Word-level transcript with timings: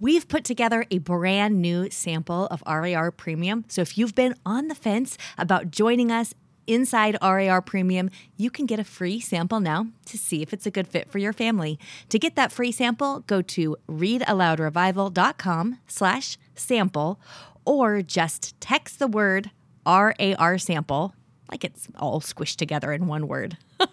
we've 0.00 0.26
put 0.26 0.44
together 0.44 0.84
a 0.90 0.98
brand 0.98 1.60
new 1.60 1.90
sample 1.90 2.46
of 2.46 2.62
RAR 2.66 3.12
Premium. 3.12 3.64
So 3.68 3.82
if 3.82 3.96
you've 3.96 4.14
been 4.14 4.34
on 4.44 4.68
the 4.68 4.74
fence 4.74 5.16
about 5.38 5.70
joining 5.70 6.10
us 6.10 6.34
inside 6.66 7.16
RAR 7.22 7.62
Premium, 7.62 8.10
you 8.36 8.50
can 8.50 8.66
get 8.66 8.80
a 8.80 8.84
free 8.84 9.20
sample 9.20 9.60
now 9.60 9.86
to 10.06 10.18
see 10.18 10.42
if 10.42 10.52
it's 10.52 10.66
a 10.66 10.70
good 10.70 10.88
fit 10.88 11.10
for 11.10 11.18
your 11.18 11.32
family. 11.32 11.78
To 12.08 12.18
get 12.18 12.34
that 12.36 12.52
free 12.52 12.72
sample, 12.72 13.20
go 13.20 13.40
to 13.42 13.76
readaloudrevival.com 13.88 15.78
slash 15.86 16.36
sample 16.54 17.20
or 17.64 18.02
just 18.02 18.60
text 18.60 18.98
the 18.98 19.06
word 19.06 19.50
RAR 19.86 20.58
sample, 20.58 21.14
like 21.50 21.64
it's 21.64 21.88
all 21.98 22.20
squished 22.20 22.56
together 22.56 22.92
in 22.92 23.06
one 23.06 23.26
word, 23.28 23.56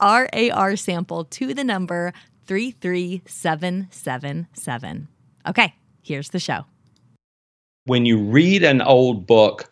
RAR 0.00 0.76
sample 0.76 1.24
to 1.24 1.54
the 1.54 1.64
number 1.64 2.12
33777. 2.46 5.08
Okay, 5.46 5.74
here's 6.02 6.30
the 6.30 6.38
show. 6.38 6.64
When 7.86 8.06
you 8.06 8.18
read 8.18 8.62
an 8.62 8.80
old 8.80 9.26
book, 9.26 9.70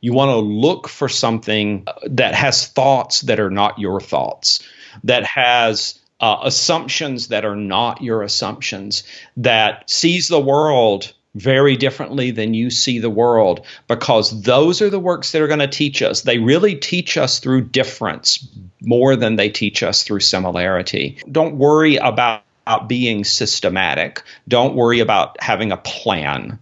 you 0.00 0.12
want 0.14 0.30
to 0.30 0.36
look 0.36 0.88
for 0.88 1.08
something 1.08 1.86
that 2.06 2.34
has 2.34 2.66
thoughts 2.66 3.20
that 3.22 3.38
are 3.38 3.50
not 3.50 3.78
your 3.78 4.00
thoughts, 4.00 4.66
that 5.04 5.24
has 5.24 5.98
uh, 6.20 6.38
assumptions 6.42 7.28
that 7.28 7.44
are 7.44 7.56
not 7.56 8.02
your 8.02 8.22
assumptions, 8.22 9.04
that 9.36 9.88
sees 9.90 10.28
the 10.28 10.40
world 10.40 11.12
very 11.34 11.76
differently 11.76 12.32
than 12.32 12.54
you 12.54 12.70
see 12.70 12.98
the 12.98 13.10
world, 13.10 13.64
because 13.86 14.42
those 14.42 14.82
are 14.82 14.90
the 14.90 14.98
works 14.98 15.32
that 15.32 15.40
are 15.42 15.46
going 15.46 15.60
to 15.60 15.68
teach 15.68 16.02
us. 16.02 16.22
They 16.22 16.38
really 16.38 16.74
teach 16.74 17.16
us 17.16 17.38
through 17.38 17.68
difference 17.68 18.48
more 18.80 19.16
than 19.16 19.36
they 19.36 19.48
teach 19.48 19.82
us 19.82 20.02
through 20.02 20.20
similarity. 20.20 21.22
Don't 21.30 21.56
worry 21.56 21.96
about 21.96 22.42
being 22.78 23.24
systematic. 23.24 24.22
Don't 24.48 24.74
worry 24.74 25.00
about 25.00 25.40
having 25.42 25.72
a 25.72 25.76
plan. 25.76 26.58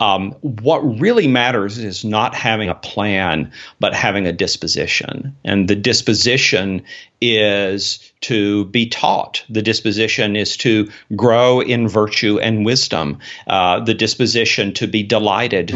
Um, 0.00 0.32
what 0.42 0.78
really 1.00 1.26
matters 1.26 1.76
is 1.78 2.04
not 2.04 2.34
having 2.34 2.68
a 2.68 2.74
plan, 2.74 3.50
but 3.80 3.94
having 3.94 4.28
a 4.28 4.32
disposition. 4.32 5.36
And 5.44 5.66
the 5.66 5.74
disposition 5.74 6.84
is 7.20 7.98
to 8.20 8.66
be 8.66 8.88
taught. 8.88 9.44
The 9.48 9.62
disposition 9.62 10.36
is 10.36 10.56
to 10.58 10.88
grow 11.16 11.60
in 11.60 11.88
virtue 11.88 12.38
and 12.38 12.64
wisdom. 12.64 13.18
Uh, 13.48 13.80
the 13.80 13.94
disposition 13.94 14.72
to 14.74 14.86
be 14.86 15.02
delighted. 15.02 15.72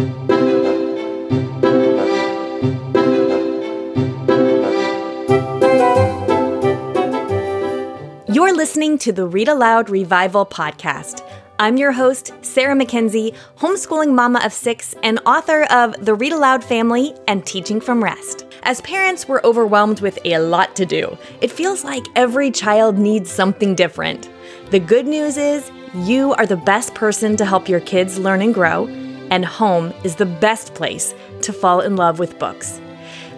Listening 8.62 8.96
to 8.98 9.10
the 9.10 9.26
Read 9.26 9.48
Aloud 9.48 9.90
Revival 9.90 10.46
podcast. 10.46 11.28
I'm 11.58 11.76
your 11.76 11.90
host, 11.90 12.32
Sarah 12.42 12.76
Mackenzie, 12.76 13.34
homeschooling 13.56 14.14
mama 14.14 14.40
of 14.44 14.52
six 14.52 14.94
and 15.02 15.18
author 15.26 15.64
of 15.64 15.96
The 16.06 16.14
Read 16.14 16.32
Aloud 16.32 16.62
Family 16.62 17.12
and 17.26 17.44
Teaching 17.44 17.80
from 17.80 18.04
Rest. 18.04 18.46
As 18.62 18.80
parents, 18.82 19.26
we're 19.26 19.42
overwhelmed 19.42 20.00
with 20.00 20.16
a 20.24 20.38
lot 20.38 20.76
to 20.76 20.86
do. 20.86 21.18
It 21.40 21.50
feels 21.50 21.82
like 21.82 22.04
every 22.14 22.52
child 22.52 22.98
needs 22.98 23.32
something 23.32 23.74
different. 23.74 24.30
The 24.70 24.78
good 24.78 25.08
news 25.08 25.36
is, 25.38 25.68
you 25.94 26.32
are 26.34 26.46
the 26.46 26.56
best 26.56 26.94
person 26.94 27.36
to 27.38 27.44
help 27.44 27.68
your 27.68 27.80
kids 27.80 28.16
learn 28.16 28.42
and 28.42 28.54
grow, 28.54 28.86
and 29.32 29.44
home 29.44 29.92
is 30.04 30.14
the 30.14 30.26
best 30.26 30.74
place 30.74 31.16
to 31.40 31.52
fall 31.52 31.80
in 31.80 31.96
love 31.96 32.20
with 32.20 32.38
books. 32.38 32.80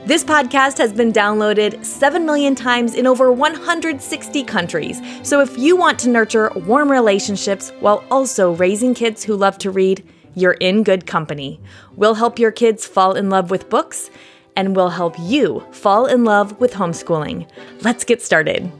This 0.06 0.22
podcast 0.22 0.76
has 0.76 0.92
been 0.92 1.14
downloaded 1.14 1.82
7 1.82 2.26
million 2.26 2.54
times 2.54 2.94
in 2.94 3.06
over 3.06 3.32
160 3.32 4.44
countries. 4.44 5.00
So 5.22 5.40
if 5.40 5.56
you 5.56 5.76
want 5.76 5.98
to 6.00 6.10
nurture 6.10 6.50
warm 6.54 6.90
relationships 6.90 7.70
while 7.80 8.04
also 8.10 8.52
raising 8.52 8.92
kids 8.92 9.24
who 9.24 9.34
love 9.34 9.56
to 9.58 9.70
read, 9.70 10.06
you're 10.34 10.58
in 10.60 10.82
good 10.82 11.06
company. 11.06 11.58
We'll 11.96 12.16
help 12.16 12.38
your 12.38 12.52
kids 12.52 12.86
fall 12.86 13.14
in 13.14 13.30
love 13.30 13.50
with 13.50 13.70
books, 13.70 14.10
and 14.56 14.76
we'll 14.76 14.90
help 14.90 15.14
you 15.18 15.64
fall 15.70 16.04
in 16.04 16.24
love 16.24 16.60
with 16.60 16.74
homeschooling. 16.74 17.48
Let's 17.80 18.04
get 18.04 18.20
started. 18.20 18.70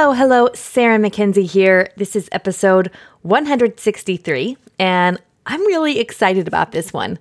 Hello, 0.00 0.12
hello, 0.12 0.48
Sarah 0.54 0.96
Mackenzie 0.96 1.44
here. 1.44 1.90
This 1.96 2.14
is 2.14 2.28
episode 2.30 2.88
163, 3.22 4.56
and 4.78 5.20
I'm 5.44 5.60
really 5.66 5.98
excited 5.98 6.46
about 6.46 6.70
this 6.70 6.92
one. 6.92 7.18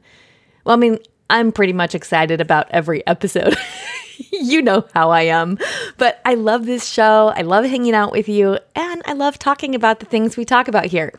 Well, 0.64 0.76
I 0.76 0.78
mean, 0.78 1.00
I'm 1.28 1.52
pretty 1.52 1.74
much 1.74 1.96
excited 1.96 2.40
about 2.40 2.68
every 2.70 3.06
episode. 3.08 3.58
you 4.32 4.62
know 4.62 4.86
how 4.94 5.10
I 5.10 5.24
am. 5.24 5.58
But 5.98 6.22
I 6.24 6.36
love 6.36 6.68
this 6.68 6.86
show. 6.86 7.34
I 7.36 7.42
love 7.42 7.66
hanging 7.66 7.96
out 7.96 8.12
with 8.12 8.30
you, 8.30 8.60
and 8.76 9.02
I 9.08 9.14
love 9.14 9.40
talking 9.40 9.74
about 9.74 10.00
the 10.00 10.06
things 10.06 10.38
we 10.38 10.46
talk 10.46 10.68
about 10.68 10.86
here. 10.86 11.14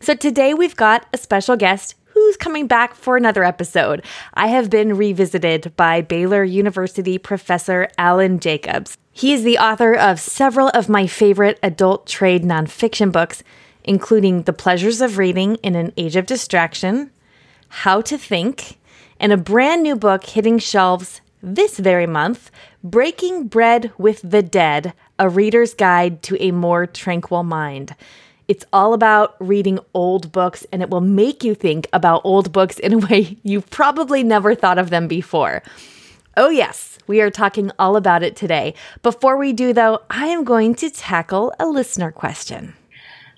So 0.00 0.14
today 0.14 0.54
we've 0.54 0.76
got 0.76 1.04
a 1.12 1.18
special 1.18 1.56
guest 1.56 1.94
who's 2.22 2.36
coming 2.36 2.68
back 2.68 2.94
for 2.94 3.16
another 3.16 3.42
episode. 3.42 4.04
I 4.34 4.46
have 4.46 4.70
been 4.70 4.96
revisited 4.96 5.72
by 5.76 6.02
Baylor 6.02 6.44
University 6.44 7.18
professor 7.18 7.88
Alan 7.98 8.38
Jacobs. 8.38 8.96
He 9.10 9.32
is 9.32 9.42
the 9.42 9.58
author 9.58 9.94
of 9.94 10.20
several 10.20 10.68
of 10.68 10.88
my 10.88 11.08
favorite 11.08 11.58
adult 11.64 12.06
trade 12.06 12.44
nonfiction 12.44 13.10
books, 13.10 13.42
including 13.82 14.42
The 14.42 14.52
Pleasures 14.52 15.00
of 15.00 15.18
Reading 15.18 15.56
in 15.56 15.74
an 15.74 15.92
Age 15.96 16.14
of 16.14 16.26
Distraction, 16.26 17.10
How 17.68 18.00
to 18.02 18.16
Think, 18.16 18.78
and 19.18 19.32
a 19.32 19.36
brand 19.36 19.82
new 19.82 19.96
book 19.96 20.24
hitting 20.24 20.58
shelves 20.58 21.20
this 21.42 21.76
very 21.78 22.06
month 22.06 22.52
Breaking 22.84 23.48
Bread 23.48 23.90
with 23.98 24.22
the 24.22 24.42
Dead 24.42 24.94
A 25.18 25.28
Reader's 25.28 25.74
Guide 25.74 26.22
to 26.22 26.40
a 26.40 26.52
More 26.52 26.86
Tranquil 26.86 27.42
Mind. 27.42 27.96
It's 28.48 28.64
all 28.72 28.94
about 28.94 29.36
reading 29.40 29.78
old 29.94 30.32
books, 30.32 30.66
and 30.72 30.82
it 30.82 30.90
will 30.90 31.00
make 31.00 31.44
you 31.44 31.54
think 31.54 31.88
about 31.92 32.22
old 32.24 32.52
books 32.52 32.78
in 32.78 32.92
a 32.92 32.98
way 32.98 33.38
you've 33.42 33.70
probably 33.70 34.22
never 34.22 34.54
thought 34.54 34.78
of 34.78 34.90
them 34.90 35.08
before. 35.08 35.62
Oh, 36.36 36.48
yes, 36.48 36.98
we 37.06 37.20
are 37.20 37.30
talking 37.30 37.70
all 37.78 37.96
about 37.96 38.22
it 38.22 38.36
today. 38.36 38.74
Before 39.02 39.36
we 39.36 39.52
do, 39.52 39.72
though, 39.72 40.00
I 40.08 40.28
am 40.28 40.44
going 40.44 40.74
to 40.76 40.90
tackle 40.90 41.52
a 41.58 41.66
listener 41.66 42.10
question. 42.10 42.74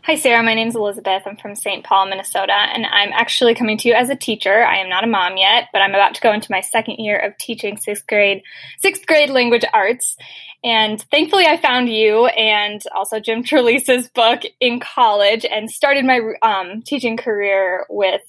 Hi, 0.06 0.16
Sarah. 0.16 0.42
My 0.42 0.52
name 0.52 0.68
is 0.68 0.76
Elizabeth. 0.76 1.22
I'm 1.24 1.38
from 1.38 1.54
St. 1.54 1.82
Paul, 1.82 2.10
Minnesota, 2.10 2.52
and 2.52 2.84
I'm 2.84 3.10
actually 3.14 3.54
coming 3.54 3.78
to 3.78 3.88
you 3.88 3.94
as 3.94 4.10
a 4.10 4.14
teacher. 4.14 4.62
I 4.62 4.76
am 4.76 4.90
not 4.90 5.02
a 5.02 5.06
mom 5.06 5.38
yet, 5.38 5.70
but 5.72 5.80
I'm 5.80 5.94
about 5.94 6.14
to 6.16 6.20
go 6.20 6.30
into 6.30 6.52
my 6.52 6.60
second 6.60 6.96
year 6.98 7.18
of 7.18 7.38
teaching 7.38 7.78
sixth 7.78 8.06
grade, 8.06 8.42
sixth 8.80 9.06
grade 9.06 9.30
language 9.30 9.64
arts. 9.72 10.18
And 10.62 11.00
thankfully, 11.10 11.46
I 11.46 11.56
found 11.56 11.88
you 11.88 12.26
and 12.26 12.82
also 12.94 13.18
Jim 13.18 13.42
Trelease's 13.42 14.10
book 14.10 14.42
in 14.60 14.78
college 14.78 15.46
and 15.46 15.70
started 15.70 16.04
my 16.04 16.20
um, 16.42 16.82
teaching 16.82 17.16
career 17.16 17.86
with 17.88 18.20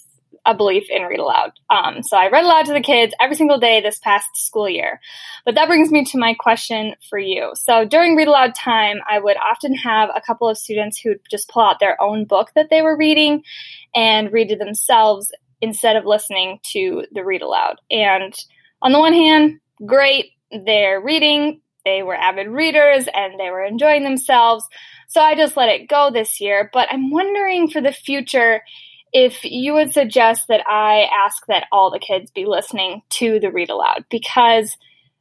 a 0.46 0.54
belief 0.54 0.86
in 0.90 1.04
read 1.04 1.20
aloud. 1.20 1.54
Um, 1.70 2.04
so 2.04 2.18
I 2.18 2.30
read 2.30 2.44
aloud 2.44 2.66
to 2.68 2.74
the 2.74 2.82
kids 2.82 3.14
every 3.20 3.36
single 3.36 3.58
day 3.58 3.82
this 3.82 4.00
past 4.00 4.30
school 4.36 4.70
year. 4.70 5.00
But 5.44 5.56
that 5.56 5.68
brings 5.68 5.92
me 5.92 6.06
to 6.06 6.18
my 6.18 6.34
question 6.34 6.96
for 7.10 7.18
you. 7.18 7.52
So 7.56 7.86
during 7.86 8.16
read 8.16 8.28
aloud 8.28 8.54
time, 8.56 8.98
I 9.10 9.20
would 9.20 9.38
often 9.38 9.74
have 9.76 10.10
a 10.16 10.22
couple 10.22 10.48
of 10.48 10.58
students 10.58 11.00
who 11.00 11.10
would 11.10 11.22
just 11.30 11.50
pull 11.50 11.64
out 11.64 11.80
their 11.80 12.00
own 12.02 12.26
book 12.26 12.52
that 12.56 12.70
they 12.70 12.82
were 12.82 12.98
reading 12.98 13.44
and 13.94 14.32
read 14.32 14.50
to 14.50 14.56
themselves 14.56 15.32
instead 15.62 15.96
of 15.96 16.06
listening 16.06 16.60
to 16.72 17.06
the 17.12 17.24
read 17.24 17.42
aloud. 17.42 17.80
And 17.90 18.34
on 18.82 18.92
the 18.92 19.00
one 19.00 19.14
hand, 19.14 19.60
great, 19.86 20.32
they're 20.52 21.02
reading, 21.02 21.62
they 21.86 22.04
were 22.04 22.16
avid 22.16 22.48
readers, 22.48 23.08
and 23.14 23.40
they 23.40 23.50
were 23.50 23.64
enjoying 23.64 24.04
themselves. 24.04 24.66
So 25.08 25.22
I 25.22 25.36
just 25.36 25.56
let 25.56 25.70
it 25.70 25.88
go 25.88 26.12
this 26.12 26.40
year. 26.42 26.70
But 26.72 26.88
I'm 26.92 27.10
wondering 27.10 27.70
for 27.70 27.82
the 27.82 27.92
future 27.92 28.62
if 29.18 29.46
you 29.46 29.74
would 29.74 29.94
suggest 29.94 30.50
that 30.50 30.68
I 30.68 31.08
ask 31.26 31.46
that 31.48 31.68
all 31.72 31.90
the 31.90 32.00
kids 32.00 32.32
be 32.32 32.46
listening 32.46 33.02
to 33.12 33.40
the 33.40 33.50
read 33.50 33.70
aloud 33.70 34.04
because 34.10 34.76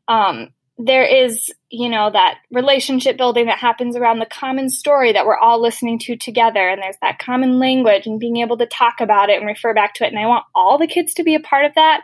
um, 0.09 0.49
there 0.79 1.05
is, 1.05 1.49
you 1.71 1.89
know, 1.89 2.11
that 2.11 2.39
relationship 2.51 3.17
building 3.17 3.47
that 3.47 3.59
happens 3.59 3.95
around 3.95 4.19
the 4.19 4.27
common 4.27 4.69
story 4.69 5.13
that 5.13 5.27
we're 5.27 5.39
all 5.39 5.63
listening 5.63 6.01
to 6.01 6.17
together. 6.17 6.69
And 6.69 6.83
there's 6.83 6.97
that 7.03 7.21
common 7.21 7.61
language 7.61 8.09
and 8.09 8.19
being 8.19 8.39
able 8.39 8.57
to 8.57 8.67
talk 8.67 8.95
about 9.01 9.31
it 9.31 9.39
and 9.39 9.47
refer 9.47 9.73
back 9.73 9.95
to 9.95 10.05
it. 10.05 10.09
And 10.09 10.19
I 10.19 10.27
want 10.27 10.45
all 10.57 10.77
the 10.77 10.89
kids 10.89 11.15
to 11.15 11.23
be 11.23 11.37
a 11.37 11.41
part 11.41 11.65
of 11.65 11.77
that. 11.77 12.01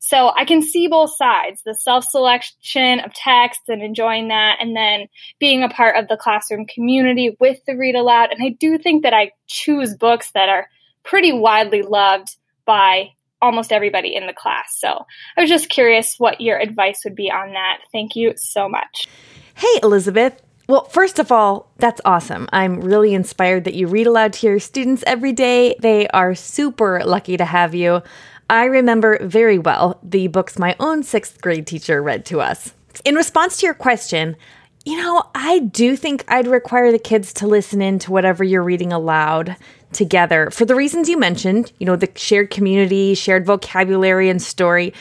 So 0.00 0.32
I 0.36 0.44
can 0.44 0.60
see 0.60 0.88
both 0.88 1.16
sides 1.16 1.62
the 1.64 1.74
self 1.74 2.04
selection 2.04 2.98
of 2.98 3.14
text 3.14 3.60
and 3.68 3.80
enjoying 3.80 4.26
that, 4.28 4.58
and 4.60 4.74
then 4.74 5.06
being 5.38 5.62
a 5.62 5.68
part 5.68 5.94
of 5.94 6.08
the 6.08 6.16
classroom 6.16 6.66
community 6.66 7.36
with 7.38 7.60
the 7.64 7.76
read 7.76 7.94
aloud. 7.94 8.32
And 8.32 8.42
I 8.42 8.56
do 8.58 8.76
think 8.76 9.04
that 9.04 9.14
I 9.14 9.30
choose 9.46 9.96
books 9.96 10.32
that 10.32 10.48
are 10.48 10.68
pretty 11.08 11.32
widely 11.32 11.82
loved 11.82 12.36
by 12.66 13.08
almost 13.40 13.72
everybody 13.72 14.14
in 14.14 14.26
the 14.26 14.32
class. 14.32 14.76
So 14.78 15.06
I 15.36 15.40
was 15.40 15.50
just 15.50 15.68
curious 15.68 16.16
what 16.18 16.40
your 16.40 16.58
advice 16.58 17.00
would 17.04 17.14
be 17.14 17.30
on 17.30 17.52
that. 17.54 17.78
Thank 17.92 18.14
you 18.14 18.34
so 18.36 18.68
much. 18.68 19.08
Hey, 19.54 19.80
Elizabeth. 19.82 20.40
Well, 20.68 20.84
first 20.84 21.18
of 21.18 21.32
all, 21.32 21.70
that's 21.78 22.00
awesome. 22.04 22.46
I'm 22.52 22.82
really 22.82 23.14
inspired 23.14 23.64
that 23.64 23.74
you 23.74 23.86
read 23.86 24.06
aloud 24.06 24.34
to 24.34 24.46
your 24.46 24.60
students 24.60 25.02
every 25.06 25.32
day. 25.32 25.76
They 25.80 26.08
are 26.08 26.34
super 26.34 27.02
lucky 27.04 27.38
to 27.38 27.44
have 27.46 27.74
you. 27.74 28.02
I 28.50 28.64
remember 28.64 29.18
very 29.26 29.58
well 29.58 29.98
the 30.02 30.26
books 30.28 30.58
my 30.58 30.76
own 30.78 31.02
sixth 31.02 31.40
grade 31.40 31.66
teacher 31.66 32.02
read 32.02 32.26
to 32.26 32.40
us. 32.42 32.74
In 33.06 33.14
response 33.14 33.58
to 33.58 33.66
your 33.66 33.74
question, 33.74 34.36
you 34.84 34.96
know, 34.96 35.22
I 35.34 35.60
do 35.60 35.96
think 35.96 36.24
I'd 36.28 36.46
require 36.46 36.92
the 36.92 36.98
kids 36.98 37.32
to 37.34 37.46
listen 37.46 37.80
in 37.80 37.98
to 38.00 38.12
whatever 38.12 38.44
you're 38.44 38.62
reading 38.62 38.92
aloud 38.92 39.56
together 39.92 40.50
for 40.50 40.64
the 40.64 40.74
reasons 40.74 41.08
you 41.08 41.18
mentioned, 41.18 41.72
you 41.78 41.86
know, 41.86 41.96
the 41.96 42.10
shared 42.14 42.50
community, 42.50 43.14
shared 43.14 43.46
vocabulary, 43.46 44.28
and 44.28 44.40
story. 44.40 44.92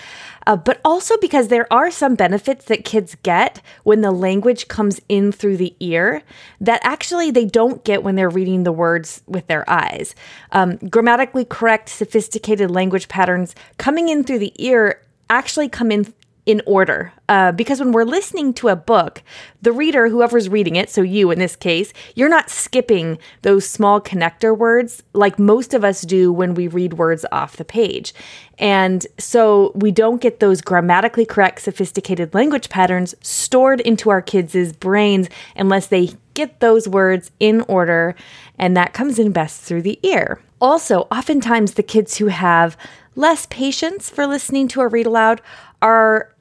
Uh, 0.48 0.56
but 0.56 0.80
also 0.86 1.18
because 1.18 1.50
there 1.50 1.72
are 1.74 1.92
some 1.92 2.16
benefits 2.16 2.66
that 2.66 2.86
kids 2.86 3.18
get 3.22 3.62
when 3.84 4.00
the 4.00 4.12
language 4.12 4.69
comes 4.69 5.01
in 5.10 5.30
through 5.30 5.57
the 5.57 5.75
ear 5.81 6.24
that 6.62 6.80
actually 6.84 7.31
they 7.31 7.44
don't 7.44 7.84
get 7.84 8.01
when 8.01 8.16
they're 8.16 8.30
reading 8.30 8.63
the 8.63 8.72
words 8.72 9.22
with 9.28 9.45
their 9.48 9.69
eyes. 9.69 10.16
Um, 10.54 10.78
grammatically 10.78 11.44
correct, 11.44 11.89
sophisticated 11.89 12.72
language 12.72 13.10
patterns 13.10 13.56
coming 13.78 14.07
in 14.07 14.24
through 14.24 14.39
the 14.39 14.54
ear 14.56 15.01
actually 15.30 15.68
come 15.68 15.92
in 15.92 16.13
in 16.47 16.61
order. 16.65 17.11
Uh, 17.27 17.51
because 17.51 17.81
when 17.81 17.91
we're 17.91 18.05
listening 18.05 18.53
to 18.53 18.69
a 18.69 18.75
book, 18.75 19.21
the 19.61 19.73
reader, 19.73 20.07
whoever's 20.07 20.47
reading 20.47 20.77
it, 20.77 20.89
so 20.89 21.01
you 21.01 21.29
in 21.29 21.39
this 21.39 21.57
case, 21.57 21.91
you're 22.15 22.29
not 22.29 22.49
skipping 22.49 23.19
those 23.41 23.67
small 23.67 23.99
connector 23.99 24.57
words 24.57 25.03
like 25.11 25.38
most 25.38 25.73
of 25.73 25.83
us 25.83 26.03
do 26.03 26.31
when 26.31 26.53
we 26.53 26.69
read 26.69 26.94
words 26.94 27.25
off 27.33 27.57
the 27.57 27.65
page. 27.65 28.13
And 28.57 29.05
so 29.19 29.73
we 29.75 29.91
don't 29.91 30.21
get 30.21 30.39
those 30.39 30.61
grammatically 30.61 31.25
correct, 31.25 31.61
sophisticated 31.61 32.33
language 32.33 32.69
patterns 32.69 33.13
stored 33.21 33.81
into 33.81 34.09
our 34.09 34.21
kids' 34.21 34.71
brains 34.71 35.27
unless 35.57 35.88
they 35.88 36.11
get 36.33 36.61
those 36.61 36.88
words 36.88 37.29
in 37.41 37.59
order. 37.61 38.15
And 38.57 38.77
that 38.77 38.93
comes 38.93 39.19
in 39.19 39.33
best 39.33 39.61
through 39.61 39.81
the 39.81 40.00
ear. 40.01 40.39
Also, 40.61 41.01
oftentimes 41.11 41.73
the 41.73 41.83
kids 41.83 42.17
who 42.17 42.27
have 42.27 42.77
less 43.17 43.47
patience 43.47 44.09
for 44.09 44.25
listening 44.25 44.69
to 44.69 44.79
a 44.79 44.88
read 44.88 45.07
aloud 45.07 45.41
are 45.81 46.33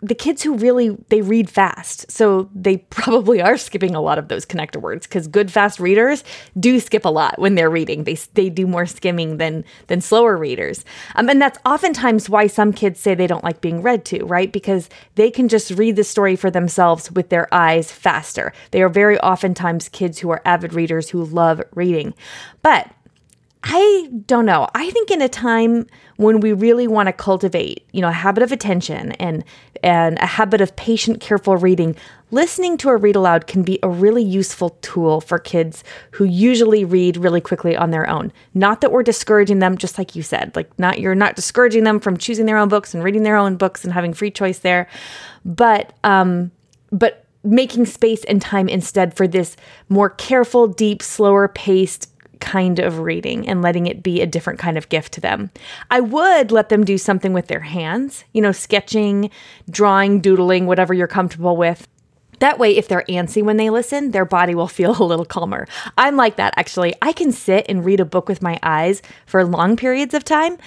the 0.00 0.14
kids 0.14 0.42
who 0.42 0.54
really 0.54 0.96
they 1.08 1.22
read 1.22 1.50
fast. 1.50 2.10
So 2.10 2.48
they 2.54 2.76
probably 2.90 3.40
are 3.42 3.56
skipping 3.56 3.94
a 3.94 4.00
lot 4.00 4.18
of 4.18 4.28
those 4.28 4.46
connector 4.46 4.80
words 4.80 5.06
because 5.06 5.26
good 5.26 5.50
fast 5.50 5.80
readers 5.80 6.22
do 6.58 6.78
skip 6.78 7.04
a 7.04 7.08
lot 7.08 7.38
when 7.38 7.54
they're 7.54 7.70
reading. 7.70 8.04
They, 8.04 8.14
they 8.34 8.50
do 8.50 8.66
more 8.66 8.86
skimming 8.86 9.38
than 9.38 9.64
than 9.88 10.00
slower 10.00 10.36
readers. 10.36 10.84
Um, 11.16 11.28
and 11.28 11.42
that's 11.42 11.58
oftentimes 11.64 12.30
why 12.30 12.46
some 12.46 12.72
kids 12.72 13.00
say 13.00 13.14
they 13.14 13.26
don't 13.26 13.44
like 13.44 13.60
being 13.60 13.82
read 13.82 14.04
to 14.06 14.18
right? 14.24 14.52
Because 14.52 14.88
they 15.14 15.30
can 15.30 15.48
just 15.48 15.70
read 15.72 15.96
the 15.96 16.04
story 16.04 16.36
for 16.36 16.50
themselves 16.50 17.10
with 17.10 17.30
their 17.30 17.52
eyes 17.52 17.90
faster. 17.90 18.52
They 18.70 18.82
are 18.82 18.88
very 18.88 19.18
oftentimes 19.20 19.88
kids 19.88 20.18
who 20.18 20.30
are 20.30 20.42
avid 20.44 20.74
readers 20.74 21.10
who 21.10 21.24
love 21.24 21.62
reading. 21.74 22.14
But 22.62 22.92
I 23.64 24.08
don't 24.26 24.46
know. 24.46 24.68
I 24.74 24.90
think 24.90 25.10
in 25.10 25.20
a 25.20 25.28
time 25.28 25.86
when 26.16 26.40
we 26.40 26.52
really 26.52 26.86
want 26.86 27.08
to 27.08 27.12
cultivate, 27.12 27.86
you 27.92 28.00
know, 28.00 28.08
a 28.08 28.12
habit 28.12 28.42
of 28.42 28.52
attention 28.52 29.12
and 29.12 29.44
and 29.82 30.18
a 30.18 30.26
habit 30.26 30.60
of 30.60 30.74
patient, 30.76 31.20
careful 31.20 31.56
reading, 31.56 31.94
listening 32.30 32.76
to 32.78 32.88
a 32.88 32.96
read 32.96 33.14
aloud 33.14 33.46
can 33.46 33.62
be 33.62 33.78
a 33.82 33.88
really 33.88 34.22
useful 34.22 34.70
tool 34.82 35.20
for 35.20 35.38
kids 35.38 35.84
who 36.12 36.24
usually 36.24 36.84
read 36.84 37.16
really 37.16 37.40
quickly 37.40 37.76
on 37.76 37.90
their 37.90 38.08
own. 38.08 38.32
Not 38.54 38.80
that 38.80 38.90
we're 38.90 39.02
discouraging 39.02 39.58
them, 39.60 39.76
just 39.76 39.98
like 39.98 40.14
you 40.14 40.22
said, 40.22 40.54
like 40.54 40.76
not 40.78 41.00
you're 41.00 41.14
not 41.14 41.36
discouraging 41.36 41.84
them 41.84 42.00
from 42.00 42.16
choosing 42.16 42.46
their 42.46 42.58
own 42.58 42.68
books 42.68 42.94
and 42.94 43.02
reading 43.02 43.22
their 43.22 43.36
own 43.36 43.56
books 43.56 43.84
and 43.84 43.92
having 43.92 44.14
free 44.14 44.30
choice 44.30 44.60
there, 44.60 44.88
but 45.44 45.92
um, 46.04 46.52
but 46.92 47.24
making 47.44 47.86
space 47.86 48.24
and 48.24 48.42
time 48.42 48.68
instead 48.68 49.14
for 49.14 49.26
this 49.26 49.56
more 49.88 50.10
careful, 50.10 50.68
deep, 50.68 51.02
slower 51.02 51.48
paced 51.48 52.08
kind 52.40 52.78
of 52.78 53.00
reading 53.00 53.48
and 53.48 53.62
letting 53.62 53.86
it 53.86 54.02
be 54.02 54.20
a 54.20 54.26
different 54.26 54.58
kind 54.58 54.78
of 54.78 54.88
gift 54.88 55.12
to 55.14 55.20
them. 55.20 55.50
I 55.90 56.00
would 56.00 56.50
let 56.50 56.68
them 56.68 56.84
do 56.84 56.98
something 56.98 57.32
with 57.32 57.48
their 57.48 57.60
hands, 57.60 58.24
you 58.32 58.42
know, 58.42 58.52
sketching, 58.52 59.30
drawing, 59.70 60.20
doodling, 60.20 60.66
whatever 60.66 60.94
you're 60.94 61.06
comfortable 61.06 61.56
with. 61.56 61.86
That 62.38 62.58
way, 62.58 62.76
if 62.76 62.86
they're 62.86 63.04
antsy 63.08 63.42
when 63.42 63.56
they 63.56 63.70
listen, 63.70 64.12
their 64.12 64.24
body 64.24 64.54
will 64.54 64.68
feel 64.78 65.00
a 65.00 65.04
little 65.04 65.24
calmer. 65.24 65.66
I'm 65.96 66.16
like 66.16 66.36
that 66.36 66.54
actually. 66.56 66.94
I 67.02 67.12
can 67.12 67.32
sit 67.32 67.66
and 67.68 67.84
read 67.84 68.00
a 68.00 68.04
book 68.04 68.28
with 68.28 68.42
my 68.42 68.58
eyes 68.62 69.02
for 69.26 69.44
long 69.44 69.76
periods 69.76 70.14
of 70.14 70.24
time. 70.24 70.58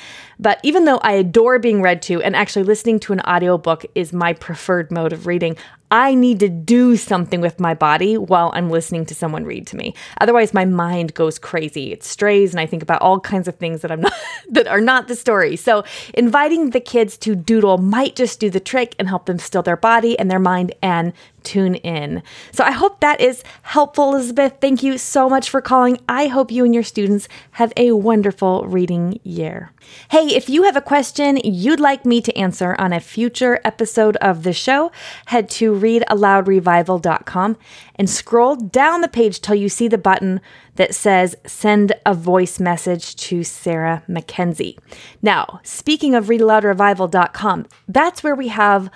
But 0.41 0.59
even 0.63 0.85
though 0.85 0.97
I 0.97 1.13
adore 1.13 1.59
being 1.59 1.81
read 1.81 2.01
to 2.03 2.21
and 2.21 2.35
actually 2.35 2.63
listening 2.63 2.99
to 3.01 3.13
an 3.13 3.21
audiobook 3.21 3.85
is 3.93 4.11
my 4.11 4.33
preferred 4.33 4.91
mode 4.91 5.13
of 5.13 5.27
reading, 5.27 5.55
I 5.91 6.15
need 6.15 6.39
to 6.39 6.47
do 6.47 6.95
something 6.95 7.41
with 7.41 7.59
my 7.59 7.73
body 7.73 8.17
while 8.17 8.49
I'm 8.55 8.69
listening 8.69 9.05
to 9.07 9.15
someone 9.15 9.43
read 9.43 9.67
to 9.67 9.75
me. 9.75 9.93
Otherwise 10.21 10.53
my 10.53 10.63
mind 10.63 11.13
goes 11.13 11.37
crazy. 11.37 11.91
It 11.91 12.01
strays 12.01 12.51
and 12.51 12.61
I 12.61 12.65
think 12.65 12.81
about 12.81 13.01
all 13.01 13.19
kinds 13.19 13.49
of 13.49 13.55
things 13.55 13.81
that 13.81 13.91
I'm 13.91 14.01
not 14.01 14.13
that 14.49 14.67
are 14.67 14.81
not 14.81 15.09
the 15.09 15.15
story. 15.15 15.57
So 15.57 15.83
inviting 16.13 16.69
the 16.69 16.79
kids 16.79 17.17
to 17.19 17.35
doodle 17.35 17.77
might 17.77 18.15
just 18.15 18.39
do 18.39 18.49
the 18.49 18.61
trick 18.61 18.95
and 18.97 19.09
help 19.09 19.25
them 19.25 19.37
still 19.37 19.63
their 19.63 19.77
body 19.77 20.17
and 20.17 20.31
their 20.31 20.39
mind 20.39 20.73
and 20.81 21.11
tune 21.43 21.75
in. 21.75 22.23
So 22.51 22.63
I 22.63 22.71
hope 22.71 22.99
that 22.99 23.19
is 23.19 23.43
helpful, 23.63 24.09
Elizabeth. 24.09 24.57
Thank 24.61 24.83
you 24.83 24.97
so 24.97 25.27
much 25.27 25.49
for 25.49 25.61
calling. 25.61 25.97
I 26.07 26.27
hope 26.27 26.51
you 26.51 26.63
and 26.63 26.73
your 26.73 26.83
students 26.83 27.27
have 27.51 27.73
a 27.75 27.91
wonderful 27.93 28.65
reading 28.65 29.19
year. 29.23 29.71
Hey, 30.09 30.30
if 30.35 30.49
you 30.49 30.63
have 30.63 30.75
a 30.75 30.81
question 30.81 31.39
you'd 31.43 31.79
like 31.79 32.05
me 32.05 32.21
to 32.21 32.35
answer 32.37 32.75
on 32.79 32.93
a 32.93 32.99
future 32.99 33.59
episode 33.63 34.17
of 34.17 34.43
the 34.43 34.53
show, 34.53 34.91
head 35.27 35.49
to 35.49 35.73
readaloudrevival.com 35.73 37.57
and 37.95 38.09
scroll 38.09 38.55
down 38.55 39.01
the 39.01 39.07
page 39.07 39.41
till 39.41 39.55
you 39.55 39.69
see 39.69 39.87
the 39.87 39.97
button 39.97 40.41
that 40.75 40.95
says 40.95 41.35
send 41.45 41.93
a 42.05 42.13
voice 42.13 42.59
message 42.59 43.15
to 43.15 43.43
Sarah 43.43 44.03
Mackenzie. 44.07 44.77
Now, 45.21 45.59
speaking 45.63 46.15
of 46.15 46.25
readaloudrevival.com, 46.25 47.67
that's 47.87 48.23
where 48.23 48.35
we 48.35 48.47
have 48.47 48.89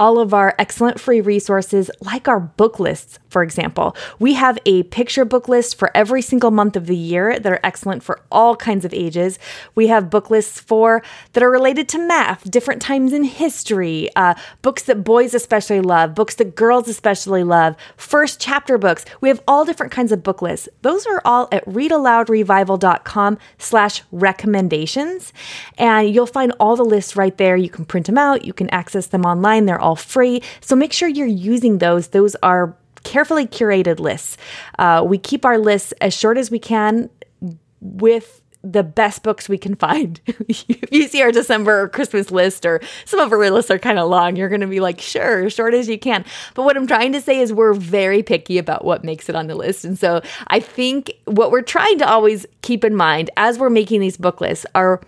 all 0.00 0.18
of 0.18 0.32
our 0.32 0.54
excellent 0.58 0.98
free 0.98 1.20
resources, 1.20 1.90
like 2.00 2.26
our 2.26 2.40
book 2.40 2.80
lists, 2.80 3.18
for 3.28 3.42
example. 3.42 3.94
We 4.18 4.32
have 4.32 4.58
a 4.64 4.82
picture 4.84 5.26
book 5.26 5.46
list 5.46 5.76
for 5.76 5.94
every 5.94 6.22
single 6.22 6.50
month 6.50 6.74
of 6.74 6.86
the 6.86 6.96
year 6.96 7.38
that 7.38 7.52
are 7.52 7.60
excellent 7.62 8.02
for 8.02 8.22
all 8.32 8.56
kinds 8.56 8.86
of 8.86 8.94
ages. 8.94 9.38
We 9.74 9.88
have 9.88 10.08
book 10.08 10.30
lists 10.30 10.58
for 10.58 11.02
that 11.34 11.42
are 11.42 11.50
related 11.50 11.86
to 11.90 11.98
math, 11.98 12.50
different 12.50 12.80
times 12.80 13.12
in 13.12 13.24
history, 13.24 14.08
uh, 14.16 14.34
books 14.62 14.84
that 14.84 15.04
boys 15.04 15.34
especially 15.34 15.82
love, 15.82 16.14
books 16.14 16.34
that 16.36 16.56
girls 16.56 16.88
especially 16.88 17.44
love, 17.44 17.76
first 17.98 18.40
chapter 18.40 18.78
books. 18.78 19.04
We 19.20 19.28
have 19.28 19.42
all 19.46 19.66
different 19.66 19.92
kinds 19.92 20.12
of 20.12 20.22
book 20.22 20.40
lists. 20.40 20.66
Those 20.80 21.06
are 21.06 21.20
all 21.26 21.46
at 21.52 21.62
readaloudrevival.com 21.66 23.36
slash 23.58 24.02
recommendations. 24.10 25.34
And 25.76 26.08
you'll 26.14 26.24
find 26.24 26.52
all 26.58 26.74
the 26.74 26.84
lists 26.84 27.16
right 27.16 27.36
there. 27.36 27.54
You 27.54 27.68
can 27.68 27.84
print 27.84 28.06
them 28.06 28.16
out. 28.16 28.46
You 28.46 28.54
can 28.54 28.70
access 28.70 29.06
them 29.06 29.26
online. 29.26 29.66
They're 29.66 29.78
all 29.78 29.89
all 29.90 29.96
free. 29.96 30.42
So 30.60 30.76
make 30.76 30.92
sure 30.92 31.08
you're 31.08 31.26
using 31.26 31.78
those. 31.78 32.08
Those 32.08 32.36
are 32.42 32.76
carefully 33.02 33.46
curated 33.46 33.98
lists. 33.98 34.36
Uh, 34.78 35.02
we 35.04 35.18
keep 35.18 35.44
our 35.44 35.58
lists 35.58 35.92
as 36.00 36.14
short 36.14 36.38
as 36.38 36.50
we 36.50 36.60
can 36.60 37.10
with 37.80 38.40
the 38.62 38.82
best 38.82 39.22
books 39.22 39.48
we 39.48 39.58
can 39.58 39.74
find. 39.74 40.20
if 40.26 40.92
you 40.92 41.08
see 41.08 41.22
our 41.22 41.32
December 41.32 41.82
or 41.82 41.88
Christmas 41.88 42.30
list, 42.30 42.66
or 42.66 42.80
some 43.04 43.18
of 43.18 43.32
our 43.32 43.50
lists 43.50 43.70
are 43.70 43.78
kind 43.78 43.98
of 43.98 44.08
long, 44.08 44.36
you're 44.36 44.50
going 44.50 44.60
to 44.60 44.66
be 44.66 44.80
like, 44.80 45.00
sure, 45.00 45.48
short 45.48 45.74
as 45.74 45.88
you 45.88 45.98
can. 45.98 46.24
But 46.54 46.64
what 46.64 46.76
I'm 46.76 46.86
trying 46.86 47.12
to 47.14 47.20
say 47.20 47.40
is 47.40 47.52
we're 47.52 47.72
very 47.72 48.22
picky 48.22 48.58
about 48.58 48.84
what 48.84 49.02
makes 49.02 49.28
it 49.28 49.34
on 49.34 49.46
the 49.46 49.54
list. 49.54 49.84
And 49.84 49.98
so 49.98 50.20
I 50.48 50.60
think 50.60 51.10
what 51.24 51.50
we're 51.50 51.62
trying 51.62 51.98
to 51.98 52.08
always 52.08 52.46
keep 52.62 52.84
in 52.84 52.94
mind 52.94 53.30
as 53.36 53.58
we're 53.58 53.70
making 53.70 54.00
these 54.00 54.18
book 54.18 54.40
lists 54.40 54.66
are 54.74 55.00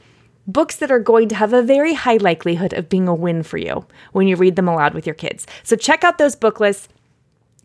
books 0.47 0.77
that 0.77 0.91
are 0.91 0.99
going 0.99 1.29
to 1.29 1.35
have 1.35 1.53
a 1.53 1.63
very 1.63 1.95
high 1.95 2.17
likelihood 2.17 2.73
of 2.73 2.89
being 2.89 3.09
a 3.09 3.15
win 3.15 3.43
for 3.43 3.59
you 3.59 3.87
when 4.13 4.27
you 4.27 4.37
read 4.37 4.57
them 4.57 4.69
aloud 4.69 4.95
with 4.95 5.07
your 5.07 5.15
kids. 5.15 5.47
So 5.63 5.77
check 5.77 6.05
out 6.05 6.19
those 6.19 6.37
book 6.37 6.61
lists. 6.61 6.89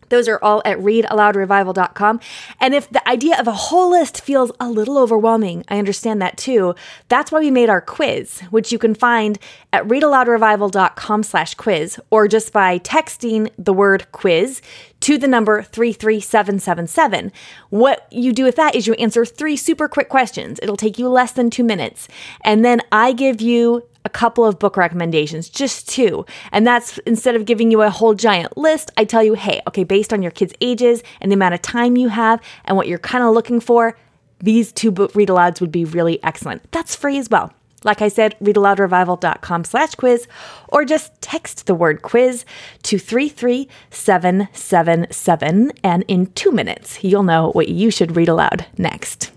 Those 0.08 0.28
are 0.28 0.38
all 0.42 0.62
at 0.64 0.78
readaloudrevival.com. 0.78 2.20
And 2.60 2.74
if 2.74 2.88
the 2.90 3.06
idea 3.08 3.38
of 3.38 3.46
a 3.46 3.52
whole 3.52 3.90
list 3.90 4.20
feels 4.20 4.52
a 4.60 4.68
little 4.68 4.98
overwhelming, 4.98 5.64
I 5.68 5.78
understand 5.78 6.20
that 6.22 6.36
too. 6.36 6.74
That's 7.08 7.32
why 7.32 7.40
we 7.40 7.50
made 7.50 7.70
our 7.70 7.80
quiz, 7.80 8.40
which 8.50 8.72
you 8.72 8.78
can 8.78 8.94
find 8.94 9.38
at 9.72 9.86
readaloudrevival.com 9.86 11.22
slash 11.22 11.54
quiz, 11.54 12.00
or 12.10 12.28
just 12.28 12.52
by 12.52 12.78
texting 12.78 13.50
the 13.58 13.72
word 13.72 14.10
quiz 14.12 14.62
to 15.00 15.18
the 15.18 15.28
number 15.28 15.62
33777. 15.62 17.32
What 17.70 18.06
you 18.10 18.32
do 18.32 18.44
with 18.44 18.56
that 18.56 18.74
is 18.74 18.86
you 18.86 18.94
answer 18.94 19.24
three 19.24 19.56
super 19.56 19.88
quick 19.88 20.08
questions. 20.08 20.58
It'll 20.62 20.76
take 20.76 20.98
you 20.98 21.08
less 21.08 21.32
than 21.32 21.50
two 21.50 21.64
minutes. 21.64 22.08
And 22.42 22.64
then 22.64 22.80
I 22.90 23.12
give 23.12 23.40
you 23.40 23.84
a 24.08 24.10
couple 24.10 24.46
of 24.46 24.58
book 24.58 24.78
recommendations, 24.78 25.50
just 25.50 25.86
two. 25.86 26.24
And 26.50 26.66
that's 26.66 26.96
instead 26.98 27.36
of 27.36 27.44
giving 27.44 27.70
you 27.70 27.82
a 27.82 27.90
whole 27.90 28.14
giant 28.14 28.56
list, 28.56 28.90
I 28.96 29.04
tell 29.04 29.22
you, 29.22 29.34
hey, 29.34 29.60
okay, 29.68 29.84
based 29.84 30.14
on 30.14 30.22
your 30.22 30.30
kids' 30.30 30.54
ages 30.62 31.02
and 31.20 31.30
the 31.30 31.34
amount 31.34 31.52
of 31.52 31.60
time 31.60 31.98
you 31.98 32.08
have 32.08 32.40
and 32.64 32.74
what 32.74 32.88
you're 32.88 32.98
kind 32.98 33.22
of 33.22 33.34
looking 33.34 33.60
for, 33.60 33.98
these 34.40 34.72
two 34.72 34.90
book 34.90 35.14
read 35.14 35.28
alouds 35.28 35.60
would 35.60 35.70
be 35.70 35.84
really 35.84 36.24
excellent. 36.24 36.72
That's 36.72 36.96
free 36.96 37.18
as 37.18 37.28
well. 37.28 37.52
Like 37.84 38.00
I 38.00 38.08
said, 38.08 38.34
readaloudrevival.com 38.40 39.64
slash 39.64 39.94
quiz, 39.94 40.26
or 40.68 40.86
just 40.86 41.12
text 41.20 41.66
the 41.66 41.76
word 41.76 42.02
quiz 42.02 42.44
to 42.84 42.98
33777, 42.98 45.72
and 45.84 46.04
in 46.08 46.26
two 46.32 46.50
minutes, 46.50 47.04
you'll 47.04 47.22
know 47.22 47.52
what 47.52 47.68
you 47.68 47.92
should 47.92 48.16
read 48.16 48.28
aloud 48.28 48.66
next. 48.78 49.30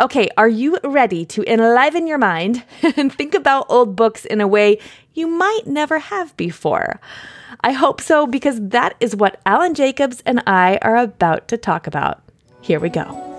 Okay, 0.00 0.28
are 0.36 0.48
you 0.48 0.78
ready 0.84 1.24
to 1.26 1.50
enliven 1.50 2.06
your 2.06 2.18
mind 2.18 2.64
and 2.96 3.12
think 3.12 3.34
about 3.34 3.66
old 3.68 3.96
books 3.96 4.24
in 4.24 4.40
a 4.40 4.48
way 4.48 4.78
you 5.14 5.26
might 5.26 5.66
never 5.66 5.98
have 5.98 6.36
before? 6.36 7.00
I 7.60 7.72
hope 7.72 8.00
so 8.00 8.26
because 8.26 8.58
that 8.60 8.96
is 9.00 9.14
what 9.14 9.40
Alan 9.46 9.74
Jacobs 9.74 10.22
and 10.26 10.42
I 10.46 10.78
are 10.82 10.96
about 10.96 11.48
to 11.48 11.56
talk 11.56 11.86
about. 11.86 12.22
Here 12.60 12.80
we 12.80 12.88
go. 12.88 13.31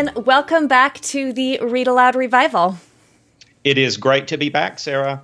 Alan, 0.00 0.24
welcome 0.24 0.66
back 0.66 0.98
to 1.00 1.30
the 1.30 1.58
Read 1.60 1.86
Aloud 1.86 2.14
Revival. 2.14 2.78
It 3.64 3.76
is 3.76 3.98
great 3.98 4.28
to 4.28 4.38
be 4.38 4.48
back, 4.48 4.78
Sarah. 4.78 5.22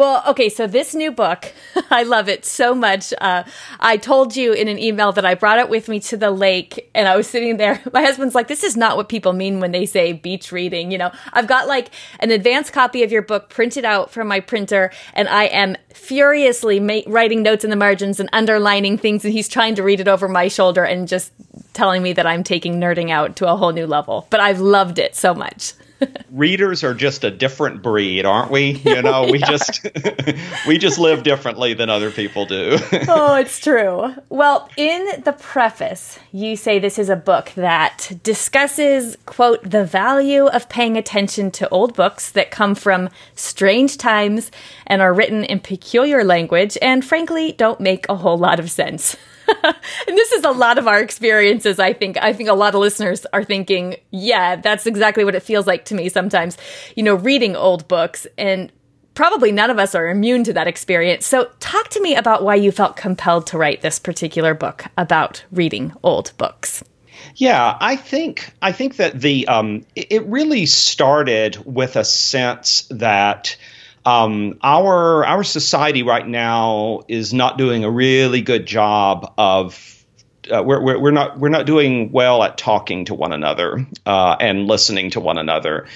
Well, 0.00 0.22
okay, 0.28 0.48
so 0.48 0.66
this 0.66 0.94
new 0.94 1.12
book, 1.12 1.52
I 1.90 2.04
love 2.04 2.30
it 2.30 2.46
so 2.46 2.74
much. 2.74 3.12
Uh, 3.20 3.44
I 3.78 3.98
told 3.98 4.34
you 4.34 4.54
in 4.54 4.66
an 4.66 4.78
email 4.78 5.12
that 5.12 5.26
I 5.26 5.34
brought 5.34 5.58
it 5.58 5.68
with 5.68 5.90
me 5.90 6.00
to 6.00 6.16
the 6.16 6.30
lake 6.30 6.88
and 6.94 7.06
I 7.06 7.18
was 7.18 7.26
sitting 7.26 7.58
there. 7.58 7.82
My 7.92 8.00
husband's 8.00 8.34
like, 8.34 8.48
this 8.48 8.64
is 8.64 8.78
not 8.78 8.96
what 8.96 9.10
people 9.10 9.34
mean 9.34 9.60
when 9.60 9.72
they 9.72 9.84
say 9.84 10.14
beach 10.14 10.52
reading. 10.52 10.90
You 10.90 10.96
know, 10.96 11.12
I've 11.34 11.46
got 11.46 11.68
like 11.68 11.90
an 12.18 12.30
advanced 12.30 12.72
copy 12.72 13.02
of 13.02 13.12
your 13.12 13.20
book 13.20 13.50
printed 13.50 13.84
out 13.84 14.10
from 14.10 14.26
my 14.26 14.40
printer 14.40 14.90
and 15.12 15.28
I 15.28 15.44
am 15.44 15.76
furiously 15.92 16.80
ma- 16.80 17.02
writing 17.06 17.42
notes 17.42 17.64
in 17.64 17.68
the 17.68 17.76
margins 17.76 18.18
and 18.20 18.30
underlining 18.32 18.96
things 18.96 19.26
and 19.26 19.34
he's 19.34 19.48
trying 19.48 19.74
to 19.74 19.82
read 19.82 20.00
it 20.00 20.08
over 20.08 20.28
my 20.28 20.48
shoulder 20.48 20.82
and 20.82 21.08
just 21.08 21.30
telling 21.74 22.02
me 22.02 22.14
that 22.14 22.26
I'm 22.26 22.42
taking 22.42 22.80
nerding 22.80 23.10
out 23.10 23.36
to 23.36 23.52
a 23.52 23.54
whole 23.54 23.72
new 23.72 23.86
level. 23.86 24.26
But 24.30 24.40
I've 24.40 24.60
loved 24.60 24.98
it 24.98 25.14
so 25.14 25.34
much 25.34 25.74
readers 26.30 26.84
are 26.84 26.94
just 26.94 27.24
a 27.24 27.30
different 27.30 27.82
breed, 27.82 28.24
aren't 28.24 28.50
we? 28.50 28.72
You 28.84 29.02
know, 29.02 29.28
we 29.30 29.38
just 29.50 29.86
we 30.66 30.78
just 30.78 30.98
live 30.98 31.22
differently 31.22 31.74
than 31.74 31.90
other 31.90 32.10
people 32.10 32.46
do. 32.46 32.78
oh, 33.08 33.34
it's 33.34 33.58
true. 33.58 34.14
Well, 34.28 34.68
in 34.76 35.22
the 35.24 35.32
preface, 35.32 36.18
you 36.32 36.56
say 36.56 36.78
this 36.78 36.98
is 36.98 37.08
a 37.08 37.16
book 37.16 37.52
that 37.56 38.12
discusses, 38.22 39.16
quote, 39.26 39.62
the 39.68 39.84
value 39.84 40.46
of 40.46 40.68
paying 40.68 40.96
attention 40.96 41.50
to 41.52 41.68
old 41.68 41.94
books 41.94 42.30
that 42.32 42.50
come 42.50 42.74
from 42.74 43.08
strange 43.34 43.98
times 43.98 44.50
and 44.86 45.02
are 45.02 45.12
written 45.12 45.44
in 45.44 45.60
peculiar 45.60 46.24
language 46.24 46.76
and 46.82 47.04
frankly 47.04 47.52
don't 47.52 47.80
make 47.80 48.08
a 48.08 48.16
whole 48.16 48.38
lot 48.38 48.60
of 48.60 48.70
sense. 48.70 49.16
and 49.64 50.16
this 50.16 50.32
is 50.32 50.44
a 50.44 50.50
lot 50.50 50.78
of 50.78 50.86
our 50.86 51.00
experiences, 51.00 51.78
I 51.78 51.92
think. 51.92 52.16
I 52.22 52.32
think 52.32 52.48
a 52.48 52.54
lot 52.54 52.74
of 52.74 52.80
listeners 52.80 53.26
are 53.32 53.44
thinking, 53.44 53.96
yeah, 54.10 54.56
that's 54.56 54.86
exactly 54.86 55.24
what 55.24 55.34
it 55.34 55.42
feels 55.42 55.66
like 55.66 55.84
to 55.86 55.94
me 55.94 56.08
sometimes, 56.08 56.56
you 56.96 57.02
know, 57.02 57.14
reading 57.14 57.56
old 57.56 57.88
books. 57.88 58.26
And 58.38 58.72
probably 59.14 59.52
none 59.52 59.70
of 59.70 59.78
us 59.78 59.94
are 59.94 60.08
immune 60.08 60.44
to 60.44 60.52
that 60.54 60.66
experience. 60.66 61.26
So, 61.26 61.50
talk 61.60 61.88
to 61.90 62.00
me 62.00 62.14
about 62.14 62.42
why 62.42 62.54
you 62.54 62.72
felt 62.72 62.96
compelled 62.96 63.46
to 63.48 63.58
write 63.58 63.82
this 63.82 63.98
particular 63.98 64.54
book 64.54 64.84
about 64.96 65.44
reading 65.50 65.92
old 66.02 66.32
books. 66.38 66.82
Yeah, 67.36 67.76
I 67.80 67.96
think 67.96 68.52
I 68.62 68.72
think 68.72 68.96
that 68.96 69.20
the 69.20 69.46
um, 69.48 69.84
it 69.94 70.24
really 70.26 70.66
started 70.66 71.56
with 71.64 71.96
a 71.96 72.04
sense 72.04 72.86
that 72.90 73.56
um, 74.04 74.58
our 74.62 75.24
our 75.24 75.44
society 75.44 76.02
right 76.02 76.26
now 76.26 77.00
is 77.08 77.34
not 77.34 77.58
doing 77.58 77.84
a 77.84 77.90
really 77.90 78.40
good 78.40 78.66
job 78.66 79.32
of 79.36 80.04
uh, 80.50 80.62
we're, 80.62 80.82
we're, 80.82 80.98
we're 80.98 81.10
not 81.10 81.38
we're 81.38 81.50
not 81.50 81.66
doing 81.66 82.10
well 82.12 82.42
at 82.42 82.56
talking 82.56 83.04
to 83.06 83.14
one 83.14 83.32
another 83.32 83.86
uh, 84.06 84.36
and 84.40 84.66
listening 84.66 85.10
to 85.10 85.20
one 85.20 85.38
another. 85.38 85.86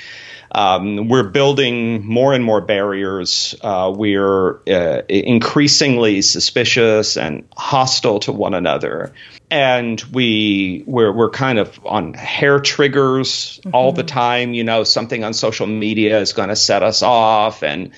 Um, 0.54 1.08
we're 1.08 1.28
building 1.28 2.06
more 2.06 2.32
and 2.32 2.44
more 2.44 2.60
barriers. 2.60 3.56
Uh, 3.60 3.92
we're 3.94 4.60
uh, 4.68 5.02
increasingly 5.08 6.22
suspicious 6.22 7.16
and 7.16 7.46
hostile 7.56 8.20
to 8.20 8.32
one 8.32 8.54
another, 8.54 9.12
and 9.50 10.00
we 10.12 10.84
we're 10.86 11.12
we're 11.12 11.30
kind 11.30 11.58
of 11.58 11.84
on 11.84 12.14
hair 12.14 12.60
triggers 12.60 13.58
mm-hmm. 13.58 13.74
all 13.74 13.90
the 13.90 14.04
time. 14.04 14.54
You 14.54 14.62
know, 14.62 14.84
something 14.84 15.24
on 15.24 15.34
social 15.34 15.66
media 15.66 16.20
is 16.20 16.32
going 16.32 16.50
to 16.50 16.56
set 16.56 16.84
us 16.84 17.02
off, 17.02 17.64
and 17.64 17.90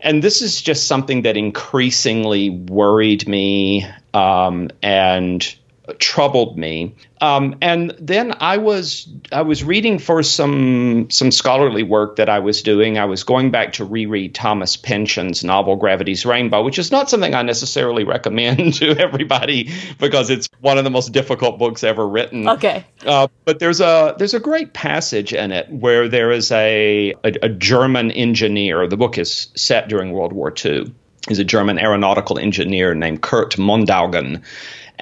and 0.00 0.20
this 0.20 0.42
is 0.42 0.60
just 0.60 0.88
something 0.88 1.22
that 1.22 1.36
increasingly 1.36 2.50
worried 2.50 3.28
me 3.28 3.86
um, 4.12 4.70
and 4.82 5.54
troubled 5.98 6.56
me. 6.56 6.94
Um, 7.20 7.56
and 7.60 7.94
then 7.98 8.34
I 8.40 8.56
was 8.58 9.08
I 9.32 9.42
was 9.42 9.62
reading 9.62 9.98
for 9.98 10.22
some 10.22 11.08
some 11.10 11.30
scholarly 11.30 11.82
work 11.82 12.16
that 12.16 12.28
I 12.28 12.38
was 12.38 12.62
doing. 12.62 12.98
I 12.98 13.04
was 13.04 13.24
going 13.24 13.50
back 13.50 13.74
to 13.74 13.84
reread 13.84 14.34
Thomas 14.34 14.76
Pynchon's 14.76 15.44
novel 15.44 15.76
Gravity's 15.76 16.24
Rainbow, 16.24 16.62
which 16.62 16.78
is 16.78 16.90
not 16.90 17.10
something 17.10 17.34
I 17.34 17.42
necessarily 17.42 18.04
recommend 18.14 18.74
to 18.74 18.90
everybody 18.98 19.70
because 19.98 20.30
it's 20.30 20.48
one 20.60 20.78
of 20.78 20.84
the 20.84 20.90
most 20.90 21.12
difficult 21.12 21.58
books 21.58 21.84
ever 21.84 22.06
written. 22.06 22.48
Okay. 22.48 22.84
Uh, 23.04 23.28
but 23.44 23.58
there's 23.58 23.80
a 23.80 24.14
there's 24.18 24.34
a 24.34 24.40
great 24.40 24.72
passage 24.72 25.32
in 25.32 25.52
it 25.52 25.70
where 25.70 26.08
there 26.08 26.30
is 26.30 26.50
a, 26.50 27.14
a, 27.24 27.32
a 27.42 27.48
German 27.48 28.10
engineer. 28.10 28.86
The 28.86 28.96
book 28.96 29.18
is 29.18 29.48
set 29.54 29.88
during 29.88 30.12
World 30.12 30.32
War 30.32 30.52
II. 30.64 30.94
He's 31.28 31.38
a 31.38 31.44
German 31.44 31.78
aeronautical 31.78 32.38
engineer 32.38 32.94
named 32.94 33.22
Kurt 33.22 33.56
Mondaugen 33.56 34.42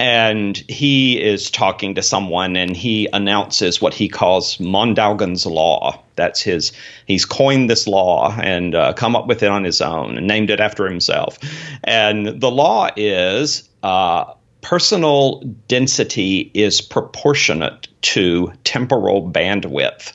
and 0.03 0.57
he 0.69 1.23
is 1.23 1.49
talking 1.49 1.95
to 1.95 2.03
someone 2.03 2.57
and 2.57 2.77
he 2.77 3.09
announces 3.13 3.81
what 3.81 3.95
he 3.95 4.09
calls 4.09 4.57
Mondaugen's 4.57 5.47
law. 5.47 6.03
That's 6.17 6.41
his. 6.41 6.73
He's 7.07 7.25
coined 7.25 7.71
this 7.71 7.87
law 7.87 8.37
and 8.37 8.75
uh, 8.75 8.95
come 8.95 9.15
up 9.15 9.29
with 9.29 9.45
it 9.45 9.49
on 9.49 9.63
his 9.63 9.81
own 9.81 10.19
and 10.19 10.27
named 10.27 10.51
it 10.51 10.59
after 10.59 10.89
himself. 10.89 11.39
And 11.85 12.41
the 12.41 12.51
law 12.51 12.91
is 12.97 13.69
uh, 13.85 14.35
personal 14.61 15.41
density 15.69 16.51
is 16.53 16.81
proportionate 16.81 17.87
to 18.03 18.53
temporal 18.65 19.31
bandwidth, 19.31 20.13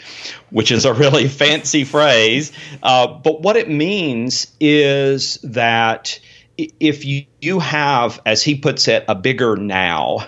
which 0.50 0.70
is 0.70 0.84
a 0.84 0.94
really 0.94 1.28
fancy 1.30 1.86
phrase. 1.86 2.52
Uh, 2.84 3.08
but 3.08 3.42
what 3.42 3.56
it 3.56 3.70
means 3.70 4.52
is 4.60 5.36
that 5.44 6.20
if 6.58 7.06
you, 7.06 7.26
you 7.42 7.60
have, 7.60 8.20
as 8.26 8.44
he 8.44 8.56
puts 8.56 8.88
it, 8.88 9.06
a 9.08 9.16
bigger 9.16 9.56
now, 9.56 10.28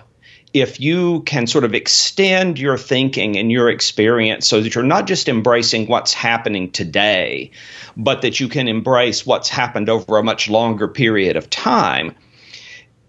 if 0.54 0.80
you 0.80 1.22
can 1.22 1.46
sort 1.48 1.64
of 1.64 1.76
extend 1.76 2.58
your 2.60 2.78
thinking 2.78 3.38
and 3.38 3.52
your 3.52 3.70
experience 3.70 4.48
so 4.48 4.62
that 4.62 4.74
you're 4.74 4.84
not 4.84 5.06
just 5.08 5.30
embracing 5.30 5.88
what's 5.88 6.14
happening 6.14 6.72
today, 6.72 7.52
but 7.96 8.22
that 8.24 8.40
you 8.40 8.48
can 8.48 8.68
embrace 8.68 9.26
what's 9.26 9.50
happened 9.50 9.90
over 9.90 10.18
a 10.18 10.24
much 10.24 10.50
longer 10.50 10.88
period 10.88 11.36
of 11.36 11.50
time, 11.50 12.16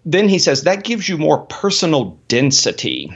then 0.04 0.28
he 0.28 0.38
says 0.38 0.62
that 0.62 0.84
gives 0.84 1.08
you 1.08 1.18
more 1.18 1.44
personal 1.46 2.18
density 2.28 3.14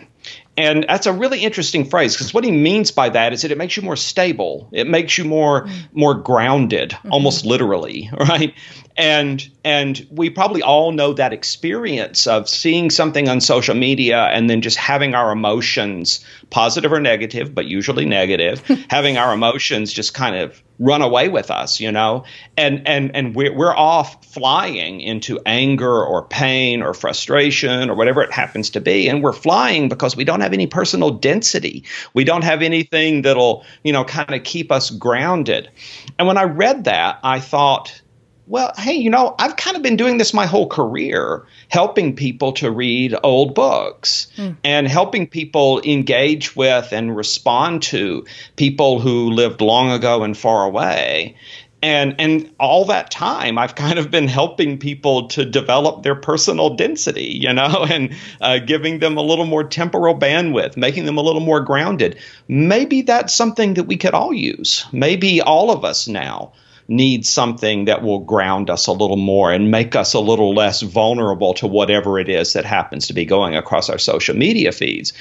and 0.57 0.85
that's 0.89 1.07
a 1.07 1.13
really 1.13 1.41
interesting 1.41 1.85
phrase 1.85 2.15
because 2.15 2.33
what 2.33 2.45
he 2.45 2.53
means 2.53 2.93
by 2.93 3.09
that 3.09 3.33
is 3.33 3.43
that 3.43 3.51
it 3.51 3.59
makes 3.59 3.77
you 3.77 3.83
more 3.83 3.97
stable. 3.97 4.69
It 4.73 4.89
makes 4.89 5.19
you 5.19 5.25
more 5.25 5.65
mm-hmm. 5.65 5.99
more 5.99 6.15
grounded, 6.15 6.91
mm-hmm. 6.91 7.13
almost 7.13 7.45
literally, 7.45 8.11
right? 8.19 8.55
And 8.97 9.47
and 9.65 10.07
we 10.11 10.31
probably 10.31 10.63
all 10.63 10.93
know 10.93 11.15
that 11.15 11.33
experience 11.33 12.29
of 12.29 12.49
seeing 12.49 12.91
something 12.91 13.29
on 13.29 13.41
social 13.41 13.75
media 13.75 14.23
and 14.23 14.49
then 14.49 14.61
just 14.61 14.77
having 14.77 15.15
our 15.15 15.33
emotions, 15.33 16.25
positive 16.51 16.93
or 16.93 17.01
negative, 17.01 17.53
but 17.55 17.67
usually 17.67 18.05
negative, 18.05 18.63
having 18.89 19.17
our 19.17 19.35
emotions 19.35 19.93
just 19.93 20.15
kind 20.15 20.37
of 20.37 20.63
run 20.79 21.03
away 21.03 21.29
with 21.29 21.51
us, 21.51 21.81
you 21.81 21.93
know, 21.93 22.25
and 22.57 22.87
and 22.87 23.15
and 23.15 23.35
we're 23.35 23.55
we're 23.55 23.77
off 23.77 24.25
flying 24.27 25.01
into 25.01 25.41
anger 25.47 26.05
or 26.05 26.27
pain 26.27 26.83
or 26.83 26.95
frustration 26.95 27.91
or 27.91 27.95
whatever 27.95 28.23
it 28.23 28.33
happens 28.33 28.71
to 28.71 28.81
be, 28.81 29.09
and 29.09 29.23
we're 29.23 29.33
flying 29.33 29.89
because 29.89 30.17
we 30.17 30.25
don't 30.25 30.41
have 30.41 30.53
any 30.53 30.67
personal 30.67 31.11
density. 31.11 31.85
We 32.15 32.25
don't 32.25 32.45
have 32.45 32.63
anything 32.63 33.23
that'll 33.23 33.65
you 33.83 33.93
know 33.93 34.05
kind 34.05 34.35
of 34.35 34.43
keep 34.45 34.73
us 34.73 34.91
grounded. 34.91 35.71
And 36.19 36.27
when 36.27 36.39
I 36.39 36.45
read 36.45 36.85
that, 36.85 37.19
I 37.23 37.41
thought 37.41 38.01
well, 38.47 38.73
hey, 38.77 38.93
you 38.95 39.09
know, 39.09 39.35
I've 39.39 39.57
kind 39.57 39.77
of 39.77 39.83
been 39.83 39.97
doing 39.97 40.19
this 40.19 40.35
my 40.35 40.45
whole 40.45 40.69
career, 40.69 41.47
helping 41.69 42.15
people 42.15 42.53
to 42.55 42.71
read 42.71 43.17
old 43.23 43.55
books 43.55 44.29
mm. 44.37 44.57
and 44.63 44.87
helping 44.87 45.27
people 45.27 45.81
engage 45.83 46.55
with 46.55 46.93
and 46.93 47.17
respond 47.17 47.83
to 47.85 48.27
people 48.57 49.01
who 49.01 49.31
lived 49.31 49.63
long 49.63 49.91
ago 49.91 50.23
and 50.25 50.37
far 50.37 50.65
away. 50.65 51.37
And, 51.83 52.15
and 52.19 52.51
all 52.59 52.87
that 52.87 53.11
time, 53.11 53.59
I've 53.59 53.75
kind 53.75 53.99
of 53.99 54.11
been 54.11 54.29
helping 54.29 54.79
people 54.79 55.29
to 55.29 55.45
develop 55.45 56.03
their 56.03 56.15
personal 56.15 56.77
density, 56.77 57.39
you 57.41 57.53
know, 57.53 57.87
and 57.91 58.15
uh, 58.43 58.59
giving 58.59 58.99
them 58.99 59.17
a 59.17 59.23
little 59.23 59.47
more 59.47 59.65
temporal 59.65 60.19
bandwidth, 60.19 60.77
making 60.77 61.07
them 61.07 61.17
a 61.17 61.23
little 61.23 61.43
more 61.43 61.61
grounded. 61.61 62.19
Maybe 62.49 63.03
that's 63.03 63.35
something 63.35 63.75
that 63.75 63.85
we 63.85 63.97
could 63.97 64.15
all 64.15 64.35
use. 64.35 64.85
Maybe 64.93 65.41
all 65.41 65.71
of 65.71 65.85
us 65.85 66.09
now 66.09 66.53
need 66.87 67.25
something 67.25 67.87
that 67.87 68.03
will 68.03 68.21
ground 68.21 68.69
us 68.69 68.87
a 68.87 68.93
little 68.93 69.17
more 69.17 69.53
and 69.53 69.71
make 69.71 69.97
us 69.97 70.15
a 70.15 70.21
little 70.21 70.55
less 70.55 70.83
vulnerable 70.83 71.55
to 71.55 71.67
whatever 71.67 72.19
it 72.19 72.29
is 72.29 72.53
that 72.53 72.65
happens 72.65 73.07
to 73.07 73.15
be 73.15 73.25
going 73.25 73.57
across 73.57 73.89
our 73.89 73.99
social 73.99 74.37
media 74.37 74.73
feeds. 74.73 75.13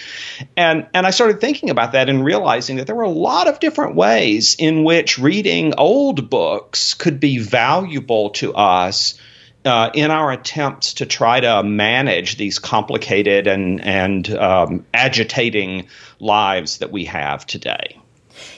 And 0.57 0.87
and 0.93 1.07
I 1.07 1.11
started 1.11 1.39
thinking 1.39 1.69
about 1.69 1.93
that 1.93 2.09
and 2.09 2.23
realizing 2.23 2.77
that 2.77 2.87
there 2.87 2.95
were 2.95 3.03
a 3.03 3.09
lot 3.09 3.47
of 3.47 3.59
different 3.59 3.95
ways 3.95 4.55
in 4.59 4.83
which 4.83 5.17
reading 5.17 5.73
old 5.77 6.29
books 6.29 6.93
could 6.93 7.19
be 7.19 7.37
valuable 7.37 8.31
to 8.31 8.53
us. 8.53 9.15
Uh, 9.65 9.89
in 9.93 10.11
our 10.11 10.33
attempts 10.33 10.95
to 10.95 11.05
try 11.05 11.39
to 11.39 11.63
manage 11.63 12.35
these 12.35 12.59
complicated 12.59 13.47
and 13.47 13.79
and 13.79 14.29
um, 14.31 14.85
agitating 14.93 15.87
lives 16.19 16.79
that 16.79 16.91
we 16.91 17.05
have 17.05 17.45
today. 17.45 17.97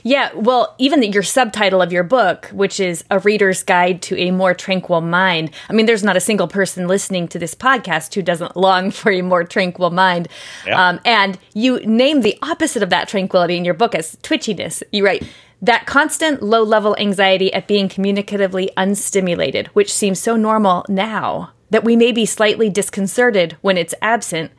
Yeah, 0.03 0.31
well, 0.33 0.75
even 0.77 0.99
the, 0.99 1.07
your 1.07 1.23
subtitle 1.23 1.81
of 1.81 1.91
your 1.91 2.03
book, 2.03 2.47
which 2.47 2.79
is 2.79 3.03
A 3.09 3.19
Reader's 3.19 3.63
Guide 3.63 4.01
to 4.03 4.17
a 4.17 4.31
More 4.31 4.53
Tranquil 4.53 5.01
Mind. 5.01 5.51
I 5.69 5.73
mean, 5.73 5.85
there's 5.85 6.03
not 6.03 6.17
a 6.17 6.21
single 6.21 6.47
person 6.47 6.87
listening 6.87 7.27
to 7.29 7.39
this 7.39 7.55
podcast 7.55 8.13
who 8.13 8.21
doesn't 8.21 8.55
long 8.55 8.91
for 8.91 9.11
a 9.11 9.21
more 9.21 9.43
tranquil 9.43 9.91
mind. 9.91 10.27
Yeah. 10.65 10.89
Um, 10.89 10.99
and 11.05 11.37
you 11.53 11.79
name 11.85 12.21
the 12.21 12.37
opposite 12.41 12.83
of 12.83 12.89
that 12.89 13.07
tranquility 13.07 13.57
in 13.57 13.65
your 13.65 13.73
book 13.73 13.95
as 13.95 14.15
twitchiness. 14.17 14.83
You 14.91 15.05
write, 15.05 15.23
that 15.61 15.85
constant 15.85 16.43
low 16.43 16.63
level 16.63 16.95
anxiety 16.99 17.53
at 17.53 17.67
being 17.67 17.89
communicatively 17.89 18.69
unstimulated, 18.77 19.67
which 19.67 19.93
seems 19.93 20.19
so 20.19 20.35
normal 20.35 20.85
now, 20.87 21.51
that 21.69 21.83
we 21.83 21.95
may 21.95 22.11
be 22.11 22.25
slightly 22.25 22.69
disconcerted 22.69 23.57
when 23.61 23.77
it's 23.77 23.95
absent. 24.01 24.51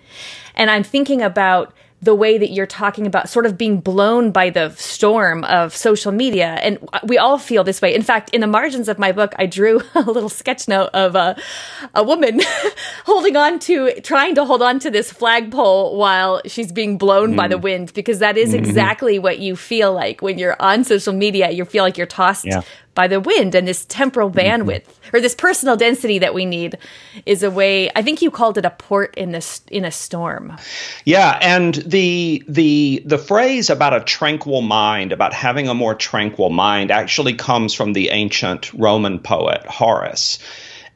And 0.54 0.70
I'm 0.70 0.82
thinking 0.82 1.22
about 1.22 1.74
the 2.06 2.14
way 2.14 2.38
that 2.38 2.50
you're 2.50 2.66
talking 2.66 3.04
about 3.06 3.28
sort 3.28 3.46
of 3.46 3.58
being 3.58 3.80
blown 3.80 4.30
by 4.30 4.48
the 4.48 4.70
storm 4.76 5.42
of 5.44 5.76
social 5.76 6.12
media. 6.12 6.58
And 6.62 6.78
we 7.02 7.18
all 7.18 7.36
feel 7.36 7.64
this 7.64 7.82
way. 7.82 7.94
In 7.94 8.02
fact, 8.02 8.30
in 8.30 8.40
the 8.40 8.46
margins 8.46 8.88
of 8.88 8.96
my 8.96 9.10
book, 9.10 9.34
I 9.38 9.46
drew 9.46 9.82
a 9.94 10.02
little 10.02 10.28
sketch 10.28 10.68
note 10.68 10.90
of 10.94 11.16
a, 11.16 11.36
a 11.94 12.04
woman 12.04 12.40
holding 13.04 13.36
on 13.36 13.58
to, 13.60 14.00
trying 14.00 14.36
to 14.36 14.44
hold 14.44 14.62
on 14.62 14.78
to 14.78 14.90
this 14.90 15.12
flagpole 15.12 15.98
while 15.98 16.40
she's 16.46 16.70
being 16.70 16.96
blown 16.96 17.32
mm. 17.32 17.36
by 17.36 17.48
the 17.48 17.58
mm. 17.58 17.62
wind, 17.62 17.92
because 17.92 18.20
that 18.20 18.38
is 18.38 18.50
mm-hmm. 18.50 18.64
exactly 18.64 19.18
what 19.18 19.40
you 19.40 19.56
feel 19.56 19.92
like 19.92 20.22
when 20.22 20.38
you're 20.38 20.56
on 20.62 20.84
social 20.84 21.12
media. 21.12 21.50
You 21.50 21.64
feel 21.64 21.82
like 21.82 21.98
you're 21.98 22.06
tossed 22.06 22.46
yeah 22.46 22.62
by 22.96 23.06
the 23.06 23.20
wind 23.20 23.54
and 23.54 23.68
this 23.68 23.84
temporal 23.84 24.28
mm-hmm. 24.28 24.40
bandwidth 24.40 24.86
or 25.12 25.20
this 25.20 25.36
personal 25.36 25.76
density 25.76 26.18
that 26.18 26.34
we 26.34 26.44
need 26.44 26.76
is 27.26 27.44
a 27.44 27.50
way 27.50 27.88
i 27.94 28.02
think 28.02 28.20
you 28.20 28.30
called 28.32 28.58
it 28.58 28.64
a 28.64 28.70
port 28.70 29.14
in 29.16 29.30
this 29.30 29.60
in 29.68 29.84
a 29.84 29.92
storm 29.92 30.56
yeah 31.04 31.38
and 31.40 31.76
the 31.76 32.42
the 32.48 33.00
the 33.06 33.18
phrase 33.18 33.70
about 33.70 33.94
a 33.94 34.00
tranquil 34.00 34.62
mind 34.62 35.12
about 35.12 35.32
having 35.32 35.68
a 35.68 35.74
more 35.74 35.94
tranquil 35.94 36.50
mind 36.50 36.90
actually 36.90 37.34
comes 37.34 37.72
from 37.72 37.92
the 37.92 38.08
ancient 38.08 38.72
roman 38.72 39.20
poet 39.20 39.64
horace 39.66 40.40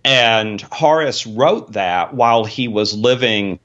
and 0.05 0.63
horace 0.63 1.27
wrote 1.27 1.73
that 1.73 2.15
while 2.15 2.45
he 2.45 2.67
was 2.67 2.97
living 2.97 3.61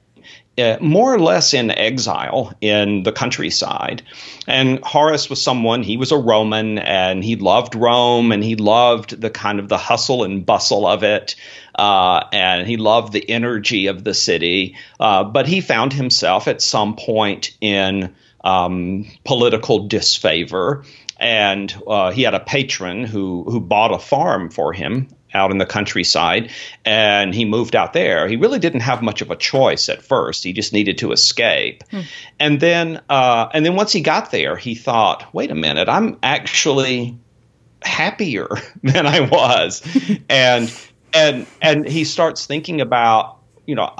uh, 0.57 0.77
more 0.79 1.13
or 1.13 1.19
less 1.19 1.53
in 1.53 1.69
exile 1.71 2.53
in 2.61 3.03
the 3.03 3.11
countryside. 3.11 4.01
And 4.47 4.79
Horace 4.83 5.29
was 5.29 5.41
someone, 5.41 5.83
he 5.83 5.97
was 5.97 6.11
a 6.11 6.17
Roman 6.17 6.77
and 6.77 7.23
he 7.23 7.35
loved 7.35 7.75
Rome 7.75 8.31
and 8.31 8.43
he 8.43 8.55
loved 8.55 9.19
the 9.19 9.29
kind 9.29 9.59
of 9.59 9.67
the 9.67 9.77
hustle 9.77 10.23
and 10.23 10.45
bustle 10.45 10.87
of 10.87 11.03
it. 11.03 11.35
Uh, 11.77 12.23
and 12.31 12.65
he 12.65 12.77
loved 12.77 13.11
the 13.11 13.29
energy 13.29 13.87
of 13.87 14.03
the 14.03 14.13
city. 14.13 14.77
Uh, 14.99 15.25
but 15.25 15.47
he 15.47 15.59
found 15.59 15.91
himself 15.91 16.47
at 16.47 16.61
some 16.61 16.95
point 16.95 17.55
in 17.59 18.15
um, 18.43 19.05
political 19.25 19.87
disfavor. 19.87 20.85
And 21.17 21.73
uh, 21.87 22.11
he 22.11 22.23
had 22.23 22.33
a 22.33 22.41
patron 22.41 23.05
who 23.05 23.45
who 23.45 23.61
bought 23.61 23.93
a 23.93 23.99
farm 23.99 24.49
for 24.49 24.73
him 24.73 25.07
out 25.35 25.51
in 25.51 25.59
the 25.59 25.65
countryside 25.65 26.49
and 26.83 27.35
he 27.35 27.45
moved 27.45 27.75
out 27.75 27.93
there. 27.93 28.27
He 28.27 28.37
really 28.37 28.57
didn't 28.57 28.79
have 28.79 29.01
much 29.03 29.21
of 29.21 29.29
a 29.29 29.35
choice 29.35 29.89
at 29.89 30.01
first. 30.01 30.43
He 30.43 30.53
just 30.53 30.73
needed 30.73 30.97
to 30.99 31.11
escape. 31.11 31.83
Hmm. 31.91 32.01
And 32.39 32.59
then 32.59 33.01
uh, 33.09 33.49
and 33.53 33.65
then 33.65 33.75
once 33.75 33.91
he 33.91 34.01
got 34.01 34.31
there, 34.31 34.55
he 34.55 34.73
thought, 34.73 35.31
wait 35.33 35.51
a 35.51 35.55
minute, 35.55 35.89
I'm 35.89 36.17
actually 36.23 37.17
happier 37.83 38.47
than 38.83 39.05
I 39.05 39.19
was. 39.19 39.83
and 40.29 40.73
and 41.13 41.45
and 41.61 41.87
he 41.87 42.03
starts 42.03 42.45
thinking 42.45 42.81
about, 42.81 43.34
you 43.65 43.75
know, 43.75 43.91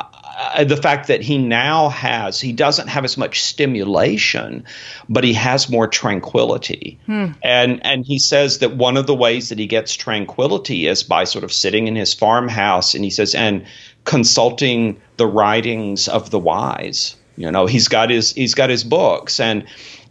the 0.64 0.78
fact 0.78 1.08
that 1.08 1.22
he 1.22 1.38
now 1.38 1.90
has 1.90 2.40
he 2.40 2.52
doesn't 2.52 2.88
have 2.88 3.04
as 3.04 3.18
much 3.18 3.42
stimulation 3.44 4.66
but 5.10 5.24
he 5.24 5.34
has 5.34 5.70
more 5.70 5.88
tranquility. 5.88 7.00
Hmm. 7.06 7.28
and 7.44 7.86
and 7.86 8.06
he 8.06 8.20
says 8.20 8.60
that 8.60 8.76
one 8.76 8.98
of 8.98 9.08
the 9.08 9.16
ways 9.16 9.50
that 9.50 9.60
he 9.60 9.68
gets 9.68 9.96
tranquility 9.96 10.88
is 10.88 11.04
by 11.04 11.24
sort 11.24 11.44
of 11.44 11.52
sitting 11.54 11.88
in 11.88 11.96
his 11.96 12.14
farmhouse 12.14 12.96
and 12.96 13.04
he 13.04 13.10
says 13.10 13.36
and 13.36 13.66
consulting 14.04 15.02
the 15.18 15.28
writings 15.28 16.08
of 16.08 16.30
the 16.30 16.40
wise. 16.40 17.16
You 17.38 17.52
know 17.52 17.66
he's 17.66 17.88
got 17.88 18.10
his 18.10 18.34
he's 18.34 18.56
got 18.56 18.70
his 18.70 18.84
books. 18.84 19.40
And 19.40 19.66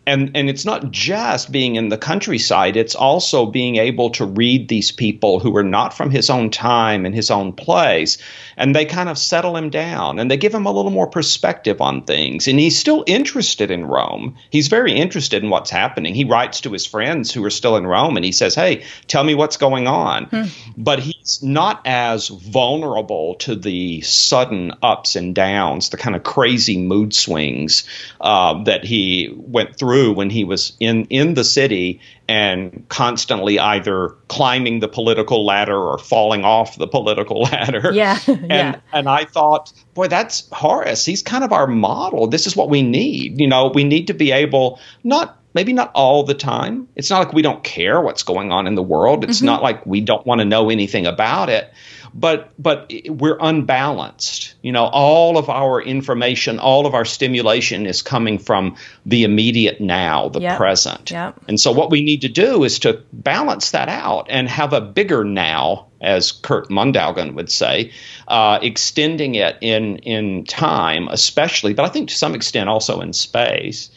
and 0.07 0.31
and 0.35 0.49
it's 0.49 0.65
not 0.65 0.91
just 0.91 1.51
being 1.51 1.77
in 1.77 1.89
the 1.89 1.99
countryside 1.99 2.77
it's 2.77 2.95
also 2.95 3.47
being 3.47 3.77
able 3.77 4.11
to 4.11 4.25
read 4.25 4.69
these 4.69 4.93
people 4.93 5.41
who 5.41 5.57
are 5.57 5.65
not 5.65 5.95
from 5.95 6.11
his 6.11 6.31
own 6.31 6.51
time 6.51 7.07
and 7.07 7.15
his 7.15 7.31
own 7.31 7.53
place 7.53 8.19
and 8.57 8.75
they 8.75 8.85
kind 8.85 9.09
of 9.09 9.19
settle 9.19 9.57
him 9.57 9.71
down 9.71 10.19
and 10.19 10.31
they 10.31 10.37
give 10.37 10.55
him 10.55 10.67
a 10.67 10.73
little 10.73 10.91
more 10.91 11.07
perspective 11.07 11.81
on 11.81 12.05
things. 12.05 12.49
And 12.49 12.59
he's 12.59 12.79
still 12.79 13.05
interested 13.07 13.71
in 13.71 13.85
Rome. 13.85 14.37
He's 14.51 14.69
very 14.69 14.93
interested 14.93 15.43
in 15.43 15.51
what's 15.51 15.71
happening. 15.71 16.15
He 16.15 16.25
writes 16.25 16.61
to 16.63 16.73
his 16.73 16.87
friends 16.87 17.33
who 17.33 17.45
are 17.45 17.51
still 17.51 17.77
in 17.77 17.87
Rome 17.87 18.17
and 18.17 18.25
he 18.25 18.33
says 18.33 18.55
hey 18.55 18.85
tell 19.07 19.25
me 19.25 19.35
what's 19.35 19.57
going 19.57 19.87
on. 19.87 20.25
Hmm. 20.27 20.45
but 20.77 20.99
he's 21.25 21.43
not 21.43 21.81
as 21.87 22.29
vulnerable 22.29 23.37
to 23.37 23.57
the 23.57 24.03
sudden 24.03 24.73
ups 24.83 25.17
and 25.17 25.35
downs 25.35 25.89
the 25.89 25.97
kind 25.97 26.15
of 26.15 26.23
crazy 26.23 26.79
mood 26.79 27.15
swings 27.15 27.85
uh, 28.21 28.63
that 28.65 28.85
he 28.85 29.35
went 29.35 29.77
through 29.77 29.85
through 29.85 30.13
when 30.13 30.31
he 30.31 30.45
was 30.45 30.77
in 30.81 31.05
in 31.11 31.35
the 31.35 31.45
city 31.45 32.01
and 32.27 32.87
constantly 32.89 33.59
either 33.59 34.17
climbing 34.29 34.81
the 34.81 34.89
political 34.89 35.45
ladder 35.45 35.77
or 35.77 35.99
falling 35.99 36.45
off 36.45 36.77
the 36.77 36.87
political 36.87 37.43
ladder. 37.53 37.93
Yeah. 37.93 38.19
and 38.27 38.51
yeah. 38.51 38.81
and 38.93 39.09
I 39.09 39.25
thought, 39.25 39.73
boy, 39.95 40.09
that's 40.09 40.49
Horace. 40.53 41.05
He's 41.05 41.23
kind 41.23 41.45
of 41.45 41.53
our 41.53 41.67
model. 41.67 42.27
This 42.27 42.47
is 42.47 42.57
what 42.57 42.71
we 42.71 42.83
need. 42.83 43.41
You 43.41 43.47
know, 43.47 43.71
we 43.75 43.85
need 43.85 44.07
to 44.07 44.15
be 44.15 44.33
able 44.33 44.81
not 45.03 45.39
maybe 45.55 45.73
not 45.73 45.91
all 45.95 46.25
the 46.25 46.35
time. 46.35 46.89
It's 46.97 47.11
not 47.11 47.25
like 47.25 47.33
we 47.33 47.43
don't 47.43 47.65
care 47.65 48.01
what's 48.01 48.23
going 48.23 48.53
on 48.53 48.67
in 48.67 48.75
the 48.75 48.83
world. 48.83 49.25
It's 49.25 49.39
mm-hmm. 49.39 49.47
not 49.47 49.63
like 49.63 49.87
we 49.87 50.01
don't 50.01 50.27
want 50.27 50.41
to 50.41 50.45
know 50.45 50.71
anything 50.71 51.07
about 51.07 51.49
it 51.49 51.73
but 52.15 52.51
but 52.63 52.93
we're 53.09 53.37
unbalanced. 53.41 54.55
You 54.63 54.71
know, 54.71 54.85
all 54.85 55.37
of 55.37 55.51
our 55.51 55.83
information, 55.83 56.61
all 56.61 56.87
of 56.87 56.95
our 56.95 57.05
stimulation 57.05 57.87
is 57.87 58.03
coming 58.03 58.39
from 58.39 58.77
the 59.05 59.25
immediate 59.25 59.81
now, 59.81 60.29
the 60.29 60.41
yep. 60.41 60.57
present. 60.57 61.11
Yep. 61.11 61.41
And 61.49 61.61
so 61.61 61.73
what 61.73 61.91
we 61.91 62.03
need 62.03 62.23
to 62.23 62.29
do 62.29 62.63
is 62.63 62.79
to 62.81 63.03
balance 63.13 63.73
that 63.73 63.89
out 63.89 64.29
and 64.31 64.49
have 64.49 64.73
a 64.73 64.81
bigger 64.81 65.25
now, 65.25 65.89
as 66.01 66.31
Kurt 66.31 66.69
Mondaugen 66.69 67.35
would 67.35 67.51
say, 67.51 67.91
uh, 68.29 68.61
extending 68.63 69.35
it 69.35 69.57
in 69.61 69.99
in 69.99 70.45
time, 70.45 71.09
especially, 71.09 71.75
but 71.75 71.85
I 71.85 71.89
think 71.89 72.11
to 72.11 72.15
some 72.15 72.35
extent 72.37 72.69
also 72.69 73.01
in 73.01 73.13
space 73.13 73.91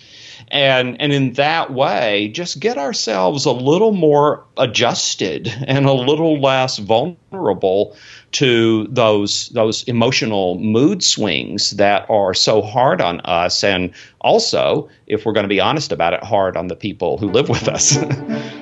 and 0.49 0.99
and 1.01 1.11
in 1.11 1.33
that 1.33 1.73
way 1.73 2.29
just 2.29 2.59
get 2.59 2.77
ourselves 2.77 3.45
a 3.45 3.51
little 3.51 3.91
more 3.91 4.45
adjusted 4.57 5.47
and 5.67 5.85
a 5.85 5.93
little 5.93 6.39
less 6.39 6.77
vulnerable 6.77 7.95
to 8.31 8.87
those 8.89 9.49
those 9.49 9.83
emotional 9.83 10.59
mood 10.59 11.03
swings 11.03 11.71
that 11.71 12.09
are 12.09 12.33
so 12.33 12.61
hard 12.61 13.01
on 13.01 13.21
us. 13.21 13.63
And 13.63 13.93
also 14.21 14.89
if 15.07 15.25
we're 15.25 15.33
going 15.33 15.45
to 15.45 15.49
be 15.49 15.59
honest 15.59 15.91
about 15.91 16.13
it 16.13 16.23
hard 16.23 16.57
on 16.57 16.67
the 16.67 16.75
people 16.75 17.17
who 17.17 17.29
live 17.29 17.49
with 17.49 17.67
us 17.67 17.97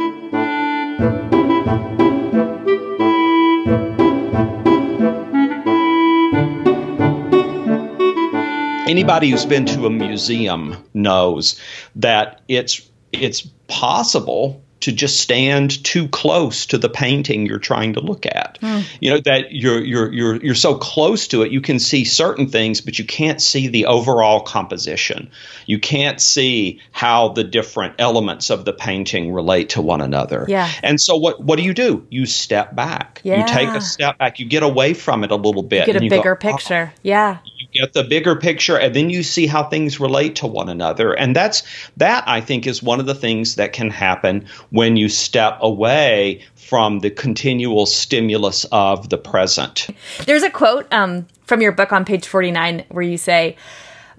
Anybody 8.95 9.29
who's 9.29 9.45
been 9.45 9.65
to 9.65 9.87
a 9.87 9.89
museum 9.89 10.81
knows 10.93 11.59
that 11.97 12.39
it's 12.47 12.89
it's 13.11 13.41
possible 13.67 14.63
to 14.79 14.93
just 14.93 15.19
stand 15.19 15.83
too 15.83 16.07
close 16.07 16.67
to 16.67 16.77
the 16.77 16.87
painting 16.87 17.45
you're 17.45 17.59
trying 17.59 17.91
to 17.91 17.99
look 17.99 18.25
at. 18.25 18.57
Mm. 18.61 18.85
You 19.01 19.09
know 19.09 19.19
that 19.25 19.51
you're 19.51 19.83
you're 19.83 20.13
you're 20.13 20.35
you're 20.37 20.55
so 20.55 20.75
close 20.75 21.27
to 21.29 21.41
it 21.41 21.51
you 21.51 21.59
can 21.59 21.77
see 21.77 22.05
certain 22.05 22.47
things 22.47 22.79
but 22.79 22.97
you 22.97 23.03
can't 23.03 23.41
see 23.41 23.67
the 23.67 23.87
overall 23.87 24.39
composition. 24.39 25.29
You 25.65 25.77
can't 25.77 26.21
see 26.21 26.79
how 26.93 27.27
the 27.33 27.43
different 27.43 27.95
elements 27.99 28.49
of 28.49 28.63
the 28.63 28.71
painting 28.71 29.33
relate 29.33 29.71
to 29.71 29.81
one 29.81 29.99
another. 29.99 30.45
Yeah. 30.47 30.71
And 30.81 31.01
so 31.01 31.17
what 31.17 31.43
what 31.43 31.57
do 31.57 31.63
you 31.63 31.73
do? 31.73 32.07
You 32.09 32.25
step 32.25 32.73
back. 32.73 33.19
Yeah. 33.25 33.41
You 33.41 33.53
take 33.53 33.67
a 33.67 33.81
step 33.81 34.19
back. 34.19 34.39
You 34.39 34.45
get 34.45 34.63
away 34.63 34.93
from 34.93 35.25
it 35.25 35.31
a 35.31 35.35
little 35.35 35.63
bit. 35.63 35.85
You 35.85 35.93
get 35.93 36.01
a 36.01 36.07
bigger 36.07 36.35
go, 36.35 36.49
oh, 36.49 36.53
picture. 36.53 36.93
Oh. 36.95 36.99
Yeah 37.03 37.39
get 37.79 37.93
the 37.93 38.03
bigger 38.03 38.35
picture 38.35 38.77
and 38.77 38.95
then 38.95 39.09
you 39.09 39.23
see 39.23 39.47
how 39.47 39.63
things 39.63 39.99
relate 39.99 40.35
to 40.37 40.47
one 40.47 40.69
another. 40.69 41.13
And 41.13 41.35
that's 41.35 41.63
that 41.97 42.27
i 42.27 42.41
think 42.41 42.67
is 42.67 42.81
one 42.81 42.99
of 42.99 43.05
the 43.05 43.15
things 43.15 43.55
that 43.55 43.73
can 43.73 43.89
happen 43.89 44.45
when 44.69 44.95
you 44.95 45.09
step 45.09 45.57
away 45.61 46.41
from 46.55 46.99
the 46.99 47.09
continual 47.09 47.85
stimulus 47.85 48.65
of 48.71 49.09
the 49.09 49.17
present. 49.17 49.87
There's 50.25 50.43
a 50.43 50.49
quote 50.49 50.91
um, 50.91 51.27
from 51.45 51.61
your 51.61 51.71
book 51.71 51.93
on 51.93 52.05
page 52.05 52.27
49 52.27 52.85
where 52.89 53.03
you 53.03 53.17
say 53.17 53.55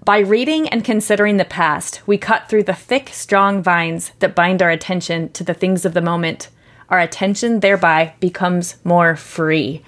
by 0.05 0.19
reading 0.19 0.69
and 0.69 0.85
considering 0.85 1.37
the 1.37 1.45
past 1.45 2.01
we 2.07 2.17
cut 2.17 2.47
through 2.47 2.63
the 2.63 2.73
thick 2.73 3.09
strong 3.09 3.61
vines 3.61 4.11
that 4.19 4.35
bind 4.35 4.61
our 4.61 4.69
attention 4.69 5.29
to 5.33 5.43
the 5.43 5.53
things 5.53 5.85
of 5.85 5.93
the 5.93 6.01
moment. 6.01 6.49
Our 6.89 6.99
attention 6.99 7.59
thereby 7.59 8.13
becomes 8.21 8.77
more 8.85 9.17
free 9.17 9.83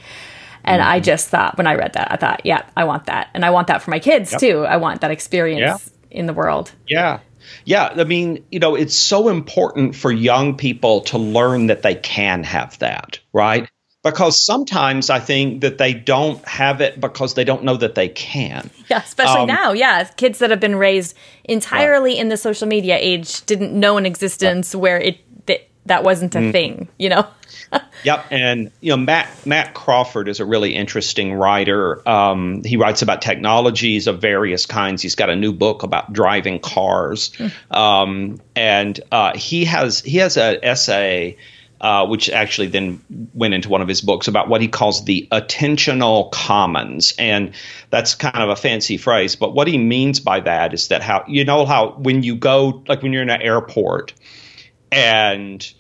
and 0.70 0.82
mm-hmm. 0.82 0.92
I 0.92 1.00
just 1.00 1.30
thought 1.30 1.58
when 1.58 1.66
I 1.66 1.74
read 1.74 1.94
that, 1.94 2.12
I 2.12 2.16
thought, 2.16 2.42
yeah, 2.46 2.64
I 2.78 2.84
want 2.84 3.08
that. 3.08 3.30
And 3.34 3.44
I 3.44 3.50
want 3.50 3.68
that 3.68 3.82
for 3.82 3.90
my 3.90 3.98
kids 3.98 4.32
yep. 4.32 4.40
too. 4.40 4.66
I 4.66 4.78
want 4.78 5.02
that 5.02 5.10
experience 5.10 5.92
yeah. 6.12 6.18
in 6.18 6.28
the 6.28 6.34
world. 6.34 6.72
Yeah. 6.88 7.22
Yeah. 7.66 7.92
I 7.98 8.04
mean, 8.04 8.46
you 8.52 8.60
know, 8.60 8.76
it's 8.76 8.96
so 8.96 9.30
important 9.30 9.96
for 9.96 10.12
young 10.12 10.58
people 10.58 11.02
to 11.02 11.18
learn 11.18 11.68
that 11.68 11.82
they 11.82 11.96
can 11.96 12.44
have 12.44 12.78
that, 12.80 13.18
right? 13.34 13.68
Because 14.04 14.40
sometimes 14.40 15.10
I 15.10 15.20
think 15.20 15.62
that 15.62 15.80
they 15.80 15.94
don't 15.94 16.48
have 16.48 16.82
it 16.82 17.02
because 17.02 17.34
they 17.34 17.44
don't 17.44 17.64
know 17.64 17.76
that 17.76 17.96
they 17.96 18.08
can. 18.08 18.70
Yeah, 18.90 19.00
especially 19.00 19.42
um, 19.42 19.48
now. 19.48 19.72
Yeah. 19.72 20.04
Kids 20.04 20.40
that 20.40 20.52
have 20.52 20.60
been 20.60 20.76
raised 20.76 21.18
entirely 21.46 22.12
right. 22.12 22.20
in 22.20 22.30
the 22.30 22.38
social 22.38 22.68
media 22.68 22.98
age 23.00 23.44
didn't 23.48 23.78
know 23.78 23.98
an 23.98 24.06
existence 24.06 24.76
right. 24.76 24.82
where 24.82 25.00
it 25.00 25.18
that, 25.48 25.68
that 25.88 26.04
wasn't 26.04 26.36
a 26.36 26.40
mm. 26.40 26.52
thing, 26.52 26.90
you 27.00 27.10
know? 27.10 27.28
yep, 28.04 28.26
and 28.32 28.72
you 28.82 28.90
know 28.92 28.98
Matt 28.98 29.46
Matt 29.46 29.74
Crawford 29.74 30.28
is 30.28 30.40
a 30.40 30.46
really 30.46 30.76
interesting 30.76 31.34
writer. 31.34 32.08
Um, 32.08 32.64
he 32.64 32.78
writes 32.78 33.02
about 33.02 33.22
technologies 33.22 34.08
of 34.08 34.22
various 34.22 34.66
kinds. 34.66 35.02
He's 35.02 35.16
got 35.16 35.30
a 35.30 35.36
new 35.36 35.54
book 35.54 35.84
about 35.84 36.12
driving 36.12 36.60
cars, 36.60 37.32
um, 37.72 38.42
and 38.56 39.00
uh, 39.12 39.36
he 39.38 39.66
has 39.66 40.02
he 40.02 40.18
has 40.18 40.38
an 40.38 40.60
essay. 40.64 41.38
Uh, 41.82 42.06
which 42.06 42.30
actually 42.30 42.68
then 42.68 43.02
went 43.34 43.54
into 43.54 43.70
one 43.70 43.82
of 43.82 43.88
his 43.88 44.02
books 44.02 44.28
about 44.28 44.50
what 44.50 44.60
he 44.60 44.68
calls 44.68 45.06
the 45.06 45.26
attentional 45.32 46.30
commons. 46.30 47.14
And 47.18 47.54
that's 47.90 48.16
kind 48.16 48.44
of 48.44 48.50
a 48.50 48.58
fancy 48.58 48.98
phrase, 48.98 49.38
but 49.38 49.54
what 49.56 49.66
he 49.66 49.78
means 49.78 50.20
by 50.20 50.42
that 50.42 50.74
is 50.74 50.90
that 50.90 51.02
how, 51.02 51.24
you 51.26 51.46
know, 51.46 51.66
how 51.66 51.92
when 51.92 52.22
you 52.22 52.36
go, 52.36 52.84
like 52.90 53.02
when 53.02 53.14
you're 53.14 53.22
in 53.22 53.30
an 53.30 53.42
airport 53.42 54.14
and 54.92 55.74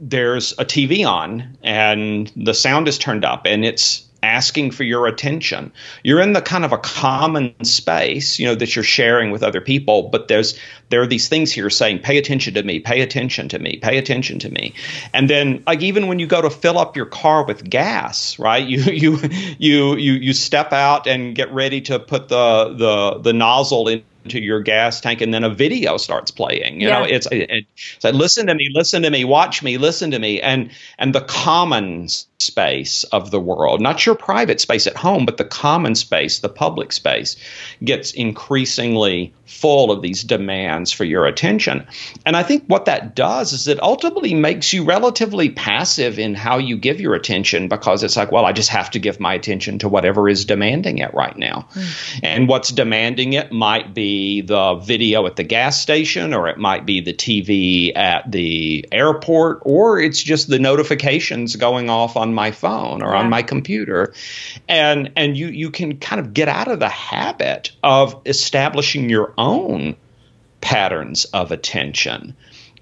there's 0.00 0.52
a 0.52 0.64
TV 0.64 1.06
on 1.06 1.58
and 1.62 2.30
the 2.36 2.54
sound 2.54 2.88
is 2.88 2.98
turned 2.98 3.24
up 3.24 3.46
and 3.46 3.64
it's 3.64 4.08
asking 4.22 4.72
for 4.72 4.82
your 4.82 5.06
attention. 5.06 5.72
You're 6.02 6.20
in 6.20 6.32
the 6.32 6.42
kind 6.42 6.64
of 6.64 6.72
a 6.72 6.78
common 6.78 7.64
space, 7.64 8.38
you 8.38 8.46
know, 8.46 8.54
that 8.54 8.74
you're 8.74 8.84
sharing 8.84 9.30
with 9.30 9.42
other 9.42 9.60
people, 9.60 10.08
but 10.08 10.28
there's 10.28 10.58
there 10.88 11.02
are 11.02 11.06
these 11.06 11.28
things 11.28 11.52
here 11.52 11.70
saying, 11.70 12.00
pay 12.00 12.18
attention 12.18 12.54
to 12.54 12.62
me, 12.62 12.80
pay 12.80 13.00
attention 13.00 13.48
to 13.50 13.58
me, 13.58 13.78
pay 13.80 13.98
attention 13.98 14.38
to 14.40 14.50
me. 14.50 14.74
And 15.12 15.28
then 15.28 15.62
like 15.66 15.82
even 15.82 16.08
when 16.08 16.18
you 16.18 16.26
go 16.26 16.42
to 16.42 16.50
fill 16.50 16.78
up 16.78 16.96
your 16.96 17.06
car 17.06 17.44
with 17.44 17.68
gas, 17.68 18.38
right? 18.38 18.66
You 18.68 18.82
you 18.82 19.18
you 19.58 19.96
you 19.96 20.12
you 20.12 20.32
step 20.34 20.72
out 20.72 21.06
and 21.06 21.34
get 21.34 21.50
ready 21.52 21.80
to 21.82 21.98
put 21.98 22.28
the 22.28 22.74
the 22.74 23.20
the 23.20 23.32
nozzle 23.32 23.88
in 23.88 24.02
to 24.28 24.40
your 24.40 24.60
gas 24.60 25.00
tank 25.00 25.20
and 25.20 25.34
then 25.34 25.44
a 25.44 25.50
video 25.50 25.96
starts 25.96 26.30
playing 26.30 26.80
you 26.80 26.88
yeah. 26.88 27.00
know 27.00 27.04
it's 27.04 27.26
it, 27.32 27.46
it's 27.50 28.04
like 28.04 28.14
listen 28.14 28.46
to 28.46 28.54
me 28.54 28.68
listen 28.72 29.02
to 29.02 29.10
me 29.10 29.24
watch 29.24 29.62
me 29.62 29.78
listen 29.78 30.10
to 30.12 30.18
me 30.18 30.40
and 30.40 30.70
and 30.98 31.14
the 31.14 31.20
commons 31.22 32.27
space 32.48 33.04
of 33.04 33.30
the 33.30 33.40
world. 33.40 33.80
Not 33.80 34.04
your 34.04 34.14
private 34.14 34.60
space 34.60 34.86
at 34.86 34.96
home 34.96 35.24
but 35.26 35.36
the 35.36 35.44
common 35.44 35.94
space 35.94 36.40
the 36.40 36.48
public 36.48 36.92
space 36.92 37.36
gets 37.82 38.12
increasingly 38.12 39.34
full 39.46 39.90
of 39.90 40.02
these 40.02 40.22
demands 40.24 40.92
for 40.92 41.04
your 41.04 41.26
attention. 41.26 41.86
And 42.26 42.36
i 42.36 42.42
think 42.42 42.64
what 42.66 42.86
that 42.86 43.14
does 43.14 43.52
is 43.52 43.68
it 43.68 43.82
ultimately 43.82 44.34
makes 44.34 44.72
you 44.72 44.84
relatively 44.84 45.50
passive 45.50 46.18
in 46.18 46.34
how 46.34 46.58
you 46.58 46.76
give 46.76 47.00
your 47.00 47.14
attention 47.14 47.68
because 47.68 48.02
it's 48.02 48.16
like 48.16 48.32
well 48.32 48.44
i 48.44 48.52
just 48.52 48.68
have 48.68 48.90
to 48.90 48.98
give 48.98 49.20
my 49.20 49.34
attention 49.34 49.78
to 49.78 49.88
whatever 49.88 50.28
is 50.28 50.44
demanding 50.44 50.98
it 50.98 51.12
right 51.14 51.36
now. 51.36 51.68
Mm. 51.74 52.20
and 52.22 52.48
what's 52.48 52.70
demanding 52.70 53.34
it 53.34 53.52
might 53.52 53.94
be 53.94 54.40
the 54.40 54.74
video 54.74 55.26
at 55.26 55.36
the 55.36 55.44
gas 55.44 55.80
station, 55.80 56.34
or 56.34 56.48
it 56.48 56.58
might 56.58 56.86
be 56.86 57.00
the 57.00 57.12
TV 57.12 57.96
at 57.96 58.30
the 58.30 58.86
airport, 58.92 59.60
or 59.62 60.00
it's 60.00 60.22
just 60.22 60.48
the 60.48 60.58
notifications 60.58 61.56
going 61.56 61.90
off 61.90 62.16
on 62.16 62.34
my 62.38 62.52
phone 62.52 63.02
or 63.02 63.12
yeah. 63.12 63.18
on 63.18 63.28
my 63.28 63.42
computer. 63.42 64.14
And 64.68 65.10
and 65.16 65.36
you 65.36 65.48
you 65.48 65.70
can 65.70 65.98
kind 65.98 66.20
of 66.20 66.32
get 66.32 66.48
out 66.48 66.68
of 66.68 66.78
the 66.78 66.88
habit 66.88 67.72
of 67.82 68.22
establishing 68.26 69.10
your 69.10 69.34
own 69.36 69.96
patterns 70.60 71.24
of 71.26 71.50
attention. 71.50 72.36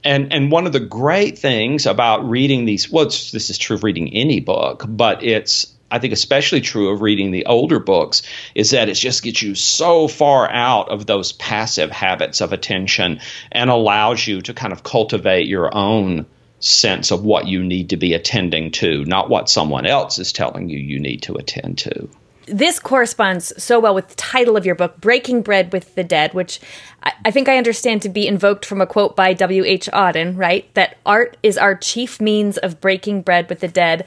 And 0.05 0.33
and 0.33 0.53
one 0.53 0.67
of 0.67 0.73
the 0.73 0.87
great 1.03 1.39
things 1.39 1.87
about 1.87 2.29
reading 2.29 2.67
these 2.67 2.91
well 2.93 3.07
this 3.07 3.51
is 3.51 3.59
true 3.59 3.77
of 3.77 3.85
reading 3.85 4.13
any 4.13 4.41
book, 4.41 4.85
but 4.87 5.25
it's 5.25 5.73
I 5.91 5.99
think 6.01 6.13
especially 6.13 6.61
true 6.61 6.91
of 6.91 7.01
reading 7.01 7.31
the 7.31 7.47
older 7.47 7.79
books 7.79 8.23
is 8.55 8.71
that 8.71 8.89
it 8.89 8.95
just 8.95 9.23
gets 9.23 9.41
you 9.41 9.55
so 9.55 10.09
far 10.09 10.51
out 10.51 10.89
of 10.89 11.07
those 11.07 11.33
passive 11.33 11.91
habits 11.91 12.41
of 12.41 12.53
attention 12.53 13.21
and 13.53 13.71
allows 13.71 14.27
you 14.27 14.43
to 14.43 14.53
kind 14.53 14.73
of 14.73 14.83
cultivate 14.83 15.47
your 15.47 15.75
own 15.75 16.27
sense 16.61 17.11
of 17.11 17.25
what 17.25 17.47
you 17.47 17.63
need 17.63 17.91
to 17.91 17.97
be 17.97 18.15
attending 18.15 18.71
to, 18.73 19.05
not 19.05 19.29
what 19.29 19.51
someone 19.51 19.87
else 19.87 20.19
is 20.19 20.33
telling 20.33 20.69
you 20.69 20.79
you 20.79 20.99
need 20.99 21.23
to 21.23 21.35
attend 21.35 21.79
to. 21.79 22.09
This 22.47 22.79
corresponds 22.79 23.53
so 23.63 23.81
well 23.81 23.95
with 23.95 24.09
the 24.09 24.15
title 24.15 24.57
of 24.57 24.65
your 24.65 24.77
book, 24.77 25.01
Breaking 25.01 25.43
Bread 25.43 25.73
with 25.73 25.97
the 25.97 26.05
Dead, 26.05 26.33
which 26.33 26.61
I 27.03 27.33
think 27.33 27.49
I 27.49 27.59
understand 27.59 28.03
to 28.03 28.09
be 28.09 28.29
invoked 28.29 28.65
from 28.65 28.81
a 28.81 28.87
quote 28.87 29.17
by 29.17 29.33
W.H. 29.33 29.89
Auden, 29.93 30.37
right? 30.37 30.73
That 30.75 30.97
art 31.05 31.37
is 31.43 31.59
our 31.59 31.75
chief 31.75 32.21
means 32.21 32.57
of 32.57 32.81
breaking 32.81 33.23
bread 33.23 33.49
with 33.49 33.61
the 33.61 33.69
dead. 33.69 34.07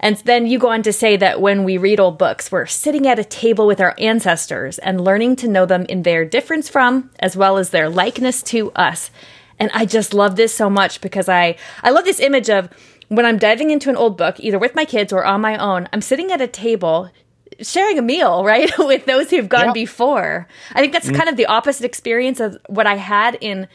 And 0.00 0.16
then 0.18 0.46
you 0.46 0.58
go 0.58 0.68
on 0.68 0.82
to 0.82 0.92
say 0.92 1.16
that 1.16 1.40
when 1.40 1.62
we 1.62 1.78
read 1.78 2.00
old 2.00 2.18
books, 2.18 2.50
we're 2.50 2.66
sitting 2.66 3.06
at 3.06 3.20
a 3.20 3.24
table 3.24 3.68
with 3.68 3.80
our 3.80 3.94
ancestors 3.98 4.78
and 4.80 5.00
learning 5.00 5.36
to 5.36 5.48
know 5.48 5.64
them 5.64 5.86
in 5.88 6.02
their 6.02 6.24
difference 6.24 6.68
from, 6.68 7.10
as 7.20 7.36
well 7.36 7.56
as 7.56 7.70
their 7.70 7.88
likeness 7.88 8.42
to 8.44 8.72
us. 8.72 9.10
And 9.58 9.70
I 9.72 9.86
just 9.86 10.12
love 10.12 10.36
this 10.36 10.54
so 10.54 10.68
much 10.68 11.00
because 11.00 11.28
I, 11.28 11.56
I 11.82 11.90
love 11.90 12.04
this 12.04 12.20
image 12.20 12.50
of 12.50 12.68
when 13.08 13.24
I'm 13.24 13.38
diving 13.38 13.70
into 13.70 13.88
an 13.88 13.96
old 13.96 14.16
book, 14.16 14.38
either 14.40 14.58
with 14.58 14.74
my 14.74 14.84
kids 14.84 15.12
or 15.12 15.24
on 15.24 15.40
my 15.40 15.56
own, 15.56 15.88
I'm 15.92 16.00
sitting 16.00 16.32
at 16.32 16.40
a 16.40 16.46
table 16.46 17.10
sharing 17.60 17.98
a 17.98 18.02
meal, 18.02 18.44
right, 18.44 18.70
with 18.78 19.06
those 19.06 19.30
who've 19.30 19.48
gone 19.48 19.72
before. 19.72 20.46
I 20.72 20.80
think 20.80 20.92
that's 20.92 21.06
mm-hmm. 21.06 21.16
kind 21.16 21.28
of 21.28 21.36
the 21.36 21.46
opposite 21.46 21.84
experience 21.84 22.40
of 22.40 22.58
what 22.68 22.86
I 22.86 22.96
had 22.96 23.38
in. 23.40 23.68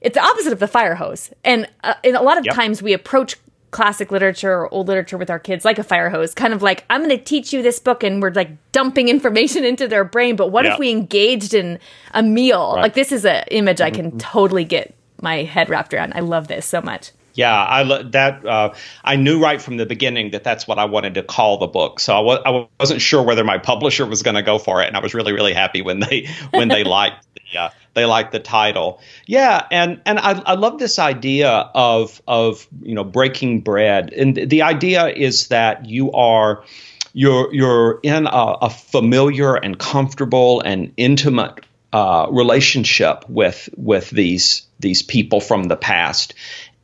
It's 0.00 0.14
the 0.14 0.22
opposite 0.22 0.52
of 0.52 0.60
the 0.60 0.68
fire 0.68 0.94
hose, 0.94 1.30
and 1.44 1.68
uh, 1.84 1.94
in 2.02 2.16
a 2.16 2.22
lot 2.22 2.38
of 2.38 2.46
yep. 2.46 2.54
times 2.54 2.82
we 2.82 2.94
approach 2.94 3.36
classic 3.70 4.10
literature 4.10 4.50
or 4.50 4.74
old 4.74 4.88
literature 4.88 5.16
with 5.16 5.30
our 5.30 5.38
kids 5.38 5.64
like 5.64 5.78
a 5.78 5.84
fire 5.84 6.10
hose 6.10 6.34
kind 6.34 6.52
of 6.52 6.60
like 6.60 6.84
i'm 6.90 7.04
going 7.04 7.16
to 7.16 7.22
teach 7.22 7.52
you 7.52 7.62
this 7.62 7.78
book 7.78 8.02
and 8.02 8.20
we're 8.20 8.32
like 8.32 8.50
dumping 8.72 9.06
information 9.16 9.64
into 9.64 9.86
their 9.86 10.02
brain 10.02 10.34
but 10.34 10.48
what 10.48 10.64
yeah. 10.64 10.72
if 10.72 10.78
we 10.80 10.90
engaged 10.90 11.54
in 11.54 11.78
a 12.10 12.20
meal 12.20 12.74
right. 12.74 12.82
like 12.82 12.94
this 12.94 13.12
is 13.12 13.24
an 13.24 13.44
image 13.52 13.80
i 13.80 13.88
can 13.88 14.08
mm-hmm. 14.08 14.18
totally 14.18 14.64
get 14.64 14.92
my 15.22 15.42
head 15.42 15.68
wrapped 15.68 15.94
around 15.94 16.12
i 16.14 16.20
love 16.20 16.48
this 16.48 16.66
so 16.66 16.80
much 16.80 17.12
yeah, 17.34 17.64
I 17.64 17.82
lo- 17.82 18.02
that 18.02 18.44
uh, 18.44 18.74
I 19.04 19.16
knew 19.16 19.40
right 19.40 19.62
from 19.62 19.76
the 19.76 19.86
beginning 19.86 20.30
that 20.32 20.44
that's 20.44 20.66
what 20.66 20.78
I 20.78 20.84
wanted 20.84 21.14
to 21.14 21.22
call 21.22 21.58
the 21.58 21.66
book. 21.66 22.00
So 22.00 22.28
I 22.28 22.68
wasn't 22.78 23.00
sure 23.00 23.22
whether 23.22 23.44
my 23.44 23.58
publisher 23.58 24.04
was 24.04 24.22
going 24.22 24.34
to 24.34 24.42
go 24.42 24.58
for 24.58 24.82
it, 24.82 24.88
and 24.88 24.96
I 24.96 25.00
was 25.00 25.14
really 25.14 25.32
really 25.32 25.52
happy 25.52 25.82
when 25.82 26.00
they 26.00 26.28
when 26.50 26.68
they 26.68 26.84
liked 26.84 27.26
the 27.34 27.58
uh, 27.58 27.70
they 27.94 28.04
like 28.04 28.32
the 28.32 28.40
title. 28.40 29.00
Yeah, 29.26 29.66
and 29.70 30.00
and 30.06 30.18
I, 30.18 30.40
I 30.40 30.54
love 30.54 30.78
this 30.78 30.98
idea 30.98 31.50
of 31.74 32.20
of 32.26 32.66
you 32.82 32.94
know 32.94 33.04
breaking 33.04 33.60
bread, 33.60 34.12
and 34.12 34.36
the 34.36 34.62
idea 34.62 35.08
is 35.08 35.48
that 35.48 35.86
you 35.86 36.10
are 36.12 36.64
you're 37.12 37.52
you're 37.54 38.00
in 38.02 38.26
a, 38.26 38.56
a 38.62 38.70
familiar 38.70 39.54
and 39.54 39.78
comfortable 39.78 40.60
and 40.60 40.92
intimate 40.96 41.64
uh, 41.92 42.26
relationship 42.30 43.24
with 43.28 43.68
with 43.76 44.10
these 44.10 44.66
these 44.78 45.02
people 45.02 45.40
from 45.40 45.64
the 45.64 45.76
past. 45.76 46.34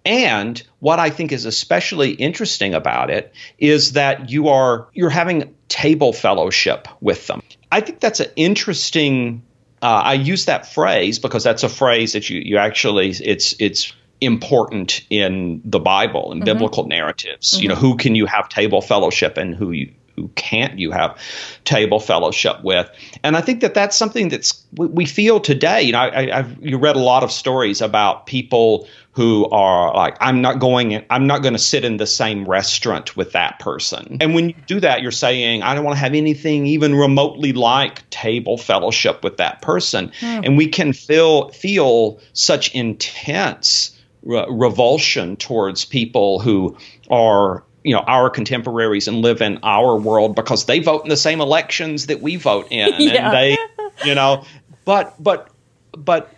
And 0.04 0.62
what 0.78 1.00
I 1.00 1.10
think 1.10 1.32
is 1.32 1.46
especially 1.46 2.12
interesting 2.12 2.74
about 2.74 3.10
it 3.10 3.34
is 3.58 3.92
that 3.92 4.30
you 4.30 4.48
are 4.48 4.88
you're 4.92 5.10
having 5.10 5.54
table 5.68 6.12
fellowship 6.12 6.86
with 7.00 7.26
them. 7.26 7.42
I 7.72 7.80
think 7.80 8.00
that's 8.00 8.20
an 8.20 8.30
interesting 8.36 9.42
uh, 9.82 10.02
I 10.04 10.14
use 10.14 10.46
that 10.46 10.72
phrase 10.72 11.18
because 11.18 11.44
that's 11.44 11.62
a 11.62 11.68
phrase 11.68 12.12
that 12.12 12.30
you 12.30 12.40
you 12.40 12.56
actually 12.58 13.10
it's 13.10 13.54
it's 13.58 13.92
important 14.20 15.04
in 15.10 15.60
the 15.64 15.78
Bible 15.78 16.32
and 16.32 16.40
mm-hmm. 16.40 16.46
biblical 16.46 16.86
narratives. 16.86 17.52
Mm-hmm. 17.52 17.62
You 17.62 17.68
know, 17.68 17.74
mm-hmm. 17.74 17.86
who 17.86 17.96
can 17.96 18.14
you 18.14 18.26
have 18.26 18.48
table 18.48 18.80
fellowship 18.80 19.36
and 19.36 19.54
who 19.54 19.72
you 19.72 19.92
who 20.16 20.28
can't 20.34 20.78
you 20.78 20.90
have 20.90 21.18
table 21.64 22.00
fellowship 22.00 22.64
with? 22.64 22.90
And 23.22 23.36
I 23.36 23.40
think 23.40 23.60
that 23.60 23.74
that's 23.74 23.96
something 23.96 24.28
that's 24.28 24.64
we 24.72 25.04
feel 25.04 25.40
today. 25.40 25.82
You 25.82 25.92
know, 25.92 26.00
I, 26.00 26.36
have 26.36 26.56
you 26.60 26.78
read 26.78 26.96
a 26.96 27.00
lot 27.00 27.22
of 27.22 27.30
stories 27.30 27.80
about 27.80 28.26
people 28.26 28.88
who 29.16 29.48
are 29.48 29.94
like, 29.94 30.16
I'm 30.20 30.42
not 30.42 30.58
going, 30.58 31.02
I'm 31.08 31.26
not 31.26 31.40
going 31.40 31.54
to 31.54 31.58
sit 31.58 31.86
in 31.86 31.96
the 31.96 32.06
same 32.06 32.44
restaurant 32.44 33.16
with 33.16 33.32
that 33.32 33.58
person. 33.58 34.18
And 34.20 34.34
when 34.34 34.50
you 34.50 34.54
do 34.66 34.78
that, 34.80 35.00
you're 35.00 35.10
saying, 35.10 35.62
I 35.62 35.74
don't 35.74 35.84
want 35.84 35.96
to 35.96 36.00
have 36.00 36.12
anything 36.12 36.66
even 36.66 36.94
remotely 36.94 37.54
like 37.54 38.08
table 38.10 38.58
fellowship 38.58 39.24
with 39.24 39.38
that 39.38 39.62
person. 39.62 40.12
Mm. 40.20 40.46
And 40.46 40.56
we 40.58 40.68
can 40.68 40.92
feel 40.92 41.48
feel 41.48 42.20
such 42.34 42.74
intense 42.74 43.96
re- 44.22 44.46
revulsion 44.50 45.36
towards 45.36 45.86
people 45.86 46.38
who 46.38 46.76
are 47.10 47.64
you 47.86 47.94
know 47.94 48.00
our 48.00 48.28
contemporaries 48.28 49.06
and 49.06 49.22
live 49.22 49.40
in 49.40 49.60
our 49.62 49.96
world 49.96 50.34
because 50.34 50.64
they 50.66 50.80
vote 50.80 51.04
in 51.04 51.08
the 51.08 51.16
same 51.16 51.40
elections 51.40 52.06
that 52.06 52.20
we 52.20 52.36
vote 52.36 52.66
in. 52.70 52.92
Yeah. 52.98 53.26
and 53.26 53.34
they 53.34 53.56
you 54.04 54.14
know 54.14 54.44
but 54.84 55.14
but 55.22 55.50
but 55.96 56.32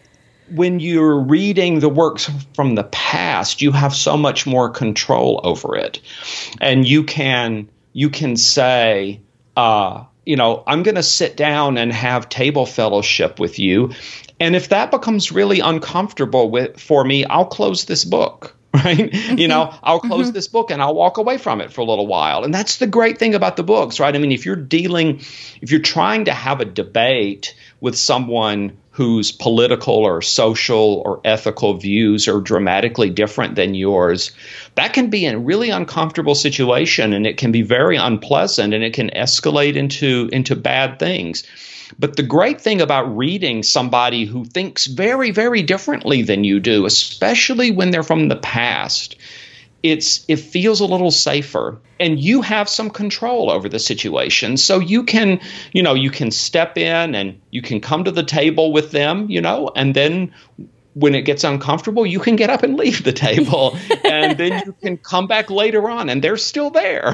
when 0.50 0.80
you're 0.80 1.18
reading 1.18 1.80
the 1.80 1.88
works 1.88 2.30
from 2.54 2.74
the 2.74 2.84
past 2.84 3.62
you 3.62 3.72
have 3.72 3.94
so 3.94 4.16
much 4.16 4.46
more 4.46 4.68
control 4.68 5.40
over 5.42 5.76
it. 5.76 6.00
And 6.60 6.86
you 6.86 7.02
can 7.04 7.68
you 7.94 8.10
can 8.10 8.36
say 8.36 9.20
uh, 9.56 10.04
you 10.26 10.36
know 10.36 10.62
i'm 10.66 10.82
going 10.82 10.96
to 10.96 11.02
sit 11.02 11.36
down 11.36 11.78
and 11.78 11.92
have 11.92 12.28
table 12.28 12.66
fellowship 12.66 13.40
with 13.40 13.58
you. 13.58 13.92
And 14.38 14.54
if 14.54 14.68
that 14.68 14.90
becomes 14.90 15.32
really 15.32 15.60
uncomfortable 15.60 16.50
with 16.50 16.78
for 16.78 17.04
me 17.04 17.24
i'll 17.24 17.46
close 17.46 17.86
this 17.86 18.04
book 18.04 18.54
right? 18.74 18.98
Mm-hmm. 18.98 19.38
You 19.38 19.48
know, 19.48 19.74
I'll 19.82 20.00
close 20.00 20.26
mm-hmm. 20.26 20.34
this 20.34 20.46
book 20.46 20.70
and 20.70 20.82
I'll 20.82 20.94
walk 20.94 21.16
away 21.16 21.38
from 21.38 21.62
it 21.62 21.72
for 21.72 21.80
a 21.80 21.84
little 21.84 22.06
while. 22.06 22.44
And 22.44 22.52
that's 22.52 22.76
the 22.76 22.86
great 22.86 23.18
thing 23.18 23.34
about 23.34 23.56
the 23.56 23.62
books, 23.62 23.98
right? 23.98 24.14
I 24.14 24.18
mean, 24.18 24.30
if 24.30 24.44
you're 24.44 24.56
dealing, 24.56 25.20
if 25.62 25.70
you're 25.70 25.80
trying 25.80 26.26
to 26.26 26.34
have 26.34 26.60
a 26.60 26.66
debate 26.66 27.54
with 27.80 27.96
someone 27.96 28.76
whose 28.90 29.32
political 29.32 29.94
or 29.94 30.20
social 30.20 31.02
or 31.06 31.20
ethical 31.24 31.74
views 31.74 32.28
are 32.28 32.40
dramatically 32.40 33.08
different 33.08 33.54
than 33.54 33.74
yours, 33.74 34.32
that 34.74 34.92
can 34.92 35.08
be 35.08 35.24
a 35.24 35.38
really 35.38 35.70
uncomfortable 35.70 36.34
situation 36.34 37.14
and 37.14 37.26
it 37.26 37.38
can 37.38 37.52
be 37.52 37.62
very 37.62 37.96
unpleasant 37.96 38.74
and 38.74 38.84
it 38.84 38.92
can 38.92 39.08
escalate 39.10 39.76
into 39.76 40.28
into 40.32 40.54
bad 40.54 40.98
things. 40.98 41.44
But 41.98 42.16
the 42.16 42.22
great 42.22 42.60
thing 42.60 42.80
about 42.80 43.16
reading 43.16 43.62
somebody 43.62 44.24
who 44.24 44.44
thinks 44.44 44.86
very, 44.86 45.30
very 45.30 45.62
differently 45.62 46.22
than 46.22 46.44
you 46.44 46.60
do, 46.60 46.86
especially 46.86 47.70
when 47.70 47.90
they're 47.90 48.02
from 48.02 48.28
the 48.28 48.36
past, 48.36 49.16
it's 49.82 50.24
it 50.28 50.40
feels 50.40 50.80
a 50.80 50.86
little 50.86 51.10
safer. 51.10 51.80
And 52.00 52.20
you 52.20 52.42
have 52.42 52.68
some 52.68 52.90
control 52.90 53.50
over 53.50 53.68
the 53.68 53.78
situation. 53.78 54.56
So 54.56 54.78
you 54.78 55.04
can 55.04 55.40
you 55.72 55.82
know 55.82 55.94
you 55.94 56.10
can 56.10 56.30
step 56.30 56.76
in 56.76 57.14
and 57.14 57.40
you 57.50 57.62
can 57.62 57.80
come 57.80 58.04
to 58.04 58.10
the 58.10 58.24
table 58.24 58.72
with 58.72 58.90
them 58.90 59.30
you 59.30 59.40
know 59.40 59.70
and 59.74 59.94
then 59.94 60.34
when 60.94 61.14
it 61.14 61.22
gets 61.22 61.44
uncomfortable 61.44 62.04
you 62.04 62.18
can 62.18 62.36
get 62.36 62.50
up 62.50 62.62
and 62.62 62.76
leave 62.76 63.04
the 63.04 63.12
table. 63.12 63.76
And 64.04 64.38
then 64.38 64.62
you 64.64 64.74
can 64.80 64.96
come 64.96 65.26
back 65.26 65.50
later 65.50 65.88
on 65.88 66.08
and 66.08 66.22
they're 66.22 66.38
still 66.38 66.70
there 66.70 67.12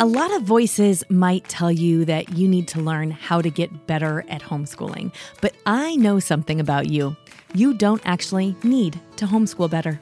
a 0.00 0.06
lot 0.06 0.34
of 0.34 0.44
voices 0.44 1.04
might 1.10 1.46
tell 1.46 1.70
you 1.70 2.06
that 2.06 2.30
you 2.30 2.48
need 2.48 2.66
to 2.66 2.80
learn 2.80 3.10
how 3.10 3.42
to 3.42 3.50
get 3.50 3.86
better 3.86 4.24
at 4.30 4.40
homeschooling, 4.40 5.12
but 5.42 5.54
I 5.66 5.94
know 5.96 6.18
something 6.18 6.58
about 6.58 6.88
you. 6.88 7.14
You 7.52 7.74
don't 7.74 8.00
actually 8.06 8.56
need 8.62 8.98
to 9.16 9.26
homeschool 9.26 9.68
better. 9.68 10.00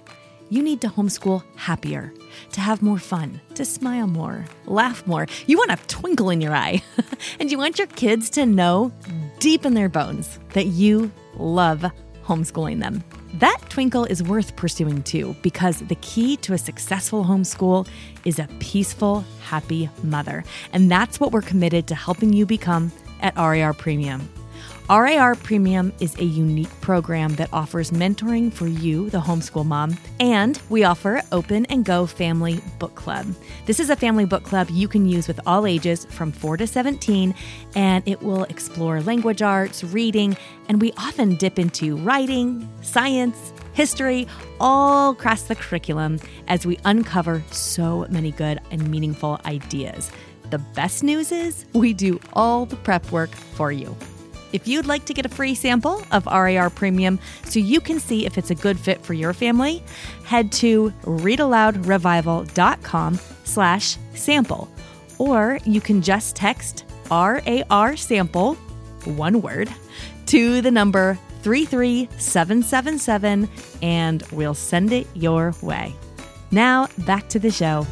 You 0.51 0.63
need 0.63 0.81
to 0.83 0.89
homeschool 0.89 1.43
happier, 1.57 2.15
to 2.53 2.61
have 2.61 2.81
more 2.81 3.01
fun, 3.01 3.41
to 3.57 3.65
smile 3.65 4.07
more, 4.07 4.45
laugh 4.67 5.05
more. 5.05 5.27
You 5.49 5.59
want 5.59 5.73
a 5.73 5.87
twinkle 5.89 6.31
in 6.31 6.41
your 6.41 6.55
eye, 6.55 6.81
and 7.41 7.51
you 7.51 7.59
want 7.59 7.79
your 7.79 7.89
kids 7.89 8.31
to 8.31 8.47
know 8.47 8.93
deep 9.41 9.67
in 9.67 9.75
their 9.75 9.89
bones 9.89 10.39
that 10.53 10.67
you 10.67 11.11
love 11.35 11.85
homeschooling 12.25 12.79
them. 12.79 13.03
That 13.35 13.61
twinkle 13.69 14.05
is 14.05 14.23
worth 14.23 14.57
pursuing 14.57 15.03
too, 15.03 15.37
because 15.43 15.81
the 15.81 15.97
key 15.97 16.37
to 16.39 16.55
a 16.55 16.59
successful 16.59 17.25
homeschool 17.25 17.87
is 18.25 18.39
a 18.39 18.49
peaceful, 18.59 19.25
happy 19.43 19.91
mother. 20.03 20.45
And 20.73 20.91
that's 20.91 21.21
what 21.21 21.33
we're 21.33 21.43
committed 21.43 21.87
to 21.89 21.95
helping 21.95 22.33
you 22.33 22.47
become 22.47 22.91
at 23.21 23.37
RAR 23.37 23.75
Premium. 23.75 24.29
RAR 24.91 25.35
Premium 25.35 25.93
is 26.01 26.17
a 26.17 26.25
unique 26.25 26.81
program 26.81 27.35
that 27.35 27.51
offers 27.53 27.91
mentoring 27.91 28.51
for 28.51 28.67
you, 28.67 29.11
the 29.11 29.21
homeschool 29.21 29.67
mom, 29.67 29.99
and 30.19 30.59
we 30.71 30.83
offer 30.83 31.21
Open 31.31 31.67
and 31.67 31.85
Go 31.85 32.07
Family 32.07 32.63
Book 32.79 32.95
Club. 32.95 33.27
This 33.67 33.81
is 33.81 33.91
a 33.91 33.97
family 33.97 34.25
book 34.25 34.45
club 34.45 34.69
you 34.71 34.89
can 34.89 35.07
use 35.07 35.29
with 35.29 35.41
all 35.47 35.67
ages 35.67 36.07
from 36.07 36.33
4 36.33 36.57
to 36.57 36.67
17, 36.67 37.35
and 37.75 38.03
it 38.09 38.23
will 38.23 38.45
explore 38.45 39.03
language 39.03 39.43
arts, 39.43 39.85
reading, 39.85 40.35
and 40.71 40.81
we 40.81 40.93
often 40.93 41.37
dip 41.37 41.59
into 41.59 41.99
writing, 41.99 42.67
science, 42.81 43.53
history, 43.75 44.27
all 44.59 45.11
across 45.11 45.43
the 45.43 45.55
curriculum 45.55 46.19
as 46.47 46.65
we 46.65 46.79
uncover 46.87 47.43
so 47.51 48.07
many 48.09 48.31
good 48.31 48.59
and 48.71 48.91
meaningful 48.91 49.39
ideas. 49.45 50.11
The 50.49 50.59
best 50.59 51.05
news 51.05 51.31
is 51.31 51.67
we 51.75 51.93
do 51.93 52.19
all 52.33 52.65
the 52.65 52.77
prep 52.77 53.13
work 53.13 53.31
for 53.31 53.71
you. 53.71 53.95
If 54.53 54.67
you'd 54.67 54.87
like 54.87 55.05
to 55.07 55.15
get 55.15 55.27
a 55.27 55.29
free 55.29 55.55
sample 55.55 56.03
of 56.11 56.27
RAR 56.27 56.71
Premium 56.71 57.19
so 57.45 57.59
you 57.59 57.81
can 57.81 58.01
see 58.01 58.25
if 58.27 58.39
it's 58.39 58.51
a 58.51 58.55
good 58.55 58.79
fit 58.79 59.05
for 59.05 59.15
your 59.15 59.33
family, 59.33 59.83
head 60.25 60.53
to 60.53 60.93
readaloudrevival.com 61.03 63.19
slash 63.45 63.97
sample. 64.15 64.69
Or 65.19 65.59
you 65.65 65.81
can 65.81 66.03
just 66.03 66.37
text 66.37 66.85
RAR 67.11 67.97
sample, 67.97 68.55
one 69.05 69.43
word, 69.43 69.69
to 70.27 70.61
the 70.61 70.71
number 70.71 71.19
33777 71.43 73.49
and 73.83 74.23
we'll 74.33 74.55
send 74.55 74.93
it 74.93 75.09
your 75.15 75.55
way. 75.63 75.95
Now, 76.51 76.89
back 76.99 77.29
to 77.31 77.39
the 77.39 77.51
show. 77.51 77.87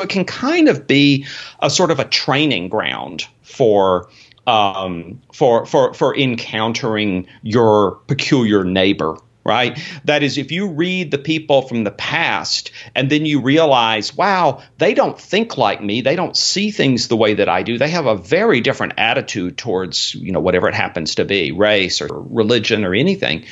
So 0.00 0.04
it 0.04 0.08
can 0.08 0.24
kind 0.24 0.70
of 0.70 0.86
be 0.86 1.26
a 1.60 1.68
sort 1.68 1.90
of 1.90 1.98
a 1.98 2.06
training 2.06 2.70
ground 2.70 3.26
for 3.42 4.08
um, 4.46 5.20
for 5.30 5.66
for 5.66 5.92
for 5.92 6.16
encountering 6.16 7.26
your 7.42 7.96
peculiar 8.06 8.64
neighbor 8.64 9.18
right? 9.42 9.78
That 10.04 10.22
is, 10.22 10.36
if 10.36 10.52
you 10.52 10.68
read 10.68 11.10
the 11.10 11.18
people 11.18 11.62
from 11.62 11.82
the 11.82 11.90
past 11.90 12.70
and 12.94 13.10
then 13.10 13.24
you 13.24 13.40
realize, 13.40 14.14
wow, 14.14 14.62
they 14.76 14.92
don't 14.92 15.18
think 15.18 15.56
like 15.56 15.82
me, 15.82 16.02
they 16.02 16.14
don't 16.14 16.36
see 16.36 16.70
things 16.70 17.08
the 17.08 17.16
way 17.16 17.34
that 17.34 17.48
I 17.48 17.62
do, 17.62 17.78
they 17.78 17.88
have 17.88 18.04
a 18.04 18.14
very 18.14 18.60
different 18.60 18.94
attitude 18.98 19.56
towards, 19.56 20.14
you 20.14 20.30
know, 20.32 20.40
whatever 20.40 20.68
it 20.68 20.74
happens 20.74 21.16
to 21.16 21.24
be, 21.24 21.52
race 21.52 22.02
or 22.02 22.08
religion 22.10 22.84
or 22.84 22.94
anything. 22.94 23.46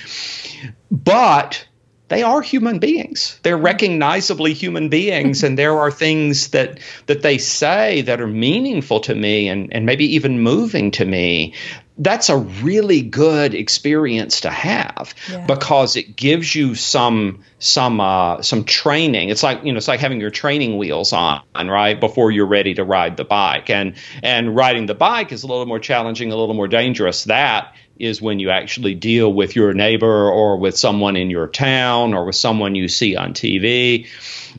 But 0.91 1.67
they 2.09 2.23
are 2.23 2.41
human 2.41 2.79
beings. 2.79 3.39
They're 3.43 3.59
recognizably 3.59 4.55
human 4.55 4.89
beings, 4.89 5.43
and 5.43 5.59
there 5.59 5.79
are 5.79 5.91
things 5.91 6.49
that 6.49 6.81
that 7.07 7.23
they 7.23 7.39
say 7.39 8.03
that 8.03 8.21
are 8.21 8.27
meaningful 8.27 9.01
to 9.01 9.15
me 9.15 9.49
and, 9.49 9.73
and 9.73 9.85
maybe 9.85 10.15
even 10.15 10.41
moving 10.41 10.91
to 10.93 11.05
me. 11.05 11.55
That's 12.01 12.29
a 12.29 12.37
really 12.37 13.03
good 13.03 13.55
experience 13.55 14.43
to 14.43 14.51
have 14.51 15.15
yeah. 15.29 15.45
because 15.47 15.97
it 15.97 16.15
gives 16.15 16.55
you 16.55 16.77
some 16.77 17.43
some 17.59 18.01
uh, 18.01 18.41
some 18.41 18.65
training. 18.65 19.29
It's 19.29 19.43
like 19.43 19.65
you 19.65 19.73
know 19.73 19.77
it's 19.77 19.89
like 19.89 20.01
having 20.01 20.21
your 20.21 20.31
training 20.31 20.79
wheels 20.79 21.13
on 21.13 21.43
right 21.55 21.99
before 21.99 22.31
you're 22.31 22.47
ready 22.47 22.75
to 22.75 22.85
ride 22.85 23.17
the 23.17 23.25
bike. 23.25 23.69
And 23.69 23.97
and 24.23 24.57
riding 24.57 24.87
the 24.87 24.95
bike 24.95 25.33
is 25.33 25.43
a 25.43 25.47
little 25.47 25.67
more 25.67 25.81
challenging, 25.81 26.33
a 26.33 26.37
little 26.37 26.55
more 26.55 26.69
dangerous. 26.69 27.25
That 27.25 27.75
is 27.99 28.23
when 28.23 28.39
you 28.39 28.51
actually 28.51 28.95
deal 28.95 29.33
with 29.33 29.57
your 29.57 29.75
neighbor 29.75 30.31
or 30.31 30.57
with 30.57 30.77
someone 30.77 31.17
in 31.17 31.31
your 31.31 31.49
town 31.49 32.15
or 32.15 32.25
with 32.25 32.37
someone 32.37 32.75
you 32.75 32.89
see 32.89 33.17
on 33.17 33.35
TV. 33.35 34.07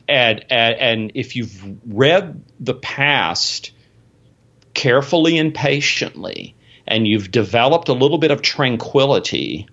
And, 0.08 0.44
and, 0.50 0.74
and 0.76 1.12
if 1.14 1.36
you've 1.36 1.60
read 1.86 2.42
the 2.58 2.74
past 2.74 3.72
carefully 4.74 5.38
and 5.38 5.54
patiently, 5.54 6.54
and 6.86 7.06
you've 7.06 7.30
developed 7.30 7.88
a 7.88 7.92
little 7.92 8.18
bit 8.18 8.32
of 8.32 8.42
tranquility, 8.42 9.68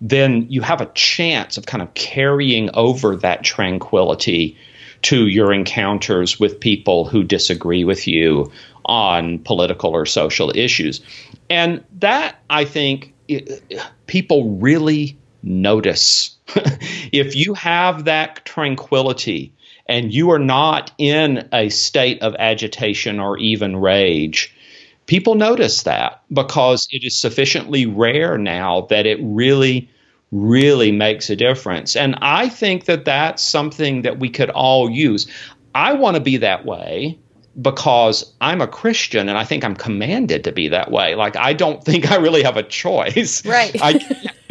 then 0.00 0.46
you 0.50 0.60
have 0.62 0.80
a 0.80 0.86
chance 0.86 1.56
of 1.56 1.64
kind 1.64 1.82
of 1.82 1.94
carrying 1.94 2.70
over 2.74 3.16
that 3.16 3.44
tranquility 3.44 4.56
to 5.02 5.26
your 5.26 5.52
encounters 5.52 6.40
with 6.40 6.60
people 6.60 7.04
who 7.04 7.22
disagree 7.22 7.84
with 7.84 8.06
you 8.06 8.50
on 8.84 9.38
political 9.40 9.90
or 9.90 10.06
social 10.06 10.52
issues. 10.54 11.00
And 11.50 11.84
that, 11.98 12.40
I 12.50 12.64
think, 12.64 13.14
people 14.06 14.56
really 14.56 15.16
notice. 15.42 16.36
if 17.12 17.36
you 17.36 17.54
have 17.54 18.04
that 18.04 18.44
tranquility 18.44 19.52
and 19.88 20.12
you 20.12 20.30
are 20.30 20.38
not 20.38 20.92
in 20.98 21.48
a 21.52 21.68
state 21.68 22.22
of 22.22 22.34
agitation 22.38 23.20
or 23.20 23.38
even 23.38 23.76
rage, 23.76 24.54
people 25.06 25.34
notice 25.36 25.84
that 25.84 26.22
because 26.32 26.88
it 26.90 27.04
is 27.04 27.18
sufficiently 27.18 27.86
rare 27.86 28.38
now 28.38 28.82
that 28.90 29.06
it 29.06 29.18
really 29.22 29.88
really 30.32 30.90
makes 30.90 31.30
a 31.30 31.36
difference 31.36 31.94
and 31.96 32.16
i 32.20 32.48
think 32.48 32.84
that 32.86 33.04
that's 33.04 33.42
something 33.42 34.02
that 34.02 34.18
we 34.18 34.28
could 34.28 34.50
all 34.50 34.90
use 34.90 35.26
i 35.74 35.92
want 35.92 36.16
to 36.16 36.20
be 36.20 36.36
that 36.36 36.64
way 36.64 37.18
because 37.60 38.34
I'm 38.40 38.60
a 38.60 38.66
Christian 38.66 39.28
and 39.28 39.38
I 39.38 39.44
think 39.44 39.64
I'm 39.64 39.74
commanded 39.74 40.44
to 40.44 40.52
be 40.52 40.68
that 40.68 40.90
way. 40.90 41.14
Like 41.14 41.36
I 41.36 41.52
don't 41.52 41.82
think 41.82 42.10
I 42.10 42.16
really 42.16 42.42
have 42.42 42.56
a 42.56 42.62
choice. 42.62 43.44
Right. 43.46 43.74
I, 43.80 43.98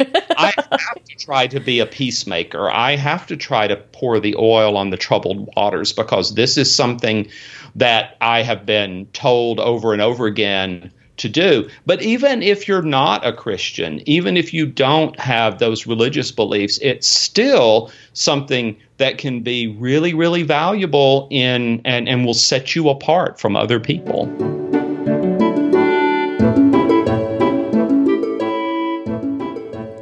I 0.36 0.52
have 0.56 1.04
to 1.04 1.14
try 1.18 1.46
to 1.46 1.60
be 1.60 1.78
a 1.80 1.86
peacemaker. 1.86 2.68
I 2.70 2.96
have 2.96 3.26
to 3.28 3.36
try 3.36 3.68
to 3.68 3.76
pour 3.76 4.18
the 4.18 4.34
oil 4.36 4.76
on 4.76 4.90
the 4.90 4.96
troubled 4.96 5.48
waters 5.56 5.92
because 5.92 6.34
this 6.34 6.56
is 6.56 6.74
something 6.74 7.28
that 7.76 8.16
I 8.20 8.42
have 8.42 8.66
been 8.66 9.06
told 9.12 9.60
over 9.60 9.92
and 9.92 10.02
over 10.02 10.26
again 10.26 10.92
to 11.18 11.28
do. 11.28 11.68
But 11.84 12.02
even 12.02 12.42
if 12.42 12.68
you're 12.68 12.82
not 12.82 13.26
a 13.26 13.32
Christian, 13.32 14.02
even 14.06 14.36
if 14.36 14.52
you 14.52 14.66
don't 14.66 15.18
have 15.18 15.58
those 15.58 15.86
religious 15.86 16.30
beliefs, 16.30 16.78
it's 16.82 17.08
still 17.08 17.90
something 18.12 18.76
that 18.98 19.18
can 19.18 19.40
be 19.40 19.68
really, 19.68 20.14
really 20.14 20.42
valuable 20.42 21.28
in 21.30 21.80
and, 21.84 22.08
and 22.08 22.24
will 22.24 22.34
set 22.34 22.74
you 22.74 22.88
apart 22.88 23.38
from 23.38 23.56
other 23.56 23.78
people. 23.78 24.26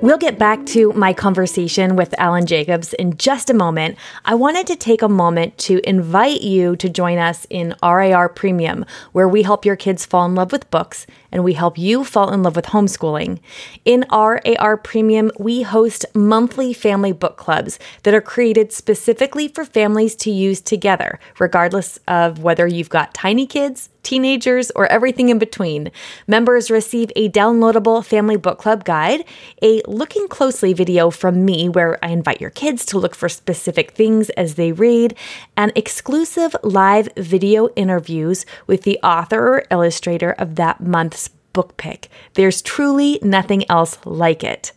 We'll 0.04 0.18
get 0.18 0.38
back 0.38 0.66
to 0.66 0.92
my 0.92 1.14
conversation 1.14 1.96
with 1.96 2.14
Alan 2.20 2.44
Jacobs 2.44 2.92
in 2.92 3.16
just 3.16 3.48
a 3.48 3.54
moment. 3.54 3.96
I 4.26 4.34
wanted 4.34 4.66
to 4.66 4.76
take 4.76 5.00
a 5.00 5.08
moment 5.08 5.56
to 5.60 5.80
invite 5.88 6.42
you 6.42 6.76
to 6.76 6.90
join 6.90 7.16
us 7.16 7.46
in 7.48 7.74
RAR 7.82 8.28
Premium, 8.28 8.84
where 9.12 9.26
we 9.26 9.44
help 9.44 9.64
your 9.64 9.76
kids 9.76 10.04
fall 10.04 10.26
in 10.26 10.34
love 10.34 10.52
with 10.52 10.70
books 10.70 11.06
and 11.34 11.44
we 11.44 11.52
help 11.52 11.76
you 11.76 12.04
fall 12.04 12.32
in 12.32 12.42
love 12.42 12.56
with 12.56 12.66
homeschooling. 12.66 13.40
In 13.84 14.06
RAR 14.10 14.76
Premium, 14.78 15.30
we 15.38 15.62
host 15.62 16.06
monthly 16.14 16.72
family 16.72 17.12
book 17.12 17.36
clubs 17.36 17.78
that 18.04 18.14
are 18.14 18.22
created 18.22 18.72
specifically 18.72 19.48
for 19.48 19.64
families 19.64 20.14
to 20.14 20.30
use 20.30 20.60
together, 20.62 21.18
regardless 21.38 21.98
of 22.08 22.38
whether 22.38 22.66
you've 22.66 22.88
got 22.88 23.12
tiny 23.12 23.46
kids, 23.46 23.90
teenagers, 24.04 24.70
or 24.72 24.86
everything 24.86 25.30
in 25.30 25.38
between. 25.38 25.90
Members 26.26 26.70
receive 26.70 27.10
a 27.16 27.28
downloadable 27.30 28.04
family 28.04 28.36
book 28.36 28.58
club 28.58 28.84
guide, 28.84 29.24
a 29.62 29.82
looking 29.88 30.28
closely 30.28 30.72
video 30.72 31.10
from 31.10 31.44
me 31.44 31.68
where 31.68 31.98
I 32.04 32.08
invite 32.08 32.40
your 32.40 32.50
kids 32.50 32.84
to 32.86 32.98
look 32.98 33.14
for 33.14 33.28
specific 33.28 33.92
things 33.92 34.30
as 34.30 34.54
they 34.54 34.72
read, 34.72 35.16
and 35.56 35.72
exclusive 35.74 36.54
live 36.62 37.08
video 37.16 37.68
interviews 37.70 38.46
with 38.66 38.82
the 38.82 39.00
author 39.02 39.48
or 39.48 39.64
illustrator 39.70 40.32
of 40.32 40.54
that 40.56 40.80
month's 40.80 41.23
book 41.54 41.78
pick. 41.78 42.10
There's 42.34 42.60
truly 42.60 43.18
nothing 43.22 43.64
else 43.70 43.96
like 44.04 44.44
it. 44.44 44.72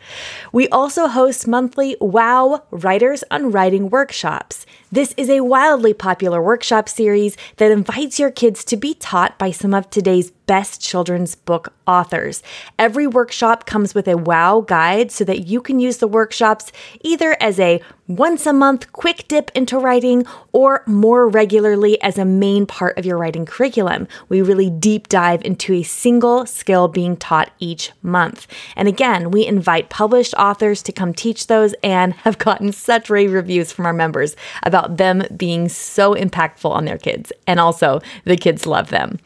We 0.53 0.69
also 0.69 1.07
host 1.07 1.45
monthly 1.45 1.97
WOW 1.99 2.63
Writers 2.71 3.25
on 3.29 3.51
Writing 3.51 3.89
workshops. 3.89 4.65
This 4.89 5.13
is 5.17 5.29
a 5.29 5.41
wildly 5.41 5.93
popular 5.93 6.41
workshop 6.41 6.87
series 6.87 7.35
that 7.57 7.71
invites 7.71 8.17
your 8.17 8.31
kids 8.31 8.63
to 8.63 8.77
be 8.77 8.93
taught 8.93 9.37
by 9.37 9.51
some 9.51 9.73
of 9.73 9.89
today's 9.89 10.31
best 10.47 10.81
children's 10.81 11.35
book 11.35 11.73
authors. 11.85 12.41
Every 12.79 13.05
workshop 13.05 13.65
comes 13.65 13.93
with 13.93 14.07
a 14.07 14.17
wow 14.17 14.61
guide 14.61 15.11
so 15.11 15.23
that 15.25 15.47
you 15.47 15.61
can 15.61 15.79
use 15.79 15.97
the 15.97 16.07
workshops 16.07 16.71
either 17.01 17.37
as 17.39 17.59
a 17.59 17.81
once 18.07 18.45
a 18.45 18.53
month 18.53 18.91
quick 18.93 19.27
dip 19.27 19.51
into 19.53 19.77
writing 19.77 20.25
or 20.53 20.81
more 20.87 21.27
regularly 21.27 22.01
as 22.01 22.17
a 22.17 22.23
main 22.23 22.65
part 22.65 22.97
of 22.97 23.05
your 23.05 23.17
writing 23.17 23.45
curriculum. 23.45 24.07
We 24.29 24.41
really 24.41 24.69
deep 24.69 25.09
dive 25.09 25.43
into 25.43 25.73
a 25.73 25.83
single 25.83 26.45
skill 26.45 26.87
being 26.87 27.17
taught 27.17 27.51
each 27.59 27.91
month. 28.01 28.47
And 28.77 28.87
again, 28.87 29.29
we 29.29 29.45
invite 29.45 29.89
published 29.89 30.33
authors 30.35 30.81
to 30.83 30.93
come 30.93 31.13
teach 31.13 31.47
those 31.47 31.75
and 31.83 32.13
have 32.23 32.37
gotten 32.37 32.71
such 32.71 33.09
rave 33.09 33.33
reviews 33.33 33.73
from 33.73 33.85
our 33.85 33.93
members 33.93 34.35
about 34.63 34.97
them 34.97 35.23
being 35.35 35.67
so 35.67 36.13
impactful 36.15 36.71
on 36.71 36.85
their 36.85 36.97
kids. 36.97 37.33
And 37.45 37.59
also, 37.59 37.99
the 38.23 38.37
kids 38.37 38.65
love 38.65 38.89
them. 38.89 39.19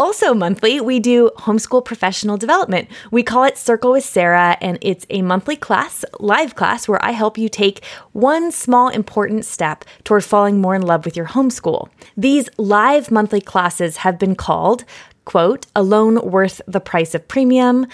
Also, 0.00 0.32
monthly, 0.32 0.80
we 0.80 1.00
do 1.00 1.28
homeschool 1.38 1.84
professional 1.84 2.36
development. 2.36 2.88
We 3.10 3.24
call 3.24 3.42
it 3.42 3.58
Circle 3.58 3.90
with 3.90 4.04
Sarah, 4.04 4.56
and 4.60 4.78
it's 4.80 5.04
a 5.10 5.22
monthly 5.22 5.56
class, 5.56 6.04
live 6.20 6.54
class, 6.54 6.86
where 6.86 7.04
I 7.04 7.10
help 7.10 7.36
you 7.36 7.48
take 7.48 7.84
one 8.12 8.52
small 8.52 8.90
important 8.90 9.44
step 9.44 9.84
toward 10.04 10.24
falling 10.24 10.60
more 10.60 10.76
in 10.76 10.82
love 10.82 11.04
with 11.04 11.16
your 11.16 11.26
homeschool. 11.26 11.88
These 12.16 12.48
live 12.58 13.10
monthly 13.10 13.40
classes 13.40 13.98
have 13.98 14.20
been 14.20 14.36
called 14.36 14.84
quote, 15.28 15.66
alone 15.76 16.18
worth 16.22 16.62
the 16.66 16.80
price 16.80 17.14
of 17.14 17.28
premium, 17.28 17.86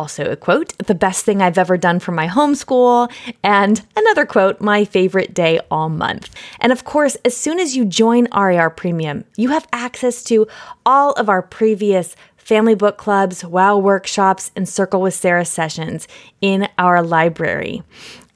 also 0.00 0.24
a 0.30 0.34
quote, 0.34 0.76
the 0.78 0.94
best 0.94 1.26
thing 1.26 1.42
I've 1.42 1.58
ever 1.58 1.76
done 1.76 2.00
for 2.00 2.12
my 2.12 2.26
homeschool, 2.26 3.12
and 3.42 3.86
another 3.94 4.24
quote, 4.24 4.58
my 4.58 4.86
favorite 4.86 5.34
day 5.34 5.60
all 5.70 5.90
month. 5.90 6.34
And 6.58 6.72
of 6.72 6.84
course, 6.84 7.18
as 7.22 7.36
soon 7.36 7.60
as 7.60 7.76
you 7.76 7.84
join 7.84 8.26
RAR 8.32 8.70
Premium, 8.70 9.24
you 9.36 9.50
have 9.50 9.68
access 9.74 10.24
to 10.24 10.46
all 10.86 11.12
of 11.12 11.28
our 11.28 11.42
previous 11.42 12.16
family 12.38 12.74
book 12.74 12.96
clubs, 12.96 13.44
WOW 13.44 13.76
workshops, 13.76 14.50
and 14.56 14.66
Circle 14.66 15.02
with 15.02 15.12
Sarah 15.12 15.44
sessions 15.44 16.08
in 16.40 16.66
our 16.78 17.02
library. 17.02 17.82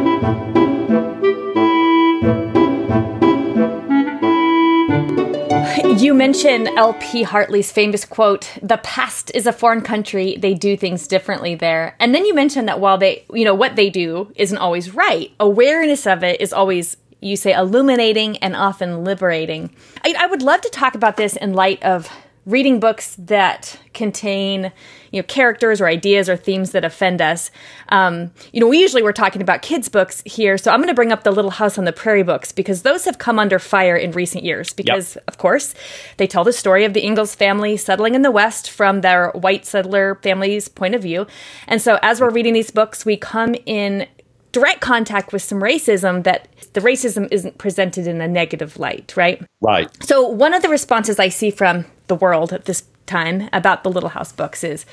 You 6.02 6.16
mentioned 6.16 6.68
LP 6.68 7.22
Hartley's 7.22 7.72
famous 7.72 8.06
quote, 8.06 8.58
the 8.60 8.78
past 8.78 9.30
is 9.36 9.46
a 9.46 9.54
foreign 9.54 9.82
country, 9.82 10.36
they 10.36 10.56
do 10.56 10.76
things 10.76 11.06
differently 11.06 11.54
there. 11.54 11.96
And 12.00 12.16
then 12.16 12.26
you 12.26 12.34
mentioned 12.34 12.68
that 12.70 12.80
while 12.80 12.98
they, 12.98 13.24
you 13.32 13.46
know, 13.46 13.54
what 13.54 13.76
they 13.76 13.92
do 13.92 14.32
isn't 14.36 14.58
always 14.58 14.96
right, 14.96 15.32
awareness 15.40 16.08
of 16.08 16.24
it 16.24 16.42
is 16.42 16.54
always 16.54 16.98
you 17.20 17.36
say 17.36 17.54
illuminating 17.54 18.38
and 18.38 18.56
often 18.56 19.04
liberating. 19.04 19.76
I, 20.04 20.16
I 20.18 20.26
would 20.26 20.42
love 20.42 20.62
to 20.62 20.70
talk 20.70 20.96
about 20.96 21.18
this 21.18 21.36
in 21.36 21.54
light 21.54 21.84
of 21.84 22.10
reading 22.46 22.80
books 22.80 23.16
that 23.20 23.80
contain 23.94 24.72
you 25.12 25.22
know 25.22 25.26
characters 25.28 25.80
or 25.80 25.88
ideas 25.88 26.28
or 26.28 26.36
themes 26.36 26.72
that 26.72 26.84
offend 26.84 27.22
us 27.22 27.52
um, 27.90 28.32
you 28.52 28.60
know 28.60 28.68
we 28.68 28.80
usually 28.80 29.04
we're 29.04 29.12
talking 29.12 29.42
about 29.42 29.62
kids 29.62 29.90
books 29.90 30.24
here 30.26 30.58
so 30.58 30.72
i'm 30.72 30.80
going 30.80 30.88
to 30.88 30.94
bring 30.94 31.12
up 31.12 31.24
the 31.24 31.32
little 31.32 31.52
house 31.52 31.78
on 31.78 31.86
the 31.86 31.94
prairie 31.94 32.24
books 32.24 32.52
because 32.52 32.82
those 32.82 33.06
have 33.06 33.20
come 33.20 33.38
under 33.38 33.60
fire 33.60 33.96
in 33.96 34.12
recent 34.12 34.44
years 34.44 34.74
because 34.74 35.16
yep. 35.16 35.24
of 35.28 35.38
course 35.38 35.76
they 36.18 36.26
tell 36.26 36.44
the 36.44 36.54
story 36.54 36.84
of 36.84 36.94
the 36.94 37.06
ingalls 37.06 37.36
family 37.36 37.78
settling 37.78 38.16
in 38.16 38.24
the 38.24 38.32
west 38.32 38.72
from 38.72 39.02
their 39.02 39.30
white 39.32 39.66
settler 39.66 40.16
family's 40.24 40.68
point 40.68 40.96
of 40.96 41.02
view 41.02 41.28
and 41.68 41.82
so 41.82 42.00
as 42.02 42.20
we're 42.20 42.32
reading 42.32 42.54
these 42.54 42.72
books 42.72 43.06
we 43.06 43.16
come 43.16 43.56
in 43.66 44.08
direct 44.52 44.82
contact 44.82 45.34
with 45.34 45.42
some 45.42 45.60
racism 45.60 46.24
that 46.24 46.48
the 46.74 46.82
racism 46.82 47.28
isn't 47.32 47.58
presented 47.58 48.08
in 48.08 48.22
a 48.22 48.28
negative 48.28 48.78
light, 48.78 49.14
right? 49.16 49.42
Right. 49.62 49.90
So, 50.04 50.28
one 50.28 50.54
of 50.54 50.62
the 50.62 50.70
responses 50.70 51.20
I 51.20 51.30
see 51.30 51.52
from 51.52 51.86
the 52.08 52.16
world 52.16 52.54
at 52.54 52.66
this 52.66 52.84
time 53.06 53.50
about 53.54 53.84
the 53.84 53.92
Little 53.92 54.10
House 54.10 54.32
books 54.32 54.64
is, 54.64 54.86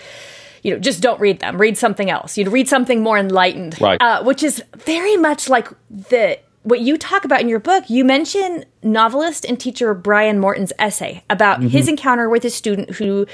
you 0.62 0.72
know, 0.72 0.78
just 0.78 1.00
don't 1.00 1.20
read 1.20 1.40
them. 1.40 1.58
Read 1.58 1.78
something 1.78 2.10
else. 2.10 2.36
You 2.36 2.44
know, 2.44 2.50
read 2.50 2.68
something 2.68 3.02
more 3.02 3.18
enlightened, 3.18 3.80
right? 3.80 4.00
Uh, 4.00 4.22
which 4.22 4.42
is 4.42 4.62
very 4.76 5.16
much 5.16 5.48
like 5.48 5.68
the 5.90 6.38
what 6.62 6.80
you 6.80 6.98
talk 6.98 7.24
about 7.24 7.40
in 7.40 7.48
your 7.48 7.60
book. 7.60 7.88
You 7.88 8.04
mention 8.04 8.64
novelist 8.82 9.44
and 9.44 9.58
teacher 9.58 9.94
Brian 9.94 10.38
Morton's 10.38 10.72
essay 10.78 11.24
about 11.30 11.60
mm-hmm. 11.60 11.68
his 11.68 11.88
encounter 11.88 12.28
with 12.28 12.44
a 12.44 12.50
student 12.50 12.90
who 12.90 13.26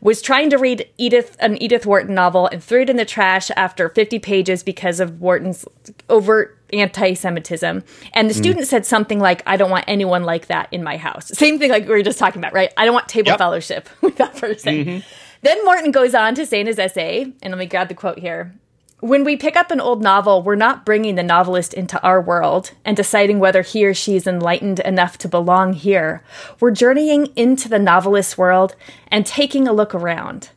was 0.00 0.22
trying 0.22 0.50
to 0.50 0.56
read 0.56 0.88
Edith 0.98 1.36
an 1.40 1.60
Edith 1.62 1.86
Wharton 1.86 2.14
novel 2.14 2.46
and 2.46 2.62
threw 2.62 2.82
it 2.82 2.90
in 2.90 2.96
the 2.96 3.04
trash 3.04 3.50
after 3.56 3.88
50 3.88 4.18
pages 4.18 4.62
because 4.62 5.00
of 5.00 5.20
Wharton's 5.20 5.64
overt 6.08 6.58
anti-Semitism. 6.72 7.82
And 8.14 8.30
the 8.30 8.34
mm. 8.34 8.38
student 8.38 8.66
said 8.66 8.86
something 8.86 9.18
like, 9.18 9.42
"I 9.46 9.56
don't 9.56 9.70
want 9.70 9.84
anyone 9.88 10.24
like 10.24 10.46
that 10.46 10.68
in 10.72 10.82
my 10.82 10.96
house." 10.96 11.28
Same 11.28 11.58
thing 11.58 11.70
like 11.70 11.84
we 11.84 11.90
were 11.90 12.02
just 12.02 12.18
talking 12.18 12.40
about, 12.40 12.52
right? 12.52 12.72
I 12.76 12.84
don't 12.84 12.94
want 12.94 13.08
table 13.08 13.28
yep. 13.28 13.38
fellowship 13.38 13.88
with 14.00 14.16
that 14.16 14.36
person. 14.36 14.74
Mm-hmm. 14.74 15.06
Then 15.42 15.64
Morton 15.64 15.90
goes 15.90 16.14
on 16.14 16.34
to 16.34 16.44
say 16.44 16.60
in 16.60 16.66
his 16.66 16.78
essay, 16.78 17.32
and 17.42 17.52
let 17.52 17.58
me 17.58 17.66
grab 17.66 17.88
the 17.88 17.94
quote 17.94 18.18
here. 18.18 18.54
When 19.00 19.24
we 19.24 19.36
pick 19.36 19.56
up 19.56 19.70
an 19.70 19.80
old 19.80 20.02
novel, 20.02 20.42
we're 20.42 20.56
not 20.56 20.84
bringing 20.84 21.14
the 21.14 21.22
novelist 21.22 21.72
into 21.72 22.00
our 22.02 22.20
world 22.20 22.72
and 22.84 22.94
deciding 22.94 23.38
whether 23.38 23.62
he 23.62 23.86
or 23.86 23.94
she 23.94 24.14
is 24.14 24.26
enlightened 24.26 24.80
enough 24.80 25.16
to 25.18 25.28
belong 25.28 25.72
here. 25.72 26.22
We're 26.60 26.70
journeying 26.70 27.28
into 27.34 27.70
the 27.70 27.78
novelist's 27.78 28.36
world 28.36 28.76
and 29.08 29.24
taking 29.24 29.66
a 29.66 29.72
look 29.72 29.94
around. 29.94 30.50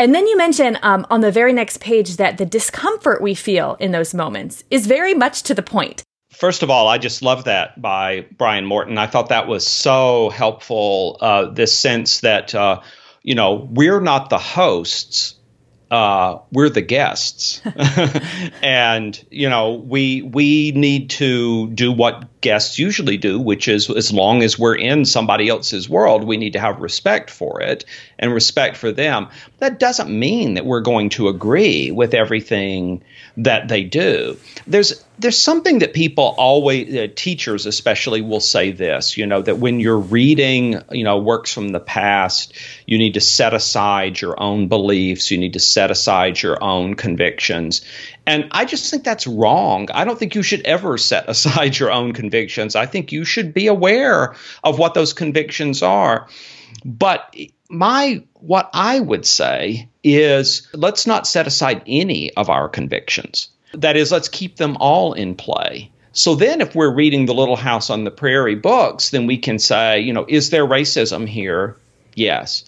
And 0.00 0.12
then 0.14 0.26
you 0.26 0.36
mention 0.36 0.78
um, 0.82 1.06
on 1.10 1.20
the 1.20 1.30
very 1.30 1.52
next 1.52 1.80
page 1.80 2.16
that 2.16 2.38
the 2.38 2.46
discomfort 2.46 3.22
we 3.22 3.34
feel 3.34 3.76
in 3.78 3.92
those 3.92 4.14
moments 4.14 4.64
is 4.68 4.88
very 4.88 5.14
much 5.14 5.44
to 5.44 5.54
the 5.54 5.62
point. 5.62 6.02
First 6.30 6.64
of 6.64 6.70
all, 6.70 6.88
I 6.88 6.98
just 6.98 7.22
love 7.22 7.44
that 7.44 7.80
by 7.80 8.26
Brian 8.36 8.66
Morton. 8.66 8.98
I 8.98 9.06
thought 9.06 9.28
that 9.28 9.46
was 9.46 9.66
so 9.66 10.30
helpful. 10.30 11.18
Uh, 11.20 11.50
this 11.50 11.76
sense 11.76 12.20
that, 12.20 12.52
uh, 12.54 12.80
you 13.22 13.36
know, 13.36 13.68
we're 13.70 14.00
not 14.00 14.28
the 14.28 14.38
hosts, 14.38 15.34
uh, 15.90 16.38
we're 16.52 16.68
the 16.68 16.82
guests, 16.82 17.62
and 18.62 19.24
you 19.30 19.48
know 19.48 19.72
we 19.72 20.22
we 20.22 20.72
need 20.72 21.10
to 21.10 21.68
do 21.68 21.92
what 21.92 22.37
guests 22.40 22.78
usually 22.78 23.16
do, 23.16 23.38
which 23.38 23.68
is 23.68 23.90
as 23.90 24.12
long 24.12 24.42
as 24.42 24.58
we're 24.58 24.74
in 24.74 25.04
somebody 25.04 25.48
else's 25.48 25.88
world, 25.88 26.24
we 26.24 26.36
need 26.36 26.52
to 26.52 26.60
have 26.60 26.80
respect 26.80 27.30
for 27.30 27.60
it 27.60 27.84
and 28.18 28.32
respect 28.32 28.76
for 28.76 28.92
them. 28.92 29.28
That 29.58 29.78
doesn't 29.78 30.10
mean 30.10 30.54
that 30.54 30.66
we're 30.66 30.80
going 30.80 31.10
to 31.10 31.28
agree 31.28 31.90
with 31.90 32.14
everything 32.14 33.02
that 33.38 33.68
they 33.68 33.84
do. 33.84 34.36
There's 34.66 35.04
there's 35.20 35.40
something 35.40 35.80
that 35.80 35.94
people 35.94 36.34
always 36.38 36.94
uh, 36.94 37.08
teachers 37.14 37.66
especially 37.66 38.20
will 38.20 38.40
say 38.40 38.70
this, 38.70 39.16
you 39.16 39.26
know, 39.26 39.42
that 39.42 39.58
when 39.58 39.80
you're 39.80 39.98
reading, 39.98 40.80
you 40.92 41.02
know, 41.02 41.18
works 41.18 41.52
from 41.52 41.70
the 41.70 41.80
past, 41.80 42.52
you 42.86 42.98
need 42.98 43.14
to 43.14 43.20
set 43.20 43.52
aside 43.52 44.20
your 44.20 44.40
own 44.40 44.68
beliefs, 44.68 45.30
you 45.30 45.38
need 45.38 45.54
to 45.54 45.60
set 45.60 45.90
aside 45.90 46.40
your 46.40 46.62
own 46.62 46.94
convictions. 46.94 47.82
And 48.28 48.48
I 48.50 48.66
just 48.66 48.90
think 48.90 49.04
that's 49.04 49.26
wrong. 49.26 49.88
I 49.94 50.04
don't 50.04 50.18
think 50.18 50.34
you 50.34 50.42
should 50.42 50.60
ever 50.66 50.98
set 50.98 51.28
aside 51.28 51.78
your 51.78 51.90
own 51.90 52.12
convictions. 52.12 52.76
I 52.76 52.84
think 52.84 53.10
you 53.10 53.24
should 53.24 53.54
be 53.54 53.68
aware 53.68 54.34
of 54.62 54.78
what 54.78 54.92
those 54.92 55.14
convictions 55.14 55.82
are. 55.82 56.28
But 56.84 57.34
my 57.70 58.22
what 58.34 58.68
I 58.74 59.00
would 59.00 59.24
say 59.24 59.88
is 60.04 60.68
let's 60.74 61.06
not 61.06 61.26
set 61.26 61.46
aside 61.46 61.82
any 61.86 62.32
of 62.34 62.50
our 62.50 62.68
convictions. 62.68 63.48
That 63.72 63.96
is, 63.96 64.12
let's 64.12 64.28
keep 64.28 64.56
them 64.56 64.76
all 64.78 65.14
in 65.14 65.34
play. 65.34 65.90
So 66.12 66.34
then, 66.34 66.60
if 66.60 66.74
we're 66.74 66.94
reading 66.94 67.26
the 67.26 67.34
Little 67.34 67.56
House 67.56 67.90
on 67.90 68.04
the 68.04 68.10
Prairie 68.10 68.54
books, 68.54 69.10
then 69.10 69.26
we 69.26 69.38
can 69.38 69.58
say, 69.58 70.00
you 70.00 70.12
know, 70.12 70.26
is 70.28 70.50
there 70.50 70.66
racism 70.66 71.26
here? 71.26 71.76
Yes. 72.14 72.64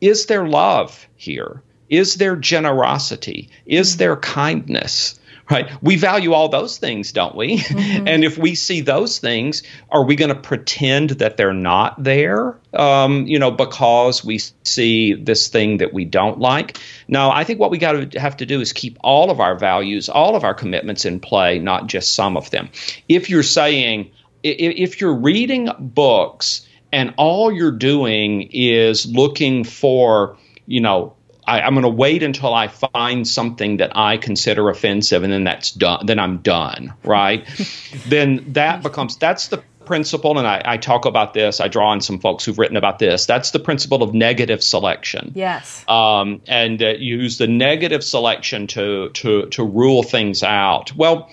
Is 0.00 0.26
there 0.26 0.46
love 0.46 1.06
here? 1.16 1.62
Is 1.88 2.16
there 2.16 2.36
generosity? 2.36 3.50
Is 3.66 3.96
there 3.96 4.16
kindness? 4.16 5.18
right? 5.50 5.70
We 5.82 5.96
value 5.96 6.32
all 6.32 6.48
those 6.48 6.78
things, 6.78 7.12
don't 7.12 7.34
we? 7.34 7.58
Mm-hmm. 7.58 8.08
and 8.08 8.24
if 8.24 8.38
we 8.38 8.54
see 8.54 8.80
those 8.80 9.18
things, 9.18 9.62
are 9.90 10.04
we 10.04 10.16
going 10.16 10.34
to 10.34 10.40
pretend 10.40 11.10
that 11.10 11.36
they're 11.36 11.52
not 11.52 12.02
there, 12.02 12.58
um, 12.74 13.26
you 13.26 13.38
know, 13.38 13.50
because 13.50 14.24
we 14.24 14.40
see 14.64 15.14
this 15.14 15.48
thing 15.48 15.78
that 15.78 15.92
we 15.92 16.04
don't 16.04 16.38
like? 16.38 16.78
No, 17.08 17.30
I 17.30 17.44
think 17.44 17.60
what 17.60 17.70
we 17.70 17.78
got 17.78 18.12
to 18.12 18.20
have 18.20 18.38
to 18.38 18.46
do 18.46 18.60
is 18.60 18.72
keep 18.72 18.98
all 19.02 19.30
of 19.30 19.40
our 19.40 19.56
values, 19.56 20.08
all 20.08 20.36
of 20.36 20.44
our 20.44 20.54
commitments 20.54 21.04
in 21.04 21.20
play, 21.20 21.58
not 21.58 21.86
just 21.86 22.14
some 22.14 22.36
of 22.36 22.50
them. 22.50 22.68
If 23.08 23.30
you're 23.30 23.42
saying, 23.42 24.10
if 24.42 25.00
you're 25.00 25.14
reading 25.14 25.68
books 25.78 26.66
and 26.92 27.14
all 27.16 27.52
you're 27.52 27.72
doing 27.72 28.48
is 28.52 29.06
looking 29.06 29.64
for, 29.64 30.36
you 30.66 30.80
know, 30.80 31.16
I, 31.46 31.66
am 31.66 31.74
going 31.74 31.82
to 31.82 31.88
wait 31.88 32.22
until 32.22 32.52
I 32.52 32.68
find 32.68 33.26
something 33.26 33.78
that 33.78 33.96
I 33.96 34.16
consider 34.16 34.68
offensive, 34.68 35.22
and 35.22 35.32
then 35.32 35.44
that's 35.44 35.72
done. 35.72 36.06
Then 36.06 36.18
I'm 36.18 36.38
done, 36.38 36.94
right? 37.04 37.46
then 38.06 38.52
that 38.52 38.82
becomes 38.82 39.16
that's 39.16 39.48
the 39.48 39.62
principle, 39.84 40.38
and 40.38 40.46
I, 40.46 40.62
I, 40.64 40.76
talk 40.76 41.06
about 41.06 41.32
this. 41.32 41.60
I 41.60 41.68
draw 41.68 41.90
on 41.90 42.00
some 42.00 42.18
folks 42.18 42.44
who've 42.44 42.58
written 42.58 42.76
about 42.76 42.98
this. 42.98 43.26
That's 43.26 43.52
the 43.52 43.60
principle 43.60 44.02
of 44.02 44.12
negative 44.12 44.62
selection. 44.62 45.32
Yes. 45.34 45.84
Um, 45.88 46.42
and 46.48 46.82
uh, 46.82 46.94
use 46.98 47.38
the 47.38 47.46
negative 47.46 48.02
selection 48.02 48.66
to 48.68 49.10
to 49.10 49.46
to 49.46 49.64
rule 49.64 50.02
things 50.02 50.42
out. 50.42 50.94
Well 50.94 51.30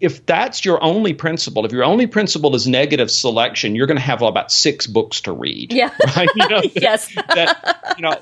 if 0.00 0.24
that's 0.26 0.64
your 0.64 0.82
only 0.82 1.12
principle, 1.12 1.66
if 1.66 1.72
your 1.72 1.84
only 1.84 2.06
principle 2.06 2.54
is 2.54 2.68
negative 2.68 3.10
selection, 3.10 3.74
you're 3.74 3.86
going 3.86 3.96
to 3.96 4.02
have 4.02 4.22
about 4.22 4.52
six 4.52 4.86
books 4.86 5.22
to 5.22 5.32
read. 5.32 5.72
Yeah. 5.72 5.90
Right. 6.16 6.28
You 6.34 6.48
know, 6.48 6.62
yes. 6.74 7.14
that, 7.14 7.94
you 7.96 8.02
know, 8.02 8.16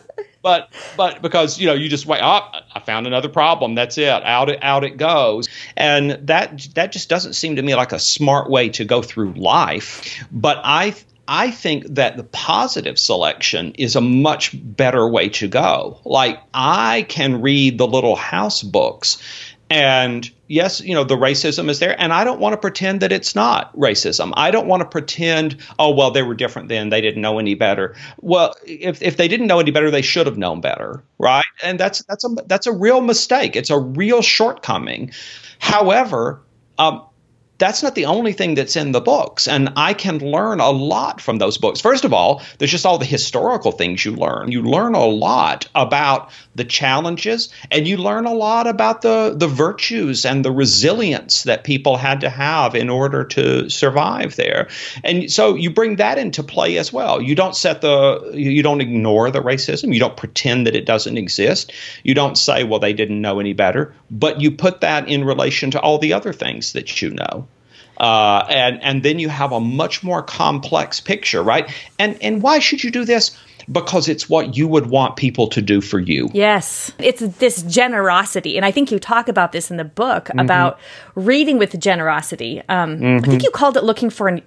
but 0.46 0.72
but 0.96 1.22
because 1.22 1.58
you 1.58 1.66
know 1.66 1.74
you 1.74 1.88
just 1.88 2.06
wait. 2.06 2.20
Oh, 2.22 2.48
I 2.72 2.78
found 2.78 3.08
another 3.08 3.28
problem. 3.28 3.74
That's 3.74 3.98
it. 3.98 4.08
Out 4.08 4.48
it 4.48 4.60
out 4.62 4.84
it 4.84 4.96
goes. 4.96 5.48
And 5.76 6.12
that 6.28 6.68
that 6.76 6.92
just 6.92 7.08
doesn't 7.08 7.32
seem 7.32 7.56
to 7.56 7.62
me 7.62 7.74
like 7.74 7.90
a 7.90 7.98
smart 7.98 8.48
way 8.48 8.68
to 8.68 8.84
go 8.84 9.02
through 9.02 9.32
life. 9.32 10.24
But 10.30 10.60
I 10.62 10.94
I 11.26 11.50
think 11.50 11.86
that 11.88 12.16
the 12.16 12.22
positive 12.22 12.96
selection 12.96 13.72
is 13.72 13.96
a 13.96 14.00
much 14.00 14.52
better 14.54 15.08
way 15.08 15.30
to 15.30 15.48
go. 15.48 15.98
Like 16.04 16.40
I 16.54 17.06
can 17.08 17.42
read 17.42 17.78
the 17.78 17.88
little 17.88 18.14
house 18.14 18.62
books 18.62 19.18
and 19.68 20.30
yes, 20.46 20.80
you 20.80 20.94
know, 20.94 21.02
the 21.04 21.16
racism 21.16 21.68
is 21.68 21.80
there. 21.80 22.00
And 22.00 22.12
I 22.12 22.22
don't 22.24 22.38
want 22.38 22.52
to 22.52 22.56
pretend 22.56 23.00
that 23.00 23.10
it's 23.10 23.34
not 23.34 23.76
racism. 23.76 24.32
I 24.36 24.50
don't 24.50 24.68
want 24.68 24.80
to 24.82 24.88
pretend, 24.88 25.56
oh, 25.78 25.92
well, 25.94 26.10
they 26.12 26.22
were 26.22 26.34
different 26.34 26.68
then. 26.68 26.90
They 26.90 27.00
didn't 27.00 27.22
know 27.22 27.38
any 27.38 27.54
better. 27.54 27.96
Well, 28.20 28.54
if, 28.64 29.02
if 29.02 29.16
they 29.16 29.26
didn't 29.26 29.48
know 29.48 29.58
any 29.58 29.72
better, 29.72 29.90
they 29.90 30.02
should 30.02 30.26
have 30.26 30.38
known 30.38 30.60
better. 30.60 31.02
Right. 31.18 31.44
And 31.62 31.80
that's, 31.80 32.04
that's 32.04 32.24
a, 32.24 32.28
that's 32.46 32.66
a 32.66 32.72
real 32.72 33.00
mistake. 33.00 33.56
It's 33.56 33.70
a 33.70 33.78
real 33.78 34.22
shortcoming. 34.22 35.10
However, 35.58 36.42
um, 36.78 37.02
that's 37.58 37.82
not 37.82 37.94
the 37.94 38.06
only 38.06 38.32
thing 38.32 38.54
that's 38.54 38.76
in 38.76 38.92
the 38.92 39.00
books. 39.00 39.48
And 39.48 39.72
I 39.76 39.94
can 39.94 40.18
learn 40.18 40.60
a 40.60 40.70
lot 40.70 41.20
from 41.20 41.38
those 41.38 41.58
books. 41.58 41.80
First 41.80 42.04
of 42.04 42.12
all, 42.12 42.42
there's 42.58 42.70
just 42.70 42.84
all 42.84 42.98
the 42.98 43.04
historical 43.04 43.72
things 43.72 44.04
you 44.04 44.12
learn. 44.12 44.52
You 44.52 44.62
learn 44.62 44.94
a 44.94 45.04
lot 45.04 45.68
about 45.74 46.30
the 46.54 46.64
challenges 46.64 47.48
and 47.70 47.88
you 47.88 47.96
learn 47.96 48.26
a 48.26 48.34
lot 48.34 48.66
about 48.66 49.02
the, 49.02 49.34
the 49.36 49.48
virtues 49.48 50.24
and 50.24 50.44
the 50.44 50.52
resilience 50.52 51.44
that 51.44 51.64
people 51.64 51.96
had 51.96 52.20
to 52.20 52.30
have 52.30 52.74
in 52.74 52.90
order 52.90 53.24
to 53.24 53.70
survive 53.70 54.36
there. 54.36 54.68
And 55.02 55.30
so 55.30 55.54
you 55.54 55.70
bring 55.70 55.96
that 55.96 56.18
into 56.18 56.42
play 56.42 56.76
as 56.76 56.92
well. 56.92 57.22
You 57.22 57.34
don't 57.34 57.56
set 57.56 57.80
the, 57.80 58.32
you 58.34 58.62
don't 58.62 58.80
ignore 58.80 59.30
the 59.30 59.40
racism. 59.40 59.94
You 59.94 60.00
don't 60.00 60.16
pretend 60.16 60.66
that 60.66 60.76
it 60.76 60.86
doesn't 60.86 61.16
exist. 61.16 61.72
You 62.02 62.14
don't 62.14 62.36
say, 62.36 62.64
well, 62.64 62.80
they 62.80 62.92
didn't 62.92 63.20
know 63.20 63.40
any 63.40 63.54
better, 63.54 63.94
but 64.10 64.40
you 64.40 64.50
put 64.50 64.82
that 64.82 65.08
in 65.08 65.24
relation 65.24 65.70
to 65.70 65.80
all 65.80 65.98
the 65.98 66.12
other 66.12 66.32
things 66.32 66.72
that 66.74 67.00
you 67.00 67.10
know. 67.10 67.45
Uh, 67.98 68.44
and 68.48 68.82
and 68.82 69.02
then 69.02 69.18
you 69.18 69.28
have 69.28 69.52
a 69.52 69.60
much 69.60 70.02
more 70.02 70.22
complex 70.22 71.00
picture, 71.00 71.42
right? 71.42 71.70
And 71.98 72.22
and 72.22 72.42
why 72.42 72.58
should 72.58 72.84
you 72.84 72.90
do 72.90 73.04
this? 73.04 73.36
Because 73.70 74.08
it's 74.08 74.30
what 74.30 74.56
you 74.56 74.68
would 74.68 74.86
want 74.86 75.16
people 75.16 75.48
to 75.48 75.60
do 75.60 75.80
for 75.80 75.98
you. 75.98 76.28
Yes. 76.32 76.92
It's 77.00 77.20
this 77.38 77.62
generosity. 77.62 78.56
And 78.56 78.64
I 78.64 78.70
think 78.70 78.92
you 78.92 79.00
talk 79.00 79.28
about 79.28 79.50
this 79.50 79.72
in 79.72 79.76
the 79.76 79.84
book 79.84 80.26
mm-hmm. 80.26 80.38
about 80.38 80.78
reading 81.16 81.58
with 81.58 81.76
generosity. 81.80 82.62
Um, 82.68 82.98
mm-hmm. 83.00 83.24
I 83.24 83.28
think 83.28 83.42
you 83.42 83.50
called 83.50 83.76
it 83.76 83.82
looking 83.82 84.08
for 84.08 84.28
an, 84.28 84.42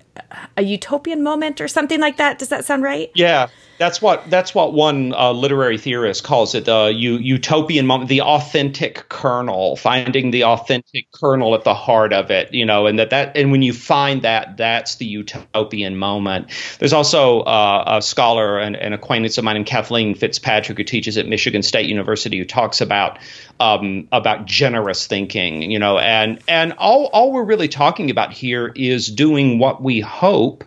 a 0.57 0.63
utopian 0.63 1.23
moment 1.23 1.61
or 1.61 1.67
something 1.67 1.99
like 1.99 2.17
that. 2.17 2.39
Does 2.39 2.49
that 2.49 2.65
sound 2.65 2.83
right? 2.83 3.11
Yeah. 3.15 3.47
That's 3.79 4.01
what 4.01 4.29
that's 4.29 4.53
what 4.53 4.73
one 4.73 5.13
uh, 5.13 5.31
literary 5.31 5.77
theorist 5.77 6.25
calls 6.25 6.53
it 6.53 6.65
the 6.65 6.75
uh, 6.75 6.87
utopian 6.89 7.87
moment, 7.87 8.09
the 8.09 8.21
authentic 8.21 9.07
kernel, 9.07 9.77
finding 9.77 10.31
the 10.31 10.43
authentic 10.43 11.09
kernel 11.13 11.55
at 11.55 11.63
the 11.63 11.73
heart 11.73 12.11
of 12.11 12.29
it, 12.29 12.53
you 12.53 12.65
know, 12.65 12.87
and 12.87 12.99
that 12.99 13.11
that 13.11 13.37
and 13.37 13.53
when 13.53 13.61
you 13.61 13.71
find 13.71 14.23
that, 14.23 14.57
that's 14.57 14.95
the 14.95 15.05
utopian 15.05 15.95
moment. 15.95 16.51
There's 16.79 16.91
also 16.91 17.39
uh, 17.39 17.85
a 17.87 18.01
scholar 18.01 18.59
and 18.59 18.75
an 18.75 18.91
acquaintance 18.91 19.37
of 19.37 19.45
mine, 19.45 19.53
named 19.53 19.67
Kathleen 19.67 20.13
Fitzpatrick, 20.13 20.77
who 20.77 20.83
teaches 20.83 21.17
at 21.17 21.25
Michigan 21.25 21.63
State 21.63 21.87
University, 21.87 22.37
who 22.37 22.43
talks 22.43 22.81
about 22.81 23.17
um, 23.61 24.09
about 24.11 24.45
generous 24.45 25.07
thinking, 25.07 25.71
you 25.71 25.79
know, 25.79 25.97
and 25.97 26.41
and 26.49 26.73
all 26.73 27.05
all 27.07 27.31
we're 27.31 27.45
really 27.45 27.69
talking 27.69 28.09
about 28.09 28.33
here 28.33 28.73
is 28.75 29.07
doing 29.07 29.57
what 29.57 29.81
we 29.81 30.01
hope 30.09 30.63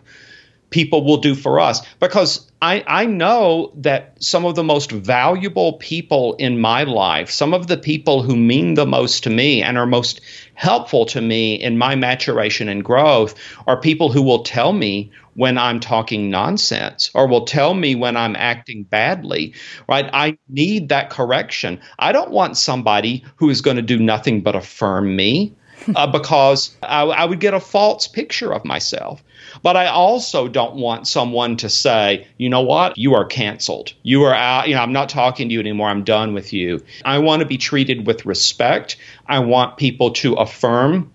people 0.73 1.05
will 1.05 1.17
do 1.17 1.35
for 1.35 1.59
us 1.59 1.85
because 1.99 2.49
I, 2.63 2.83
I 2.87 3.05
know 3.05 3.71
that 3.75 4.15
some 4.23 4.43
of 4.45 4.55
the 4.55 4.63
most 4.63 4.91
valuable 4.91 5.73
people 5.73 6.33
in 6.39 6.59
my 6.59 6.83
life, 6.83 7.29
some 7.29 7.53
of 7.53 7.67
the 7.67 7.77
people 7.77 8.23
who 8.23 8.35
mean 8.35 8.73
the 8.73 8.87
most 8.87 9.23
to 9.23 9.29
me 9.29 9.61
and 9.61 9.77
are 9.77 9.85
most 9.85 10.19
helpful 10.55 11.05
to 11.07 11.21
me 11.21 11.53
in 11.55 11.77
my 11.77 11.93
maturation 11.95 12.69
and 12.69 12.83
growth, 12.83 13.35
are 13.67 13.79
people 13.79 14.11
who 14.11 14.23
will 14.23 14.43
tell 14.43 14.73
me 14.73 15.11
when 15.35 15.57
I'm 15.59 15.79
talking 15.79 16.29
nonsense 16.31 17.11
or 17.13 17.27
will 17.27 17.45
tell 17.45 17.73
me 17.75 17.95
when 17.95 18.17
I'm 18.17 18.35
acting 18.35 18.83
badly, 18.83 19.53
right? 19.87 20.09
I 20.13 20.37
need 20.49 20.89
that 20.89 21.09
correction. 21.11 21.79
I 21.99 22.11
don't 22.11 22.31
want 22.31 22.57
somebody 22.57 23.23
who 23.35 23.49
is 23.49 23.61
going 23.61 23.77
to 23.77 23.83
do 23.83 23.99
nothing 23.99 24.41
but 24.41 24.55
affirm 24.55 25.15
me. 25.15 25.53
uh, 25.95 26.07
because 26.11 26.75
I, 26.81 27.01
I 27.03 27.25
would 27.25 27.39
get 27.39 27.53
a 27.53 27.59
false 27.59 28.07
picture 28.07 28.53
of 28.53 28.63
myself. 28.65 29.23
But 29.63 29.77
I 29.77 29.87
also 29.87 30.49
don't 30.49 30.75
want 30.75 31.07
someone 31.07 31.55
to 31.57 31.69
say, 31.69 32.27
you 32.37 32.49
know 32.49 32.61
what, 32.61 32.97
you 32.97 33.13
are 33.15 33.23
canceled. 33.23 33.93
You 34.03 34.23
are 34.23 34.33
out. 34.33 34.67
You 34.67 34.75
know, 34.75 34.81
I'm 34.81 34.91
not 34.91 35.07
talking 35.07 35.47
to 35.47 35.53
you 35.53 35.61
anymore. 35.61 35.87
I'm 35.87 36.03
done 36.03 36.33
with 36.33 36.51
you. 36.51 36.83
I 37.05 37.17
want 37.19 37.39
to 37.39 37.45
be 37.45 37.57
treated 37.57 38.05
with 38.05 38.25
respect. 38.25 38.97
I 39.27 39.39
want 39.39 39.77
people 39.77 40.11
to 40.11 40.33
affirm 40.33 41.12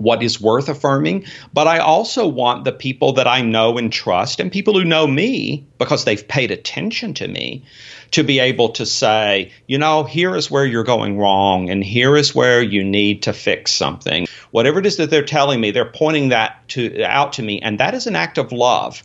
what 0.00 0.22
is 0.22 0.40
worth 0.40 0.70
affirming, 0.70 1.26
but 1.52 1.68
I 1.68 1.78
also 1.78 2.26
want 2.26 2.64
the 2.64 2.72
people 2.72 3.12
that 3.12 3.26
I 3.26 3.42
know 3.42 3.76
and 3.76 3.92
trust 3.92 4.40
and 4.40 4.50
people 4.50 4.72
who 4.72 4.84
know 4.84 5.06
me 5.06 5.66
because 5.78 6.04
they've 6.04 6.26
paid 6.26 6.50
attention 6.50 7.12
to 7.14 7.28
me 7.28 7.64
to 8.12 8.24
be 8.24 8.40
able 8.40 8.70
to 8.70 8.86
say, 8.86 9.52
you 9.66 9.76
know, 9.76 10.02
here 10.04 10.34
is 10.34 10.50
where 10.50 10.64
you're 10.64 10.84
going 10.84 11.18
wrong 11.18 11.68
and 11.68 11.84
here 11.84 12.16
is 12.16 12.34
where 12.34 12.62
you 12.62 12.82
need 12.82 13.24
to 13.24 13.34
fix 13.34 13.72
something. 13.72 14.26
Whatever 14.52 14.78
it 14.78 14.86
is 14.86 14.96
that 14.96 15.10
they're 15.10 15.22
telling 15.22 15.60
me, 15.60 15.70
they're 15.70 15.84
pointing 15.84 16.30
that 16.30 16.66
to 16.68 17.04
out 17.04 17.34
to 17.34 17.42
me 17.42 17.60
and 17.60 17.78
that 17.78 17.92
is 17.92 18.06
an 18.06 18.16
act 18.16 18.38
of 18.38 18.52
love. 18.52 19.02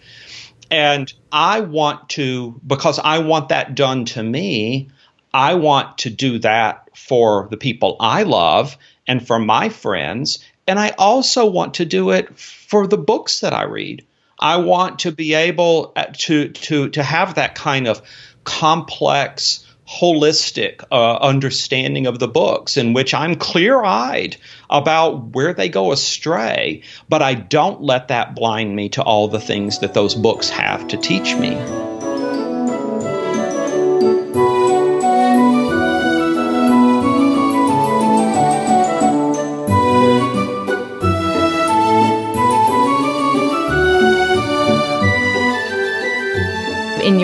And 0.71 1.13
I 1.29 1.59
want 1.59 2.07
to 2.11 2.59
because 2.65 2.99
I 2.99 3.19
want 3.19 3.49
that 3.49 3.75
done 3.75 4.05
to 4.05 4.23
me, 4.23 4.89
I 5.33 5.55
want 5.55 5.97
to 5.99 6.09
do 6.09 6.39
that 6.39 6.89
for 6.95 7.49
the 7.51 7.57
people 7.57 7.97
I 7.99 8.23
love 8.23 8.77
and 9.07 9.25
for 9.25 9.37
my 9.37 9.67
friends 9.67 10.39
and 10.67 10.79
I 10.79 10.89
also 10.97 11.45
want 11.45 11.75
to 11.75 11.85
do 11.85 12.11
it 12.11 12.37
for 12.37 12.87
the 12.87 12.97
books 12.97 13.41
that 13.41 13.53
I 13.53 13.63
read. 13.63 14.05
I 14.39 14.57
want 14.57 14.99
to 14.99 15.11
be 15.11 15.33
able 15.33 15.93
uh, 15.95 16.05
to 16.19 16.49
to 16.49 16.89
to 16.89 17.03
have 17.03 17.35
that 17.35 17.55
kind 17.55 17.87
of 17.87 18.01
complex, 18.43 19.65
holistic 19.87 20.83
uh, 20.91 21.17
understanding 21.17 22.07
of 22.07 22.19
the 22.19 22.27
books 22.27 22.77
in 22.77 22.93
which 22.93 23.13
I'm 23.13 23.35
clear-eyed 23.35 24.37
about 24.69 25.33
where 25.35 25.53
they 25.53 25.69
go 25.69 25.91
astray, 25.91 26.83
but 27.07 27.21
I 27.21 27.33
don't 27.33 27.81
let 27.81 28.09
that 28.09 28.35
blind 28.35 28.75
me 28.75 28.89
to 28.89 29.03
all 29.03 29.27
the 29.27 29.39
things 29.39 29.79
that 29.79 29.93
those 29.93 30.15
books 30.15 30.49
have 30.49 30.87
to 30.89 30.97
teach 30.97 31.35
me. 31.35 31.94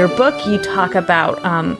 Your 0.01 0.17
book, 0.17 0.47
you 0.47 0.57
talk 0.57 0.95
about 0.95 1.45
um, 1.45 1.77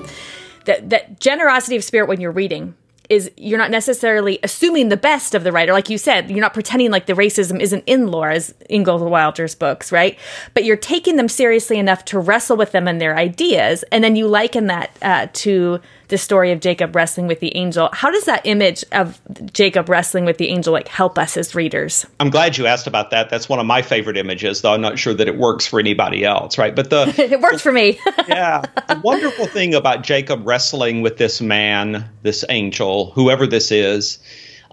that 0.65 0.91
that 0.91 1.19
generosity 1.19 1.75
of 1.75 1.83
spirit 1.83 2.07
when 2.07 2.21
you're 2.21 2.31
reading 2.31 2.75
is 3.09 3.31
you're 3.35 3.57
not 3.57 3.71
necessarily 3.71 4.37
assuming 4.43 4.89
the 4.89 4.95
best 4.95 5.33
of 5.33 5.43
the 5.43 5.51
writer, 5.51 5.73
like 5.73 5.89
you 5.89 5.97
said. 5.97 6.29
You're 6.29 6.39
not 6.39 6.53
pretending 6.53 6.91
like 6.91 7.07
the 7.07 7.13
racism 7.13 7.59
isn't 7.59 7.83
in 7.87 8.11
Laura's 8.11 8.53
Ingalls 8.69 9.01
Wilder's 9.01 9.55
books, 9.55 9.91
right? 9.91 10.19
But 10.53 10.65
you're 10.65 10.77
taking 10.77 11.15
them 11.15 11.27
seriously 11.27 11.79
enough 11.79 12.05
to 12.05 12.19
wrestle 12.19 12.57
with 12.57 12.73
them 12.73 12.87
and 12.87 13.01
their 13.01 13.17
ideas, 13.17 13.83
and 13.91 14.03
then 14.03 14.15
you 14.15 14.27
liken 14.27 14.67
that 14.67 14.95
uh, 15.01 15.27
to 15.33 15.81
the 16.11 16.17
story 16.19 16.51
of 16.51 16.59
Jacob 16.59 16.95
wrestling 16.95 17.25
with 17.25 17.39
the 17.39 17.55
angel. 17.57 17.89
How 17.91 18.11
does 18.11 18.25
that 18.25 18.45
image 18.45 18.85
of 18.91 19.19
Jacob 19.53 19.89
wrestling 19.89 20.25
with 20.25 20.37
the 20.37 20.49
angel 20.49 20.73
like 20.73 20.87
help 20.87 21.17
us 21.17 21.37
as 21.37 21.55
readers? 21.55 22.05
I'm 22.19 22.29
glad 22.29 22.57
you 22.57 22.67
asked 22.67 22.85
about 22.85 23.09
that. 23.09 23.29
That's 23.31 23.49
one 23.49 23.59
of 23.59 23.65
my 23.65 23.81
favorite 23.81 24.17
images, 24.17 24.61
though 24.61 24.73
I'm 24.73 24.81
not 24.81 24.99
sure 24.99 25.13
that 25.13 25.27
it 25.27 25.37
works 25.37 25.65
for 25.65 25.79
anybody 25.79 26.23
else, 26.23 26.59
right? 26.59 26.75
But 26.75 26.91
the 26.91 27.13
it 27.31 27.41
works 27.41 27.61
for 27.61 27.71
me. 27.71 27.99
yeah, 28.27 28.61
the 28.87 29.01
wonderful 29.03 29.47
thing 29.47 29.73
about 29.73 30.03
Jacob 30.03 30.45
wrestling 30.45 31.01
with 31.01 31.17
this 31.17 31.41
man, 31.41 32.09
this 32.21 32.45
angel, 32.49 33.11
whoever 33.11 33.47
this 33.47 33.71
is, 33.71 34.19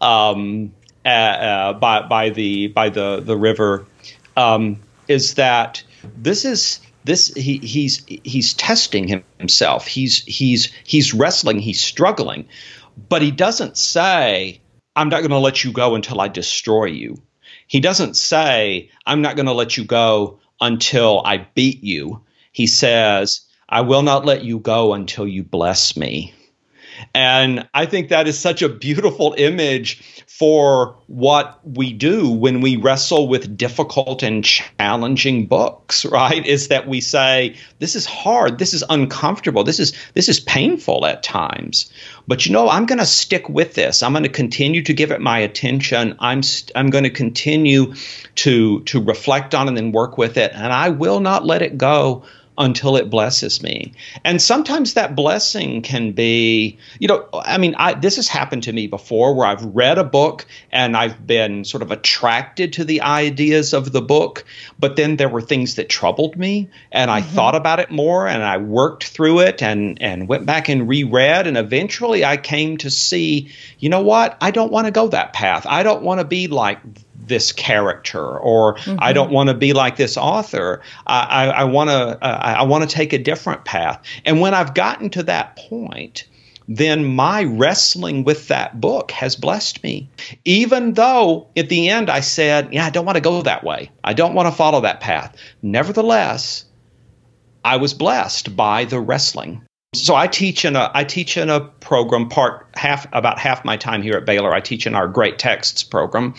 um, 0.02 0.72
uh, 1.06 1.08
uh, 1.08 1.72
by 1.74 2.02
by 2.02 2.30
the 2.30 2.66
by 2.66 2.90
the 2.90 3.20
the 3.20 3.36
river, 3.36 3.86
um, 4.36 4.80
is 5.06 5.34
that 5.34 5.82
this 6.16 6.44
is 6.44 6.80
this 7.04 7.32
he, 7.34 7.58
he's 7.58 8.04
he's 8.06 8.54
testing 8.54 9.24
himself. 9.38 9.86
He's 9.86 10.24
he's 10.24 10.72
he's 10.84 11.14
wrestling. 11.14 11.58
He's 11.58 11.80
struggling, 11.80 12.48
but 13.08 13.22
he 13.22 13.30
doesn't 13.30 13.76
say, 13.76 14.60
"I'm 14.96 15.08
not 15.08 15.20
going 15.20 15.30
to 15.30 15.38
let 15.38 15.64
you 15.64 15.72
go 15.72 15.94
until 15.94 16.20
I 16.20 16.28
destroy 16.28 16.86
you." 16.86 17.22
He 17.66 17.80
doesn't 17.80 18.16
say, 18.16 18.90
"I'm 19.06 19.22
not 19.22 19.36
going 19.36 19.46
to 19.46 19.52
let 19.52 19.76
you 19.76 19.84
go 19.84 20.40
until 20.60 21.22
I 21.24 21.46
beat 21.54 21.82
you." 21.82 22.22
He 22.52 22.66
says, 22.66 23.40
"I 23.68 23.82
will 23.82 24.02
not 24.02 24.24
let 24.24 24.44
you 24.44 24.58
go 24.58 24.94
until 24.94 25.26
you 25.26 25.42
bless 25.44 25.96
me." 25.96 26.34
And 27.14 27.68
I 27.74 27.86
think 27.86 28.08
that 28.08 28.26
is 28.26 28.38
such 28.38 28.62
a 28.62 28.68
beautiful 28.68 29.34
image 29.38 30.24
for 30.38 30.94
what 31.08 31.58
we 31.66 31.92
do 31.92 32.30
when 32.30 32.60
we 32.60 32.76
wrestle 32.76 33.26
with 33.26 33.56
difficult 33.56 34.22
and 34.22 34.44
challenging 34.44 35.46
books, 35.46 36.06
right? 36.06 36.46
Is 36.46 36.68
that 36.68 36.86
we 36.86 37.00
say, 37.00 37.56
this 37.80 37.96
is 37.96 38.06
hard, 38.06 38.56
this 38.56 38.72
is 38.72 38.84
uncomfortable, 38.88 39.64
this 39.64 39.80
is 39.80 39.94
this 40.14 40.28
is 40.28 40.38
painful 40.38 41.04
at 41.06 41.24
times. 41.24 41.90
But 42.28 42.46
you 42.46 42.52
know, 42.52 42.68
I'm 42.68 42.86
going 42.86 43.00
to 43.00 43.06
stick 43.06 43.48
with 43.48 43.74
this. 43.74 44.00
I'm 44.00 44.12
going 44.12 44.22
to 44.22 44.28
continue 44.28 44.82
to 44.82 44.94
give 44.94 45.10
it 45.10 45.20
my 45.20 45.40
attention. 45.40 46.14
I'm 46.20 46.44
st- 46.44 46.70
I'm 46.76 46.90
going 46.90 47.04
to 47.04 47.10
continue 47.10 47.94
to 48.36 48.82
to 48.84 49.02
reflect 49.02 49.56
on 49.56 49.68
it 49.68 49.76
and 49.76 49.92
work 49.92 50.18
with 50.18 50.36
it, 50.36 50.52
and 50.54 50.72
I 50.72 50.90
will 50.90 51.18
not 51.18 51.46
let 51.46 51.62
it 51.62 51.76
go 51.78 52.22
until 52.58 52.96
it 52.96 53.08
blesses 53.08 53.62
me. 53.62 53.92
And 54.24 54.42
sometimes 54.42 54.94
that 54.94 55.14
blessing 55.14 55.80
can 55.82 56.10
be, 56.12 56.78
you 56.98 57.06
know, 57.06 57.28
I 57.32 57.56
mean, 57.56 57.76
I, 57.76 57.94
this 57.94 58.16
has 58.16 58.26
happened 58.26 58.64
to 58.64 58.72
me 58.72 58.88
before 58.88 59.34
where 59.34 59.46
I've 59.46 59.64
read 59.64 59.96
a 59.96 60.04
book 60.04 60.44
and 60.72 60.96
I've 60.96 61.24
been 61.24 61.64
sort 61.64 61.82
of 61.82 61.92
attracted 61.92 62.74
to 62.74 62.84
the 62.84 63.02
ideas 63.02 63.72
of 63.74 63.92
the 63.92 64.02
book, 64.02 64.44
but 64.78 64.96
then 64.96 65.16
there 65.16 65.28
were 65.28 65.40
things 65.40 65.76
that 65.76 65.88
troubled 65.88 66.36
me 66.36 66.68
and 66.90 67.10
I 67.10 67.20
mm-hmm. 67.20 67.34
thought 67.34 67.54
about 67.54 67.78
it 67.78 67.92
more 67.92 68.26
and 68.26 68.42
I 68.42 68.56
worked 68.56 69.04
through 69.04 69.40
it 69.40 69.62
and, 69.62 70.02
and 70.02 70.26
went 70.26 70.44
back 70.44 70.68
and 70.68 70.88
reread. 70.88 71.46
And 71.46 71.56
eventually 71.56 72.24
I 72.24 72.36
came 72.36 72.76
to 72.78 72.90
see, 72.90 73.52
you 73.78 73.88
know 73.88 74.02
what? 74.02 74.36
I 74.40 74.50
don't 74.50 74.72
want 74.72 74.86
to 74.86 74.90
go 74.90 75.08
that 75.08 75.32
path. 75.32 75.64
I 75.64 75.84
don't 75.84 76.02
want 76.02 76.18
to 76.18 76.24
be 76.24 76.48
like 76.48 76.80
this 77.28 77.52
character 77.52 78.38
or 78.38 78.76
mm-hmm. 78.76 78.96
I 78.98 79.12
don't 79.12 79.30
want 79.30 79.48
to 79.48 79.54
be 79.54 79.72
like 79.72 79.96
this 79.96 80.16
author. 80.16 80.82
I, 81.06 81.64
want 81.64 81.90
to 81.90 81.94
uh, 81.94 82.54
I 82.58 82.62
want 82.64 82.88
to 82.88 82.94
take 82.94 83.12
a 83.12 83.18
different 83.18 83.64
path. 83.64 84.02
And 84.24 84.40
when 84.40 84.54
I've 84.54 84.74
gotten 84.74 85.10
to 85.10 85.22
that 85.24 85.56
point, 85.56 86.26
then 86.68 87.04
my 87.04 87.44
wrestling 87.44 88.24
with 88.24 88.48
that 88.48 88.78
book 88.80 89.10
has 89.10 89.36
blessed 89.36 89.82
me. 89.82 90.10
Even 90.44 90.92
though 90.92 91.48
at 91.56 91.68
the 91.68 91.88
end 91.88 92.10
I 92.10 92.20
said, 92.20 92.72
yeah, 92.72 92.84
I 92.84 92.90
don't 92.90 93.06
want 93.06 93.16
to 93.16 93.22
go 93.22 93.42
that 93.42 93.64
way. 93.64 93.90
I 94.04 94.12
don't 94.12 94.34
want 94.34 94.48
to 94.48 94.54
follow 94.54 94.82
that 94.82 95.00
path. 95.00 95.34
Nevertheless, 95.62 96.66
I 97.64 97.76
was 97.76 97.94
blessed 97.94 98.54
by 98.54 98.84
the 98.84 99.00
wrestling. 99.00 99.62
So 99.94 100.14
I 100.14 100.26
teach 100.26 100.66
in 100.66 100.76
a 100.76 100.90
I 100.92 101.04
teach 101.04 101.38
in 101.38 101.48
a 101.48 101.60
program 101.60 102.28
part 102.28 102.66
half 102.74 103.06
about 103.14 103.38
half 103.38 103.64
my 103.64 103.78
time 103.78 104.02
here 104.02 104.18
at 104.18 104.26
Baylor. 104.26 104.52
I 104.52 104.60
teach 104.60 104.86
in 104.86 104.94
our 104.94 105.08
Great 105.08 105.38
Texts 105.38 105.82
program, 105.82 106.34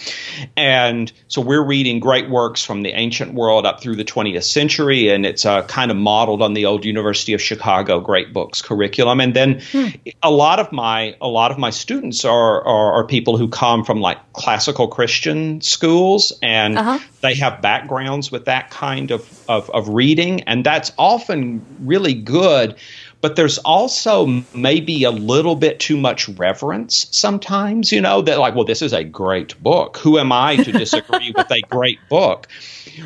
and 0.55 1.11
so 1.29 1.41
we're 1.41 1.63
reading 1.63 1.99
great 1.99 2.29
works 2.29 2.63
from 2.63 2.83
the 2.83 2.91
ancient 2.91 3.33
world 3.33 3.65
up 3.65 3.81
through 3.81 3.95
the 3.95 4.05
20th 4.05 4.43
century, 4.43 5.09
and 5.09 5.25
it's 5.25 5.47
uh, 5.47 5.63
kind 5.63 5.89
of 5.89 5.97
modeled 5.97 6.43
on 6.43 6.53
the 6.53 6.67
old 6.67 6.85
University 6.85 7.33
of 7.33 7.41
Chicago 7.41 7.99
Great 7.99 8.33
Books 8.33 8.61
curriculum. 8.61 9.19
And 9.19 9.35
then 9.35 9.61
hmm. 9.71 9.87
a 10.21 10.29
lot 10.29 10.59
of 10.59 10.71
my 10.71 11.15
a 11.19 11.27
lot 11.27 11.49
of 11.49 11.57
my 11.57 11.71
students 11.71 12.23
are, 12.25 12.63
are, 12.63 12.93
are 12.99 13.07
people 13.07 13.35
who 13.35 13.47
come 13.47 13.83
from 13.83 13.99
like 13.99 14.19
classical 14.33 14.87
Christian 14.87 15.59
schools, 15.61 16.37
and 16.43 16.77
uh-huh. 16.77 16.99
they 17.21 17.33
have 17.33 17.63
backgrounds 17.63 18.31
with 18.31 18.45
that 18.45 18.69
kind 18.69 19.09
of, 19.09 19.43
of 19.49 19.71
of 19.71 19.89
reading, 19.89 20.41
and 20.43 20.63
that's 20.63 20.91
often 20.99 21.65
really 21.79 22.13
good 22.13 22.75
but 23.21 23.35
there's 23.35 23.57
also 23.59 24.43
maybe 24.53 25.03
a 25.03 25.11
little 25.11 25.55
bit 25.55 25.79
too 25.79 25.97
much 25.97 26.29
reverence 26.29 27.07
sometimes, 27.11 27.91
you 27.91 28.01
know, 28.01 28.21
that 28.21 28.39
like, 28.39 28.55
well, 28.55 28.65
this 28.65 28.81
is 28.81 28.93
a 28.93 29.03
great 29.03 29.61
book. 29.61 29.97
Who 29.97 30.17
am 30.17 30.31
I 30.31 30.55
to 30.57 30.71
disagree 30.71 31.33
with 31.35 31.51
a 31.51 31.61
great 31.61 31.99
book? 32.09 32.47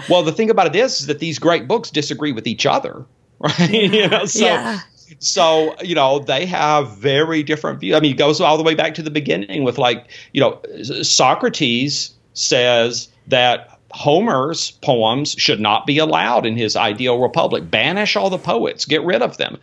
Well, 0.10 0.24
the 0.24 0.32
thing 0.32 0.50
about 0.50 0.68
it 0.68 0.76
is, 0.76 1.02
is 1.02 1.08
that 1.08 1.20
these 1.20 1.40
great 1.40 1.68
books 1.68 1.90
disagree 1.90 2.32
with 2.32 2.48
each 2.48 2.66
other, 2.66 3.06
right? 3.40 3.72
you 3.72 4.08
know, 4.08 4.26
so 4.26 4.46
yeah. 4.46 4.82
So, 5.20 5.76
you 5.82 5.96
know, 5.96 6.20
they 6.20 6.46
have 6.48 6.98
very 6.98 7.44
different 7.44 7.80
views. 7.80 7.96
I 7.96 8.00
mean, 8.00 8.14
it 8.14 8.18
goes 8.18 8.42
all 8.42 8.58
the 8.58 8.64
way 8.64 8.74
back 8.74 8.96
to 8.96 9.04
the 9.04 9.12
beginning 9.12 9.64
with 9.64 9.78
like, 9.78 10.08
you 10.32 10.42
know, 10.42 10.60
Socrates 11.04 12.14
says 12.34 13.10
that 13.28 13.73
Homer's 13.94 14.72
poems 14.72 15.34
should 15.38 15.60
not 15.60 15.86
be 15.86 16.00
allowed 16.00 16.46
in 16.46 16.58
his 16.58 16.76
ideal 16.76 17.20
republic. 17.20 17.70
Banish 17.70 18.16
all 18.16 18.30
the 18.30 18.40
poets, 18.40 18.86
get 18.86 19.04
rid 19.04 19.22
of 19.22 19.38
them. 19.38 19.60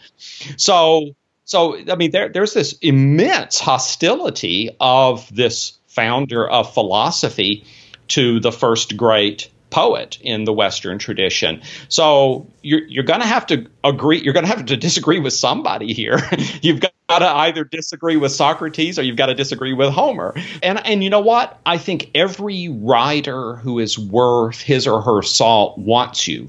So, 0.57 1.17
so 1.45 1.77
I 1.91 1.97
mean, 1.97 2.13
there, 2.13 2.29
there's 2.29 2.55
this 2.55 2.75
immense 2.81 3.59
hostility 3.59 4.71
of 4.81 5.29
this 5.35 5.79
founder 5.89 6.49
of 6.49 6.73
philosophy 6.73 7.65
to 8.09 8.39
the 8.41 8.53
first 8.53 8.97
great 8.97 9.51
poet 9.71 10.19
in 10.21 10.45
the 10.45 10.53
Western 10.53 10.99
tradition. 10.99 11.63
So 11.89 12.47
you're, 12.63 12.87
you're 12.87 13.05
going 13.05 13.21
to 13.21 13.27
have 13.27 13.47
to 13.47 13.67
agree, 13.83 14.21
you're 14.21 14.35
going 14.35 14.47
to 14.47 14.51
have 14.51 14.67
to 14.67 14.77
disagree 14.77 15.21
with 15.21 15.33
somebody 15.33 15.93
here. 15.93 16.21
you've 16.63 16.81
got 16.81 16.93
to 17.19 17.29
either 17.29 17.65
disagree 17.65 18.17
with 18.17 18.33
Socrates 18.33 18.99
or 18.99 19.03
you've 19.03 19.17
got 19.17 19.27
to 19.27 19.35
disagree 19.35 19.73
with 19.73 19.91
Homer. 19.91 20.35
And, 20.63 20.85
and 20.87 21.03
you 21.05 21.11
know 21.11 21.21
what? 21.21 21.59
I 21.67 21.79
think 21.79 22.11
every 22.15 22.69
writer 22.69 23.57
who 23.57 23.79
is 23.79 23.99
worth 23.99 24.61
his 24.61 24.87
or 24.87 25.03
her 25.03 25.23
salt 25.23 25.79
wants 25.79 26.29
you 26.29 26.49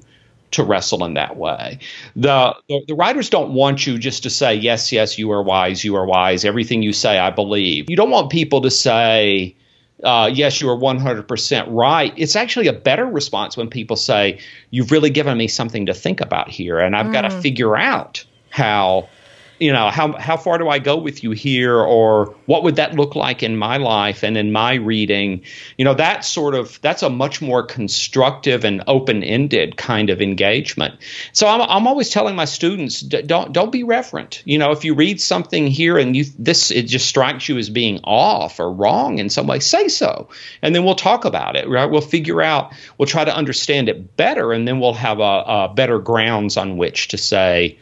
to 0.52 0.64
wrestle 0.64 1.04
in 1.06 1.14
that 1.16 1.38
way. 1.38 1.80
The, 2.16 2.56
the, 2.68 2.84
the 2.90 2.94
writers 2.94 3.30
don't 3.30 3.54
want 3.54 3.88
you 3.88 3.98
just 3.98 4.24
to 4.24 4.30
say 4.30 4.54
yes, 4.54 4.92
yes, 4.92 5.18
you 5.18 5.32
are 5.32 5.42
wise, 5.42 5.84
you 5.84 5.96
are 5.96 6.06
wise. 6.06 6.46
Everything 6.46 6.84
you 6.84 6.94
say, 6.94 7.18
I 7.18 7.30
believe. 7.30 7.90
You 7.90 7.96
don't 7.96 8.10
want 8.10 8.30
people 8.30 8.62
to 8.62 8.72
say, 8.72 9.56
uh, 10.04 10.30
yes, 10.34 10.62
you 10.62 10.70
are 10.70 10.78
100% 10.78 11.66
right. 11.70 12.14
It's 12.18 12.36
actually 12.36 12.68
a 12.68 12.74
better 12.74 13.06
response 13.06 13.56
when 13.56 13.70
people 13.70 13.96
say, 13.96 14.40
You've 14.72 14.92
really 14.92 15.10
given 15.10 15.38
me 15.38 15.48
something 15.48 15.86
to 15.86 15.94
think 15.94 16.22
about 16.22 16.50
here, 16.50 16.80
and 16.80 16.96
I've 16.96 17.08
mm. 17.08 17.14
got 17.14 17.22
to 17.22 17.42
figure 17.42 17.78
out 17.78 18.26
how 18.50 19.10
you 19.62 19.72
know 19.72 19.92
how 19.92 20.14
how 20.14 20.38
far 20.38 20.58
do 20.58 20.70
I 20.70 20.80
go 20.80 20.98
with 20.98 21.24
you 21.24 21.32
here, 21.32 21.78
or 21.78 22.36
what 22.48 22.64
would 22.64 22.78
that 22.78 22.96
look 22.96 23.16
like 23.16 23.44
in 23.44 23.56
my 23.56 23.78
life 23.78 24.24
and 24.24 24.36
in 24.36 24.52
my 24.52 24.74
reading? 24.74 25.44
You 25.78 25.86
know, 25.86 25.94
that 25.94 26.26
sort 26.26 26.56
of 26.56 26.82
that's 26.82 27.04
a 27.04 27.12
much 27.12 27.44
more 27.44 27.62
constructive 27.62 28.66
and 28.66 28.84
open 28.88 29.24
ended 29.24 29.78
kind 29.78 30.10
of 30.10 30.20
engagement. 30.20 30.96
So 31.32 31.48
I'm 31.48 31.62
I'm 31.62 31.86
always 31.86 32.10
telling 32.10 32.36
my 32.36 32.46
students 32.46 33.02
don't 33.02 33.54
don't 33.54 33.72
be 33.72 33.84
reverent. 33.84 34.42
You 34.46 34.58
know, 34.58 34.72
if 34.72 34.84
you 34.84 34.96
read 34.96 35.22
something 35.22 35.68
here 35.68 36.00
and 36.00 36.16
you 36.16 36.26
this 36.40 36.72
it 36.72 36.88
just 36.88 37.08
strikes 37.08 37.48
you 37.48 37.60
as 37.60 37.70
being 37.70 38.00
off 38.04 38.60
or 38.60 38.74
wrong 38.74 39.20
in 39.20 39.30
some 39.30 39.46
way, 39.46 39.60
say 39.60 39.90
so, 39.90 40.28
and 40.64 40.74
then 40.74 40.84
we'll 40.84 40.96
talk 40.96 41.24
about 41.24 41.56
it. 41.56 41.70
Right? 41.70 41.86
We'll 41.86 42.02
figure 42.02 42.42
out. 42.42 42.74
We'll 42.98 43.06
try 43.06 43.26
to 43.26 43.36
understand 43.36 43.90
it 43.90 44.18
better, 44.18 44.54
and 44.54 44.68
then 44.68 44.80
we'll 44.80 44.96
have 44.96 45.20
a, 45.20 45.44
a 45.70 45.74
better 45.76 46.00
grounds 46.00 46.58
on 46.58 46.78
which 46.78 47.10
to 47.10 47.18
say 47.20 47.78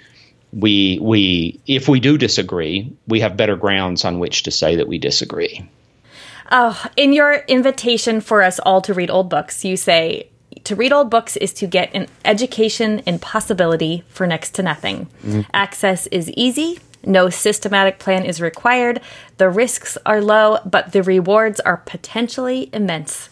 we 0.51 0.99
we 1.01 1.59
if 1.67 1.87
we 1.87 1.99
do 1.99 2.17
disagree, 2.17 2.91
we 3.07 3.19
have 3.19 3.37
better 3.37 3.55
grounds 3.55 4.05
on 4.05 4.19
which 4.19 4.43
to 4.43 4.51
say 4.51 4.75
that 4.75 4.87
we 4.87 4.97
disagree. 4.97 5.69
Oh, 6.51 6.83
in 6.97 7.13
your 7.13 7.43
invitation 7.47 8.21
for 8.21 8.41
us 8.41 8.59
all 8.59 8.81
to 8.81 8.93
read 8.93 9.11
old 9.11 9.29
books, 9.29 9.63
you 9.63 9.77
say 9.77 10.29
to 10.63 10.75
read 10.75 10.91
old 10.91 11.09
books 11.09 11.37
is 11.37 11.53
to 11.53 11.67
get 11.67 11.93
an 11.93 12.07
education 12.25 12.99
in 12.99 13.19
possibility 13.19 14.03
for 14.09 14.25
next 14.25 14.55
to 14.55 14.63
nothing. 14.63 15.07
Mm-hmm. 15.23 15.41
Access 15.53 16.07
is 16.07 16.29
easy. 16.31 16.79
No 17.05 17.29
systematic 17.29 17.99
plan 17.99 18.25
is 18.25 18.41
required. 18.41 18.99
The 19.37 19.49
risks 19.49 19.97
are 20.05 20.21
low, 20.21 20.57
but 20.65 20.91
the 20.91 21.03
rewards 21.03 21.59
are 21.61 21.77
potentially 21.77 22.69
immense. 22.73 23.29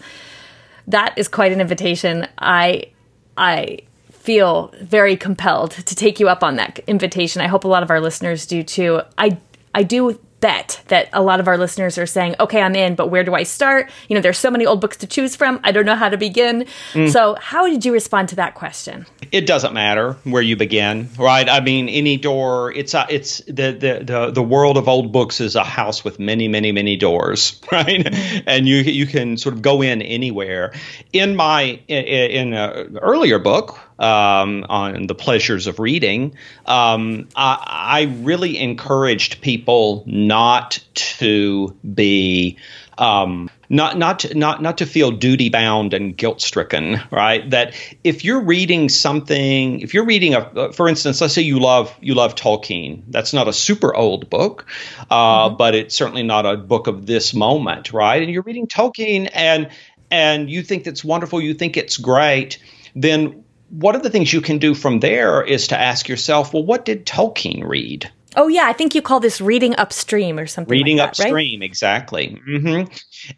That 0.88 1.18
is 1.18 1.28
quite 1.28 1.52
an 1.52 1.60
invitation. 1.60 2.28
I 2.38 2.92
I 3.36 3.80
feel 4.28 4.74
very 4.82 5.16
compelled 5.16 5.72
to 5.72 5.96
take 5.96 6.20
you 6.20 6.28
up 6.28 6.44
on 6.44 6.58
that 6.58 6.80
invitation. 6.80 7.42
I 7.42 7.48
hope 7.48 7.64
a 7.64 7.68
lot 7.70 7.82
of 7.82 7.90
our 7.90 8.02
listeners 8.02 8.46
do 8.46 8.62
too. 8.62 9.00
I 9.18 9.38
I 9.74 9.84
do 9.84 10.20
bet 10.42 10.84
that 10.90 11.08
a 11.14 11.22
lot 11.22 11.40
of 11.40 11.48
our 11.48 11.58
listeners 11.58 11.98
are 11.98 12.06
saying, 12.06 12.36
okay, 12.38 12.62
I'm 12.62 12.76
in, 12.76 12.96
but 12.96 13.08
where 13.08 13.24
do 13.24 13.34
I 13.34 13.44
start? 13.44 13.90
You 14.10 14.16
know, 14.16 14.22
there's 14.22 14.38
so 14.38 14.52
many 14.52 14.66
old 14.66 14.82
books 14.82 14.98
to 14.98 15.08
choose 15.08 15.34
from. 15.38 15.62
I 15.64 15.72
don't 15.72 15.86
know 15.86 15.96
how 15.96 16.10
to 16.10 16.18
begin. 16.18 16.66
Mm. 16.92 17.10
So, 17.10 17.38
how 17.40 17.68
did 17.70 17.86
you 17.86 17.94
respond 17.94 18.28
to 18.30 18.36
that 18.36 18.54
question? 18.54 19.06
It 19.32 19.48
doesn't 19.48 19.74
matter 19.74 20.18
where 20.26 20.42
you 20.42 20.58
begin, 20.58 21.10
right? 21.18 21.48
I 21.48 21.62
mean, 21.62 21.88
any 21.88 22.18
door, 22.18 22.74
it's 22.74 22.94
a, 22.94 23.06
it's 23.10 23.40
the, 23.46 23.72
the, 23.72 24.02
the, 24.04 24.32
the 24.32 24.44
world 24.44 24.78
of 24.78 24.90
old 24.90 25.14
books 25.14 25.40
is 25.40 25.56
a 25.56 25.64
house 25.64 26.04
with 26.04 26.20
many, 26.20 26.50
many, 26.50 26.74
many 26.74 26.98
doors, 26.98 27.62
right? 27.72 28.06
And 28.46 28.68
you, 28.68 28.78
you 28.78 29.08
can 29.08 29.38
sort 29.38 29.56
of 29.56 29.62
go 29.62 29.82
in 29.82 30.02
anywhere. 30.02 30.74
In 31.14 31.38
my, 31.38 31.80
in, 31.88 32.04
in 32.04 32.54
an 32.54 32.98
earlier 32.98 33.40
book, 33.40 33.80
um, 34.00 34.66
on 34.70 35.08
the 35.08 35.16
pleasures 35.16 35.68
of 35.68 35.80
reading, 35.80 36.36
um, 36.66 37.28
I, 37.36 37.64
I, 37.66 38.02
really 38.22 38.58
encouraged 38.58 39.42
people 39.42 40.04
not 40.06 40.80
to 40.94 41.76
be 41.94 42.58
um, 42.98 43.50
not 43.70 43.98
not 43.98 44.20
to, 44.20 44.36
not 44.36 44.62
not 44.62 44.80
to 44.80 44.86
feel 44.86 45.12
duty 45.12 45.50
bound 45.50 45.94
and 45.94 46.16
guilt 46.16 46.42
stricken, 46.42 47.00
right? 47.12 47.48
That 47.50 47.74
if 48.04 48.24
you're 48.24 48.42
reading 48.42 48.90
something, 48.90 49.82
if 49.82 49.94
you're 49.94 50.06
reading 50.06 50.34
a, 50.34 50.40
uh, 50.40 50.72
for 50.72 50.88
instance, 50.88 51.22
let's 51.22 51.34
say 51.34 51.42
you 51.42 51.60
love 51.60 51.96
you 52.02 52.16
love 52.16 52.36
Tolkien. 52.36 53.04
That's 53.08 53.34
not 53.34 53.48
a 53.48 53.54
super 53.54 53.96
old 53.96 54.30
book, 54.30 54.66
uh, 55.10 55.50
mm-hmm. 55.50 55.58
but 55.58 55.76
it's 55.76 55.96
certainly 55.96 56.24
not 56.24 56.46
a 56.46 56.58
book 56.58 56.88
of 56.88 57.06
this 57.06 57.34
moment, 57.34 57.94
right? 57.94 58.22
And 58.22 58.32
you're 58.32 58.44
reading 58.44 58.68
Tolkien, 58.68 59.30
and 59.34 59.70
and 60.10 60.50
you 60.50 60.64
think 60.64 60.84
that's 60.84 61.04
wonderful, 61.04 61.42
you 61.42 61.54
think 61.54 61.78
it's 61.78 61.98
great, 61.98 62.60
then 62.96 63.44
one 63.70 63.96
of 63.96 64.04
the 64.04 64.10
things 64.10 64.32
you 64.32 64.42
can 64.42 64.58
do 64.58 64.74
from 64.74 65.00
there 65.00 65.44
is 65.44 65.68
to 65.68 65.78
ask 65.80 66.08
yourself, 66.08 66.54
well, 66.54 66.64
what 66.64 66.86
did 66.86 67.06
Tolkien 67.06 67.68
read? 67.68 68.10
Oh 68.36 68.48
yeah, 68.48 68.68
I 68.68 68.74
think 68.74 68.94
you 68.94 69.02
call 69.02 69.20
this 69.20 69.42
reading 69.42 69.76
upstream 69.78 70.38
or 70.38 70.46
something. 70.46 70.72
Reading 70.72 70.98
like 70.98 71.16
that, 71.16 71.26
upstream, 71.26 71.62
right? 71.62 71.66
exactly. 71.66 72.40
Mm-hmm. 72.48 72.94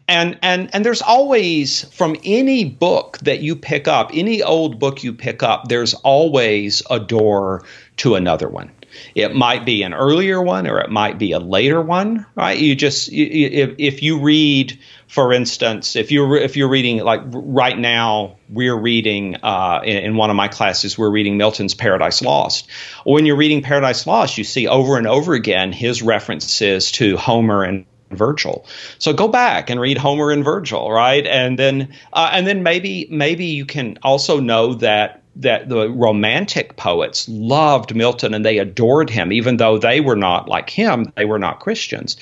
And 0.08 0.38
and 0.42 0.68
and 0.74 0.84
there's 0.84 1.00
always 1.00 1.84
from 1.94 2.16
any 2.22 2.64
book 2.64 3.16
that 3.22 3.40
you 3.40 3.56
pick 3.56 3.88
up, 3.88 4.10
any 4.12 4.42
old 4.42 4.78
book 4.78 5.02
you 5.02 5.14
pick 5.14 5.42
up, 5.42 5.68
there's 5.68 5.94
always 5.94 6.82
a 6.90 7.00
door 7.00 7.64
to 7.98 8.14
another 8.14 8.48
one. 8.48 8.70
It 9.14 9.34
might 9.34 9.64
be 9.64 9.82
an 9.82 9.94
earlier 9.94 10.40
one 10.40 10.66
or 10.66 10.80
it 10.80 10.90
might 10.90 11.18
be 11.18 11.32
a 11.32 11.38
later 11.38 11.80
one, 11.80 12.26
right? 12.34 12.58
You 12.58 12.74
just 12.74 13.10
if 13.12 13.74
if 13.78 14.02
you 14.02 14.20
read 14.20 14.78
for 15.10 15.32
instance, 15.32 15.96
if 15.96 16.12
you're 16.12 16.36
if 16.36 16.56
you're 16.56 16.68
reading 16.68 16.98
like 16.98 17.22
right 17.32 17.76
now, 17.76 18.36
we're 18.48 18.78
reading 18.78 19.36
uh, 19.42 19.80
in, 19.84 19.96
in, 19.96 20.16
one 20.16 20.30
of 20.30 20.36
my 20.36 20.46
classes, 20.46 20.96
we're 20.96 21.10
reading 21.10 21.36
Milton's 21.36 21.74
Paradise 21.74 22.22
Lost. 22.22 22.70
When 23.04 23.26
you're 23.26 23.36
reading 23.36 23.60
Paradise 23.60 24.06
Lost, 24.06 24.38
you 24.38 24.44
see 24.44 24.68
over 24.68 24.98
and 24.98 25.08
over 25.08 25.34
again 25.34 25.72
his 25.72 26.00
references 26.00 26.92
to 26.92 27.16
Homer 27.16 27.64
and 27.64 27.86
Virgil. 28.12 28.66
So 28.98 29.12
go 29.12 29.26
back 29.26 29.68
and 29.68 29.80
read 29.80 29.98
Homer 29.98 30.30
and 30.30 30.44
Virgil, 30.44 30.90
right? 30.92 31.26
And 31.26 31.58
then 31.58 31.92
uh, 32.12 32.30
and 32.32 32.46
then 32.46 32.62
maybe 32.62 33.08
maybe 33.10 33.46
you 33.46 33.66
can 33.66 33.98
also 34.04 34.38
know 34.38 34.74
that 34.74 35.19
that 35.36 35.68
the 35.68 35.88
romantic 35.88 36.76
poets 36.76 37.28
loved 37.28 37.94
Milton 37.94 38.34
and 38.34 38.44
they 38.44 38.58
adored 38.58 39.10
him, 39.10 39.32
even 39.32 39.56
though 39.56 39.78
they 39.78 40.00
were 40.00 40.16
not 40.16 40.48
like 40.48 40.70
him, 40.70 41.12
they 41.16 41.24
were 41.24 41.38
not 41.38 41.60
Christians. 41.60 42.16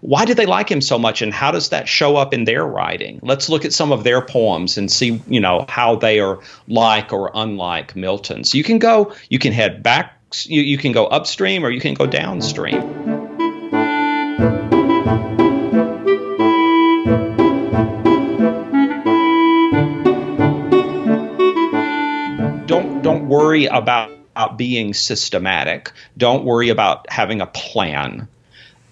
Why 0.00 0.24
did 0.24 0.36
they 0.36 0.46
like 0.46 0.70
him 0.70 0.80
so 0.80 0.98
much, 0.98 1.20
and 1.20 1.32
how 1.32 1.50
does 1.50 1.70
that 1.70 1.88
show 1.88 2.16
up 2.16 2.32
in 2.32 2.44
their 2.44 2.64
writing? 2.64 3.20
Let's 3.22 3.48
look 3.48 3.64
at 3.64 3.72
some 3.72 3.92
of 3.92 4.02
their 4.02 4.22
poems 4.24 4.78
and 4.78 4.90
see, 4.90 5.20
you 5.28 5.40
know, 5.40 5.66
how 5.68 5.96
they 5.96 6.20
are 6.20 6.40
like 6.68 7.12
or 7.12 7.30
unlike 7.34 7.96
Milton. 7.96 8.44
So 8.44 8.56
You 8.56 8.64
can 8.64 8.78
go, 8.78 9.14
you 9.28 9.38
can 9.38 9.52
head 9.52 9.82
back, 9.82 10.16
you, 10.44 10.62
you 10.62 10.78
can 10.78 10.92
go 10.92 11.06
upstream 11.06 11.64
or 11.64 11.70
you 11.70 11.80
can 11.80 11.94
go 11.94 12.06
downstream. 12.06 13.09
Worry 23.30 23.64
about 23.64 24.10
being 24.56 24.92
systematic. 24.94 25.92
Don't 26.18 26.44
worry 26.44 26.68
about 26.68 27.10
having 27.10 27.40
a 27.40 27.46
plan. 27.46 28.28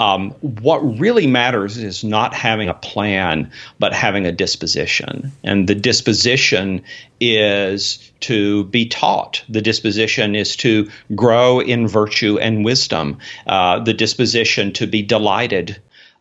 Um, 0.01 0.31
what 0.31 0.79
really 0.79 1.27
matters 1.27 1.77
is 1.77 2.05
not 2.05 2.33
having 2.33 2.69
a 2.69 2.75
plan, 2.75 3.51
but 3.81 3.93
having 3.93 4.27
a 4.27 4.33
disposition. 4.33 5.33
And 5.43 5.69
the 5.69 5.75
disposition 5.75 6.85
is 7.21 7.99
to 8.21 8.65
be 8.65 8.87
taught. 8.87 9.43
The 9.49 9.61
disposition 9.61 10.37
is 10.37 10.55
to 10.57 10.89
grow 11.17 11.59
in 11.61 11.89
virtue 11.89 12.39
and 12.39 12.65
wisdom. 12.65 13.19
Uh, 13.47 13.81
the 13.81 13.95
disposition 13.95 14.73
to 14.75 14.87
be 14.87 15.03
delighted. 15.03 15.81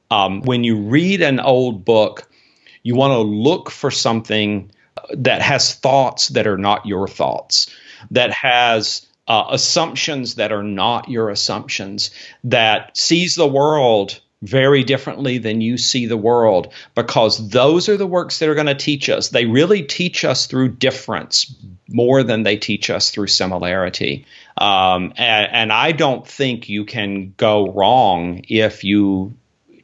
Um, 0.10 0.42
when 0.42 0.64
you 0.64 0.78
read 0.78 1.22
an 1.22 1.40
old 1.40 1.86
book, 1.86 2.28
you 2.82 2.96
want 2.96 3.12
to 3.12 3.20
look 3.20 3.70
for 3.70 3.92
something 3.92 4.72
that 5.12 5.42
has 5.42 5.76
thoughts 5.76 6.30
that 6.30 6.48
are 6.48 6.58
not 6.58 6.86
your 6.86 7.08
thoughts, 7.08 7.68
that 8.12 8.32
has 8.32 9.08
uh, 9.28 9.48
assumptions 9.50 10.36
that 10.36 10.52
are 10.52 10.64
not 10.64 11.10
your 11.10 11.30
assumptions, 11.30 12.12
that 12.46 12.96
sees 12.96 13.36
the 13.36 13.48
world 13.48 14.20
very 14.42 14.84
differently 14.84 15.40
than 15.40 15.62
you 15.62 15.78
see 15.78 16.06
the 16.06 16.18
world, 16.18 16.72
because 16.96 17.50
those 17.50 17.90
are 17.90 17.98
the 17.98 18.06
works 18.06 18.40
that 18.40 18.48
are 18.48 18.56
going 18.56 18.68
to 18.68 18.76
teach 18.76 19.10
us. 19.10 19.30
They 19.30 19.46
really 19.46 19.82
teach 19.84 20.24
us 20.24 20.46
through 20.46 20.70
difference 20.70 21.56
more 21.90 22.24
than 22.24 22.44
they 22.44 22.58
teach 22.58 22.90
us 22.90 23.10
through 23.10 23.28
similarity. 23.28 24.26
Um, 24.56 25.14
and, 25.18 25.52
and 25.52 25.74
I 25.74 25.92
don't 25.92 26.28
think 26.28 26.70
you 26.70 26.86
can 26.86 27.34
go 27.36 27.72
wrong 27.72 28.44
if 28.48 28.84
you 28.84 29.34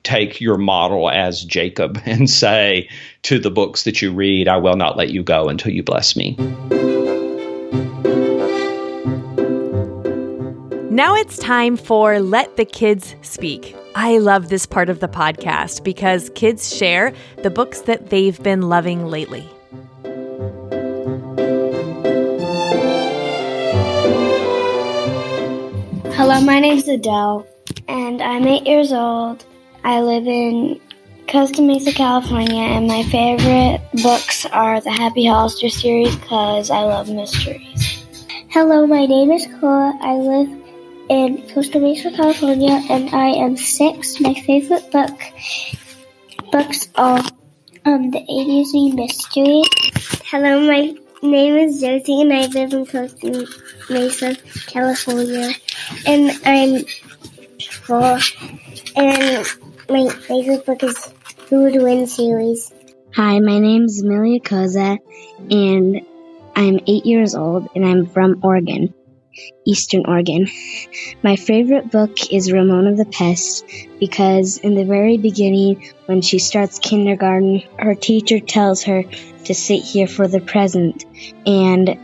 take 0.03 0.41
your 0.41 0.57
model 0.57 1.09
as 1.09 1.43
Jacob 1.43 2.01
and 2.05 2.30
say 2.30 2.89
to 3.24 3.39
the 3.39 3.51
books 3.51 3.84
that 3.84 4.01
you 4.01 4.13
read, 4.13 4.47
I 4.47 4.57
will 4.57 4.76
not 4.76 4.97
let 4.97 5.09
you 5.09 5.24
go 5.24 5.49
until 5.49 5.71
you 5.71 5.84
bless 5.84 6.15
me. 6.15 6.38
Now 10.93 11.15
it's 11.15 11.39
time 11.39 11.76
for 11.76 12.19
Let 12.19 12.55
the 12.55 12.65
Kids 12.65 13.15
Speak. 13.24 13.76
I 13.95 14.19
love 14.19 14.49
this 14.49 14.67
part 14.67 14.89
of 14.89 14.99
the 14.99 15.07
podcast 15.07 15.84
because 15.84 16.30
kids 16.36 16.76
share 16.76 17.13
the 17.41 17.49
books 17.49 17.82
that 17.82 18.11
they've 18.11 18.41
been 18.43 18.61
loving 18.61 19.07
lately. 19.07 19.49
Hello, 26.15 26.39
my 26.41 26.59
name's 26.59 26.88
Adele, 26.88 27.47
and 27.88 28.21
I'm 28.21 28.47
eight 28.47 28.67
years 28.67 28.91
old. 28.91 29.43
I 29.84 30.01
live 30.01 30.28
in 30.28 30.80
Costa 31.28 31.61
Mesa, 31.61 31.91
California, 31.91 32.61
and 32.61 32.88
my 32.88 33.03
favorite 33.03 33.82
books 34.03 34.45
are 34.47 34.82
the 34.82 34.91
Happy 34.91 35.26
Hollister 35.26 35.69
series 35.69 36.15
because 36.15 36.69
I 36.69 36.82
love 36.82 37.09
mysteries. 37.09 38.03
Hello, 38.49 38.86
my 38.86 39.05
name 39.05 39.32
is 39.32 39.47
Cora. 39.59 39.93
I 40.01 40.13
live 40.15 40.49
in 41.09 41.49
Costa 41.53 41.80
Mesa, 41.80 42.11
California, 42.11 42.82
and 42.89 43.09
I 43.09 43.30
am 43.30 43.57
six. 43.57 44.19
My 44.19 44.34
favorite 44.34 44.91
book 44.91 45.19
books 46.51 46.88
are 46.95 47.24
Um, 47.86 48.11
the 48.11 48.19
A 48.19 48.95
Mystery. 48.95 49.63
Hello, 50.26 50.61
my 50.61 50.95
name 51.21 51.57
is 51.57 51.82
Josie 51.82 52.21
and 52.21 52.32
I 52.32 52.45
live 52.45 52.74
in 52.74 52.86
Costa 52.86 53.45
Mesa, 53.89 54.36
California. 54.67 55.51
And 56.05 56.32
I'm 56.45 56.86
four. 57.84 58.19
And 58.95 59.45
my 59.93 60.09
favorite 60.09 60.65
book 60.65 60.81
is 60.81 61.13
Who 61.49 61.61
Would 61.65 61.79
Win 61.79 62.07
series. 62.07 62.73
Hi, 63.13 63.37
my 63.39 63.59
name 63.59 63.83
is 63.83 64.01
Amelia 64.01 64.39
Koza 64.39 64.97
and 65.51 66.01
I'm 66.55 66.79
eight 66.87 67.05
years 67.05 67.35
old 67.35 67.69
and 67.75 67.85
I'm 67.85 68.07
from 68.07 68.39
Oregon. 68.41 68.91
Eastern 69.67 70.07
Oregon. 70.07 70.47
My 71.21 71.35
favorite 71.35 71.91
book 71.91 72.33
is 72.33 72.51
Ramona 72.51 72.95
the 72.95 73.05
Pest 73.05 73.65
because 73.99 74.57
in 74.57 74.73
the 74.73 74.83
very 74.83 75.17
beginning, 75.17 75.91
when 76.07 76.21
she 76.21 76.39
starts 76.39 76.79
kindergarten, 76.79 77.61
her 77.77 77.93
teacher 77.93 78.39
tells 78.39 78.81
her 78.85 79.03
to 79.03 79.53
sit 79.53 79.83
here 79.83 80.07
for 80.07 80.27
the 80.27 80.41
present. 80.41 81.05
And 81.45 81.99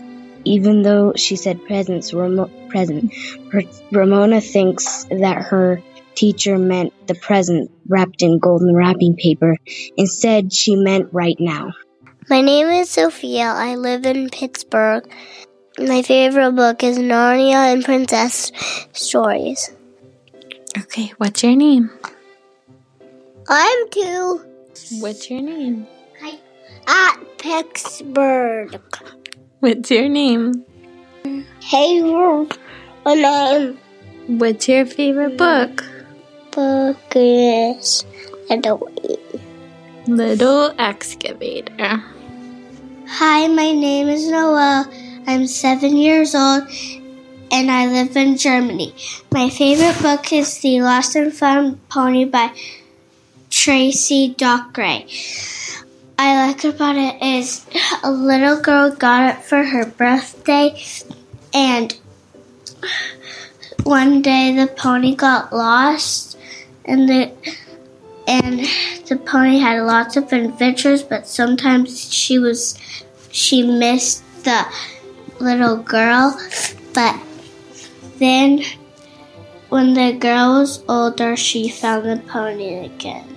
even 0.45 0.83
though 0.83 1.13
she 1.15 1.35
said 1.35 1.65
presents, 1.65 2.13
Ramo- 2.13 2.51
present, 2.69 3.11
Ramona 3.91 4.41
thinks 4.41 5.05
that 5.05 5.41
her 5.41 5.81
teacher 6.19 6.57
meant 6.57 6.91
the 7.07 7.15
present 7.15 7.71
wrapped 7.87 8.21
in 8.21 8.39
golden 8.39 8.75
wrapping 8.75 9.15
paper. 9.15 9.55
Instead, 9.95 10.51
she 10.51 10.75
meant 10.75 11.07
right 11.13 11.37
now. 11.39 11.71
My 12.29 12.41
name 12.41 12.67
is 12.67 12.89
Sophia. 12.89 13.45
I 13.45 13.75
live 13.75 14.05
in 14.05 14.29
Pittsburgh. 14.29 15.09
My 15.79 16.01
favorite 16.01 16.51
book 16.51 16.83
is 16.83 16.97
Narnia 16.97 17.71
and 17.71 17.85
Princess 17.85 18.51
Stories. 18.91 19.71
Okay, 20.77 21.13
what's 21.17 21.41
your 21.41 21.55
name? 21.55 21.89
I'm 23.47 23.89
two. 23.89 24.41
What's 24.99 25.29
your 25.29 25.41
name? 25.41 25.87
At 26.85 27.15
Pittsburgh. 27.37 28.77
What's 29.61 29.89
your 29.89 30.09
name? 30.09 30.65
Hey, 31.61 32.01
a 32.01 33.15
name. 33.15 33.79
What's 34.27 34.67
your 34.67 34.85
favorite 34.85 35.37
book? 35.37 35.85
Book 36.51 36.97
is 37.15 38.05
Little 38.49 38.89
Little 40.07 40.73
Excavator. 40.79 42.03
Hi, 43.07 43.47
my 43.47 43.71
name 43.71 44.09
is 44.09 44.27
Noel. 44.27 44.85
I'm 45.27 45.45
seven 45.45 45.95
years 45.95 46.33
old 46.33 46.63
and 47.51 47.69
I 47.69 47.85
live 47.85 48.17
in 48.17 48.37
Germany. 48.37 48.95
My 49.31 49.49
favorite 49.49 50.01
book 50.01 50.33
is 50.33 50.57
The 50.59 50.81
Lost 50.81 51.15
and 51.15 51.31
Found 51.33 51.87
Pony 51.89 52.25
by 52.25 52.51
Tracey 53.51 54.33
Corderoy. 54.33 55.05
I 56.17 56.47
like 56.47 56.63
about 56.63 56.95
it 56.95 57.21
is 57.21 57.65
a 58.03 58.11
little 58.11 58.59
girl 58.59 58.89
got 58.95 59.35
it 59.35 59.43
for 59.43 59.63
her 59.63 59.85
birthday 59.85 60.81
and 61.53 61.95
one 63.83 64.21
day 64.21 64.53
the 64.55 64.67
pony 64.67 65.15
got 65.15 65.53
lost 65.53 66.28
and 66.89 67.07
the 67.07 67.31
and 68.27 68.59
the 69.07 69.17
pony 69.25 69.59
had 69.59 69.81
lots 69.83 70.17
of 70.17 70.31
adventures 70.33 71.01
but 71.03 71.27
sometimes 71.27 72.13
she 72.13 72.37
was 72.37 72.77
she 73.31 73.63
missed 73.63 74.23
the 74.43 74.65
little 75.39 75.77
girl, 75.77 76.39
but 76.93 77.19
then 78.17 78.63
when 79.69 79.93
the 79.93 80.13
girl 80.13 80.59
was 80.59 80.83
older, 80.89 81.35
she 81.35 81.69
found 81.69 82.05
the 82.05 82.17
pony 82.27 82.85
again. 82.85 83.35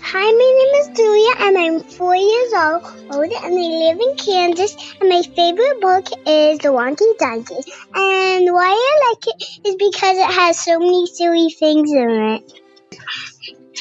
Hi, 0.00 0.24
my 0.24 0.30
name 0.30 0.80
is 0.80 0.96
Julia, 0.96 1.34
and 1.46 1.58
I'm 1.58 1.80
four 1.80 2.16
years 2.16 2.52
old, 2.54 2.82
and 3.10 3.34
I 3.34 3.48
live 3.50 4.00
in 4.00 4.16
Kansas. 4.16 4.74
And 5.00 5.10
my 5.10 5.20
favorite 5.22 5.80
book 5.82 6.06
is 6.26 6.58
The 6.60 6.68
Wonky 6.68 7.18
Donkey. 7.18 7.60
And 7.94 8.46
why 8.54 8.72
I 8.72 9.10
like 9.10 9.26
it 9.26 9.68
is 9.68 9.74
because 9.74 10.16
it 10.16 10.32
has 10.32 10.58
so 10.58 10.78
many 10.78 11.06
silly 11.06 11.50
things 11.50 11.92
in 11.92 12.10
it. 12.10 12.60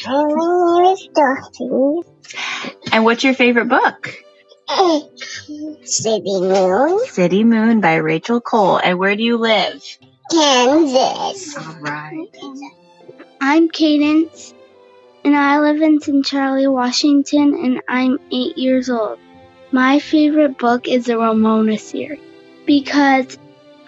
My 0.06 0.24
name 0.24 0.94
is 0.94 1.10
Dorothy. 1.14 2.10
And 2.92 3.04
what's 3.04 3.24
your 3.24 3.34
favorite 3.34 3.70
book? 3.70 4.14
City 5.84 6.40
Moon. 6.40 7.06
City 7.08 7.44
Moon 7.44 7.82
by 7.82 7.96
Rachel 7.96 8.42
Cole. 8.42 8.78
And 8.78 9.00
where 9.00 9.16
do 9.16 9.24
you 9.24 9.38
live? 9.38 9.84
Kansas. 10.32 11.58
All 11.58 11.80
right. 11.80 12.28
I'm 13.40 13.70
Cadence, 13.70 14.54
and 15.24 15.36
I 15.36 15.60
live 15.60 15.82
in 15.82 16.02
St. 16.02 16.26
Charlie, 16.26 16.68
Washington, 16.68 17.54
and 17.54 17.82
I'm 17.88 18.20
eight 18.32 18.58
years 18.58 18.90
old. 18.90 19.20
My 19.72 20.00
favorite 20.00 20.58
book 20.58 20.88
is 20.88 21.06
the 21.06 21.18
Ramona 21.18 21.78
series 21.78 22.20
because 22.66 23.38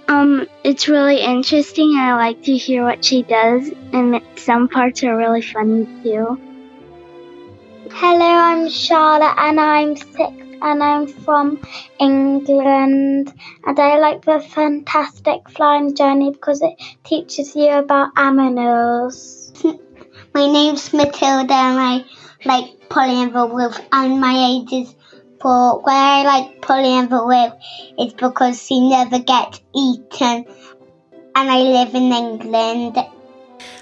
um, 0.10 0.48
it's 0.64 0.88
really 0.88 1.22
interesting, 1.22 1.92
and 1.92 2.02
I 2.02 2.16
like 2.16 2.42
to 2.44 2.58
hear 2.58 2.84
what 2.84 3.06
she 3.06 3.24
does, 3.24 3.72
and 3.94 4.22
some 4.36 4.68
parts 4.68 5.04
are 5.04 5.16
really 5.16 5.42
funny 5.42 5.86
too. 6.04 6.40
Hello, 7.92 8.26
I'm 8.26 8.70
Charlotte, 8.70 9.36
and 9.38 9.60
I'm 9.60 9.96
six 9.96 10.34
and 10.62 10.84
I'm 10.84 11.08
from 11.08 11.62
England. 12.00 13.34
And 13.66 13.80
I 13.80 13.98
like 14.00 14.26
the 14.26 14.40
Fantastic 14.40 15.48
Flying 15.50 15.96
Journey 15.96 16.32
because 16.32 16.62
it 16.62 16.74
teaches 17.04 17.56
you 17.56 17.70
about 17.70 18.12
animals. 18.18 19.54
My 20.34 20.52
name's 20.52 20.92
Matilda, 20.92 21.54
and 21.54 21.80
I 21.80 22.06
like 22.46 22.90
Polly 22.90 23.22
and 23.22 23.34
the 23.34 23.46
Wolf, 23.46 23.80
and 23.92 24.20
my 24.20 24.34
age 24.34 24.74
is 24.74 24.96
four. 25.42 25.82
Why 25.82 26.20
I 26.20 26.24
like 26.24 26.62
Polly 26.62 26.98
and 26.98 27.10
the 27.10 27.24
Wolf 27.24 27.54
is 27.98 28.14
because 28.14 28.66
she 28.66 28.90
never 28.90 29.20
gets 29.20 29.62
eaten, 29.76 30.46
and 31.36 31.52
I 31.52 31.60
live 31.60 31.96
in 31.96 32.12
England. 32.12 32.98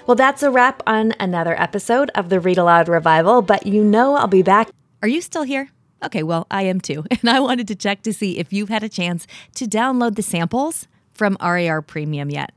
Well, 0.06 0.14
that's 0.14 0.42
a 0.42 0.50
wrap 0.50 0.82
on 0.86 1.12
another 1.20 1.60
episode 1.60 2.10
of 2.14 2.28
the 2.28 2.40
Read 2.40 2.58
Aloud 2.58 2.88
Revival, 2.88 3.42
but 3.42 3.66
you 3.66 3.84
know 3.84 4.14
I'll 4.14 4.26
be 4.26 4.42
back. 4.42 4.70
Are 5.02 5.08
you 5.08 5.20
still 5.20 5.42
here? 5.42 5.70
Okay, 6.04 6.22
well, 6.22 6.46
I 6.50 6.62
am 6.62 6.80
too. 6.80 7.04
And 7.10 7.28
I 7.28 7.40
wanted 7.40 7.68
to 7.68 7.74
check 7.74 8.02
to 8.02 8.12
see 8.12 8.38
if 8.38 8.52
you've 8.52 8.68
had 8.68 8.82
a 8.82 8.88
chance 8.88 9.26
to 9.56 9.66
download 9.66 10.14
the 10.16 10.22
samples 10.22 10.86
from 11.12 11.36
RAR 11.40 11.82
Premium 11.82 12.30
yet. 12.30 12.52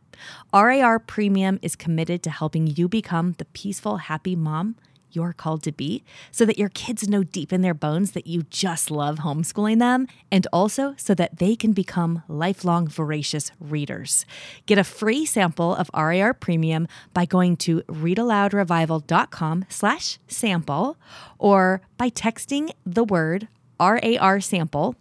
RAR 0.54 0.99
Premium 0.99 1.60
is 1.62 1.76
committed 1.76 2.22
to 2.24 2.30
helping 2.30 2.68
you 2.68 2.88
become 2.88 3.34
the 3.34 3.45
peaceful, 3.45 3.97
happy 3.97 4.36
mom 4.36 4.76
you're 5.16 5.34
called 5.34 5.64
to 5.64 5.72
be 5.72 6.03
so 6.32 6.45
that 6.45 6.57
your 6.57 6.70
kids 6.70 7.07
know 7.07 7.24
deep 7.24 7.51
in 7.53 7.62
their 7.62 7.74
bones 7.74 8.12
that 8.12 8.28
you 8.28 8.43
just 8.49 8.91
love 8.91 9.20
homeschooling 9.20 9.80
them 9.80 10.07
and 10.32 10.47
also 10.51 10.93
so 10.97 11.14
that 11.14 11.38
they 11.38 11.55
can 11.55 11.74
become 11.74 12.24
lifelong 12.28 12.88
voracious 12.88 13.51
readers. 13.59 14.26
Get 14.66 14.78
a 14.78 14.84
free 14.84 15.26
sample 15.26 15.76
of 15.76 15.89
RAR 15.93 16.34
Premium 16.34 16.88
by 17.14 17.26
going 17.26 17.57
to 17.57 17.82
readaloudrevival.com 17.84 19.66
slash 19.70 20.20
sample 20.28 20.97
or 21.38 21.82
by 21.97 22.09
texting 22.09 22.72
the 22.86 23.03
word 23.03 23.47
RAR 23.80 24.41
sample 24.41 24.95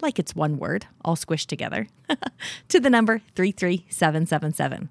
like 0.00 0.18
it's 0.18 0.36
one 0.36 0.58
word, 0.58 0.86
all 1.04 1.16
squished 1.16 1.46
together, 1.46 1.88
to 2.68 2.78
the 2.78 2.90
number 2.90 3.22
33777. 3.34 4.90